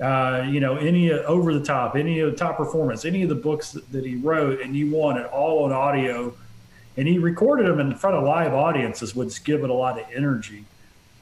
uh, 0.00 0.46
you 0.48 0.60
know, 0.60 0.76
any 0.76 1.12
over 1.12 1.54
the 1.54 1.64
top, 1.64 1.94
any 1.94 2.20
of 2.20 2.30
the 2.30 2.36
top 2.36 2.56
performance, 2.56 3.04
any 3.04 3.22
of 3.22 3.28
the 3.28 3.34
books 3.34 3.72
that, 3.72 3.90
that, 3.92 4.04
he 4.04 4.16
wrote, 4.16 4.60
and 4.60 4.74
you 4.74 4.90
want 4.90 5.18
it 5.18 5.26
all 5.26 5.64
on 5.64 5.72
audio, 5.72 6.34
and 6.96 7.06
he 7.06 7.18
recorded 7.18 7.66
them 7.66 7.78
in 7.78 7.94
front 7.94 8.16
of 8.16 8.24
live 8.24 8.52
audiences, 8.52 9.14
would 9.14 9.32
give 9.44 9.62
it 9.62 9.70
a 9.70 9.74
lot 9.74 9.98
of 9.98 10.06
energy. 10.12 10.64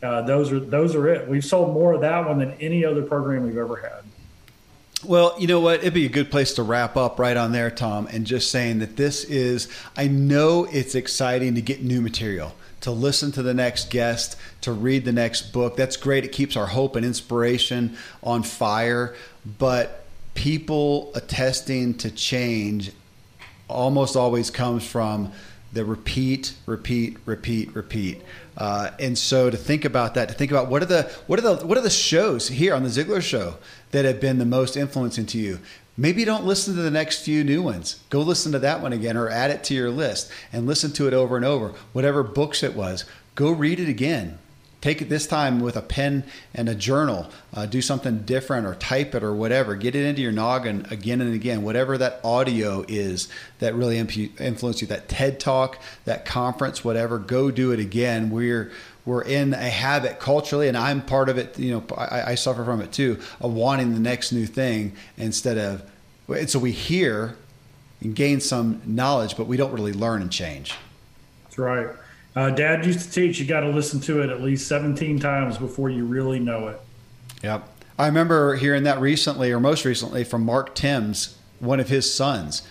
Uh, 0.03 0.23
those 0.23 0.51
are 0.51 0.59
those 0.59 0.95
are 0.95 1.07
it. 1.09 1.29
We've 1.29 1.45
sold 1.45 1.75
more 1.75 1.93
of 1.93 2.01
that 2.01 2.27
one 2.27 2.39
than 2.39 2.53
any 2.53 2.85
other 2.85 3.03
program 3.03 3.45
we've 3.45 3.59
ever 3.59 3.77
had. 3.77 4.03
Well, 5.05 5.35
you 5.39 5.49
know 5.49 5.61
what? 5.61 5.81
It'd 5.81 5.95
be 5.95 6.07
a 6.07 6.11
good 6.11 6.31
place 6.31 6.55
to 6.55 6.63
wrap 6.63 6.97
up 6.97 7.19
right 7.19 7.37
on 7.37 7.53
there, 7.53 7.71
Tom, 7.71 8.07
and 8.11 8.25
just 8.25 8.51
saying 8.51 8.79
that 8.79 8.97
this 8.97 9.25
is. 9.25 9.69
I 9.97 10.09
know 10.09 10.65
it's 10.65 10.95
exciting 10.95 11.57
to 11.57 11.61
get 11.61 11.83
new 11.83 12.01
material 12.01 12.55
to 12.83 12.91
listen 12.91 13.33
to 13.33 13.43
the 13.43 13.55
next 13.55 13.91
guest, 13.91 14.37
to 14.61 14.73
read 14.73 15.05
the 15.05 15.13
next 15.13 15.53
book. 15.53 15.77
That's 15.77 15.97
great. 15.97 16.25
It 16.25 16.33
keeps 16.33 16.57
our 16.57 16.67
hope 16.67 16.97
and 16.97 17.05
inspiration 17.05 17.97
on 18.23 18.43
fire. 18.43 19.15
But 19.59 20.05
people 20.35 21.11
attesting 21.15 21.95
to 21.99 22.11
change 22.11 22.93
almost 23.69 24.17
always 24.17 24.51
comes 24.51 24.87
from 24.87 25.33
the 25.73 25.85
repeat, 25.85 26.55
repeat, 26.67 27.17
repeat, 27.25 27.75
repeat. 27.75 28.23
Uh, 28.57 28.91
and 28.99 29.17
so 29.17 29.49
to 29.49 29.57
think 29.57 29.85
about 29.85 30.15
that, 30.15 30.29
to 30.29 30.35
think 30.35 30.51
about 30.51 30.69
what 30.69 30.83
are 30.83 30.87
the 30.87 31.05
what 31.27 31.39
are 31.39 31.43
the 31.43 31.67
what 31.67 31.79
are 31.79 31.83
the 31.83 31.89
shows 31.89 32.49
here 32.49 32.75
on 32.75 32.83
the 32.83 32.91
Ziglar 32.91 33.23
Show 33.23 33.57
that 33.93 34.05
have 34.05 34.21
been 34.21 34.39
the 34.39 34.45
most 34.45 34.77
influencing 34.77 35.25
to 35.27 35.39
you? 35.39 35.61
Maybe 35.97 36.25
don't 36.25 36.47
listen 36.47 36.75
to 36.75 36.83
the 36.83 36.91
next 36.91 37.23
few 37.23 37.45
new 37.45 37.63
ones. 37.63 38.01
Go 38.09 38.21
listen 38.21 38.53
to 38.53 38.59
that 38.61 38.81
one 38.81 38.95
again 38.95 39.17
or 39.17 39.29
add 39.29 39.51
it 39.51 39.63
to 39.65 39.75
your 39.75 39.91
list 39.91 40.31
and 40.53 40.67
listen 40.67 40.93
to 40.93 41.07
it 41.07 41.13
over 41.13 41.37
and 41.37 41.45
over. 41.45 41.75
Whatever 41.93 42.23
books 42.23 42.63
it 42.63 42.75
was, 42.75 43.05
go 43.35 43.51
read 43.51 43.79
it 43.79 43.89
again. 43.89 44.39
Take 44.83 45.01
it 45.01 45.09
this 45.09 45.29
time 45.29 45.61
with 45.61 45.77
a 45.77 45.81
pen 45.81 46.25
and 46.53 46.69
a 46.69 46.75
journal. 46.75 47.31
Uh, 47.55 47.67
do 47.67 47.81
something 47.81 48.23
different 48.23 48.67
or 48.67 48.75
type 48.75 49.15
it 49.15 49.23
or 49.23 49.33
whatever. 49.33 49.77
Get 49.77 49.95
it 49.95 50.05
into 50.05 50.21
your 50.21 50.33
noggin 50.33 50.87
again 50.91 51.21
and 51.21 51.33
again. 51.33 51.63
Whatever 51.63 51.97
that 51.99 52.21
audio 52.25 52.85
is 52.89 53.29
that 53.61 53.77
really 53.77 53.97
influenced 53.97 54.81
you, 54.81 54.89
that 54.89 55.09
TED 55.09 55.39
talk, 55.39 55.81
that 56.05 56.25
conference, 56.25 56.85
whatever, 56.85 57.19
go 57.19 57.53
do 57.53 57.71
it 57.71 57.79
again. 57.79 58.31
We're 58.31 58.73
we're 59.05 59.23
in 59.23 59.55
a 59.55 59.71
habit 59.71 60.19
culturally, 60.19 60.67
and 60.67 60.77
I'm 60.77 61.01
part 61.01 61.29
of 61.29 61.39
it. 61.39 61.59
You 61.59 61.75
know, 61.75 61.85
I, 61.97 62.33
I 62.33 62.35
suffer 62.35 62.65
from 62.65 62.81
it 62.81 62.91
too, 62.93 63.21
of 63.41 63.53
wanting 63.55 63.95
the 63.95 64.01
next 64.01 64.33
new 64.33 64.47
thing 64.47 64.95
instead 65.17 65.59
of. 65.59 65.89
And 66.29 66.51
so 66.51 66.59
we 66.59 66.73
hear 66.73 67.37
and 68.01 68.17
gain 68.17 68.41
some 68.41 68.83
knowledge, 68.85 69.37
but 69.37 69.47
we 69.47 69.57
don't 69.57 69.73
really 69.73 69.93
learn 69.93 70.23
and 70.23 70.31
change. 70.33 70.75
That's 71.45 71.59
right. 71.59 71.89
Uh, 72.35 72.51
Dad 72.51 72.87
used 72.87 73.01
to 73.01 73.11
teach 73.11 73.39
you 73.39 73.47
got 73.47 73.61
to 73.61 73.69
listen 73.69 74.01
to 74.01 74.23
it 74.23 74.31
at 74.31 74.41
least 74.41 74.67
17 74.69 75.19
times 75.19 75.59
before 75.59 75.91
you 75.91 76.05
really 76.05 76.39
know 76.39 76.69
it. 76.69 76.81
Yep. 77.43 77.69
I 77.99 78.07
remember 78.07 78.57
hearing 78.57 78.85
that 78.85 79.01
recently, 79.01 79.53
or 79.53 79.61
most 79.61 79.85
recently, 79.85 80.25
from 80.25 80.45
Mark 80.45 80.75
Timms, 80.75 81.37
one 81.61 81.79
of 81.79 81.89
his 81.89 82.13
sons, 82.13 82.63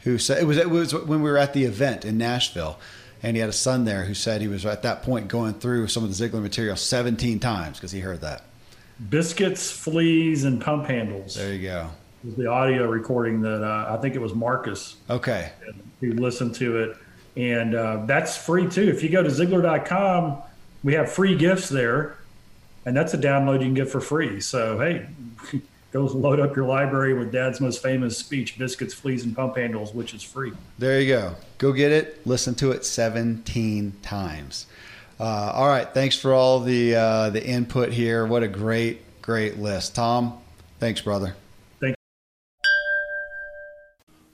who 0.00 0.16
said 0.16 0.42
it 0.42 0.46
was 0.46 0.56
it 0.56 0.70
was 0.70 0.94
when 0.94 1.22
we 1.22 1.30
were 1.30 1.36
at 1.36 1.52
the 1.52 1.64
event 1.64 2.04
in 2.04 2.16
Nashville 2.16 2.78
and 3.22 3.36
he 3.36 3.40
had 3.40 3.50
a 3.50 3.54
son 3.54 3.84
there 3.84 4.04
who 4.04 4.14
said 4.14 4.40
he 4.40 4.48
was 4.48 4.64
at 4.64 4.82
that 4.82 5.02
point 5.02 5.28
going 5.28 5.54
through 5.54 5.88
some 5.88 6.04
of 6.04 6.16
the 6.16 6.28
Ziglar 6.28 6.40
material 6.40 6.76
17 6.76 7.38
times 7.38 7.78
because 7.78 7.92
he 7.92 8.00
heard 8.00 8.20
that. 8.22 8.42
Biscuits, 9.08 9.70
fleas, 9.70 10.44
and 10.44 10.60
pump 10.60 10.86
handles. 10.86 11.34
There 11.34 11.52
you 11.52 11.68
go. 11.68 11.90
was 12.24 12.34
the 12.36 12.46
audio 12.46 12.86
recording 12.86 13.40
that 13.42 13.62
uh, 13.62 13.94
I 13.94 14.00
think 14.00 14.14
it 14.14 14.20
was 14.20 14.34
Marcus. 14.34 14.96
Okay. 15.08 15.52
Who 16.00 16.12
listened 16.12 16.54
to 16.56 16.78
it, 16.78 16.96
and 17.36 17.74
uh, 17.74 18.04
that's 18.06 18.36
free 18.36 18.68
too. 18.68 18.88
If 18.88 19.02
you 19.02 19.08
go 19.08 19.22
to 19.22 19.28
Ziglar.com, 19.28 20.38
we 20.82 20.94
have 20.94 21.10
free 21.10 21.36
gifts 21.36 21.68
there, 21.68 22.16
and 22.84 22.96
that's 22.96 23.14
a 23.14 23.18
download 23.18 23.54
you 23.54 23.66
can 23.66 23.74
get 23.74 23.88
for 23.88 24.00
free. 24.00 24.40
So 24.40 24.78
hey. 24.78 25.06
Go 25.92 26.04
load 26.04 26.38
up 26.38 26.54
your 26.54 26.66
library 26.66 27.14
with 27.14 27.32
Dad's 27.32 27.60
most 27.60 27.82
famous 27.82 28.16
speech, 28.16 28.56
Biscuits, 28.56 28.94
Fleas, 28.94 29.24
and 29.24 29.34
Pump 29.34 29.56
Handles, 29.56 29.92
which 29.92 30.14
is 30.14 30.22
free. 30.22 30.52
There 30.78 31.00
you 31.00 31.08
go. 31.08 31.34
Go 31.58 31.72
get 31.72 31.90
it. 31.90 32.24
Listen 32.24 32.54
to 32.56 32.70
it 32.70 32.84
17 32.84 33.94
times. 34.00 34.66
Uh, 35.18 35.50
all 35.52 35.66
right. 35.66 35.92
Thanks 35.92 36.16
for 36.16 36.32
all 36.32 36.60
the 36.60 36.94
uh, 36.94 37.30
the 37.30 37.44
input 37.44 37.92
here. 37.92 38.24
What 38.24 38.44
a 38.44 38.48
great, 38.48 39.20
great 39.20 39.58
list. 39.58 39.96
Tom, 39.96 40.38
thanks, 40.78 41.00
brother. 41.00 41.34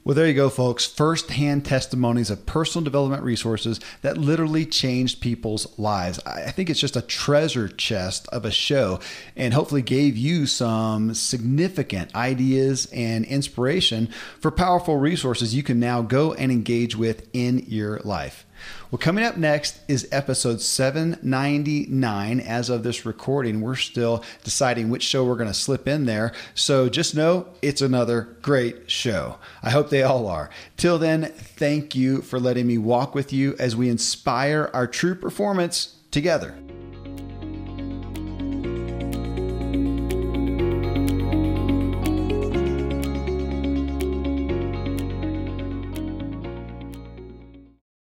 Well, 0.07 0.15
there 0.15 0.29
you 0.29 0.35
go, 0.35 0.51
folks. 0.51 0.87
First 0.87 1.31
hand 1.31 1.65
testimonies 1.65 2.31
of 2.31 2.47
personal 2.47 2.85
development 2.85 3.25
resources 3.25 3.81
that 4.03 4.17
literally 4.17 4.65
changed 4.65 5.21
people's 5.21 5.77
lives. 5.81 6.21
I 6.25 6.53
think 6.53 6.71
it's 6.71 6.79
just 6.79 6.95
a 6.95 7.03
treasure 7.03 7.67
chest 7.67 8.29
of 8.29 8.45
a 8.45 8.53
show 8.53 9.01
and 9.35 9.53
hopefully 9.53 9.83
gave 9.83 10.17
you 10.17 10.47
some 10.47 11.13
significant 11.13 12.15
ideas 12.15 12.87
and 12.93 13.25
inspiration 13.25 14.09
for 14.39 14.53
powerful 14.53 14.97
resources 14.97 15.57
you 15.57 15.65
can 15.65 15.81
now 15.81 16.03
go 16.03 16.33
and 16.35 16.53
engage 16.53 16.95
with 16.95 17.29
in 17.33 17.65
your 17.67 17.99
life. 18.05 18.46
Well, 18.89 19.01
coming 19.01 19.24
up 19.24 19.37
next 19.37 19.80
is 19.89 20.09
episode 20.12 20.61
799. 20.61 22.39
As 22.39 22.70
of 22.70 22.84
this 22.84 23.05
recording, 23.05 23.61
we're 23.61 23.74
still 23.74 24.22
deciding 24.45 24.91
which 24.91 25.03
show 25.03 25.24
we're 25.24 25.34
going 25.34 25.49
to 25.49 25.55
slip 25.55 25.89
in 25.89 26.07
there. 26.07 26.32
So 26.55 26.89
just 26.89 27.12
know 27.12 27.49
it's 27.62 27.82
another 27.82 28.37
great 28.43 28.89
show. 28.89 29.39
I 29.61 29.70
hope 29.70 29.91
they 29.91 30.05
all 30.05 30.28
are. 30.28 30.51
Till 30.76 30.99
then, 31.01 31.24
thank 31.24 31.97
you 31.97 32.22
for 32.22 32.39
letting 32.39 32.68
me 32.68 32.78
walk 32.78 33.12
with 33.12 33.32
you 33.32 33.57
as 33.59 33.74
we 33.74 33.89
inspire 33.89 34.70
our 34.72 34.87
true 34.87 35.16
performance 35.16 35.97
together. 36.12 36.55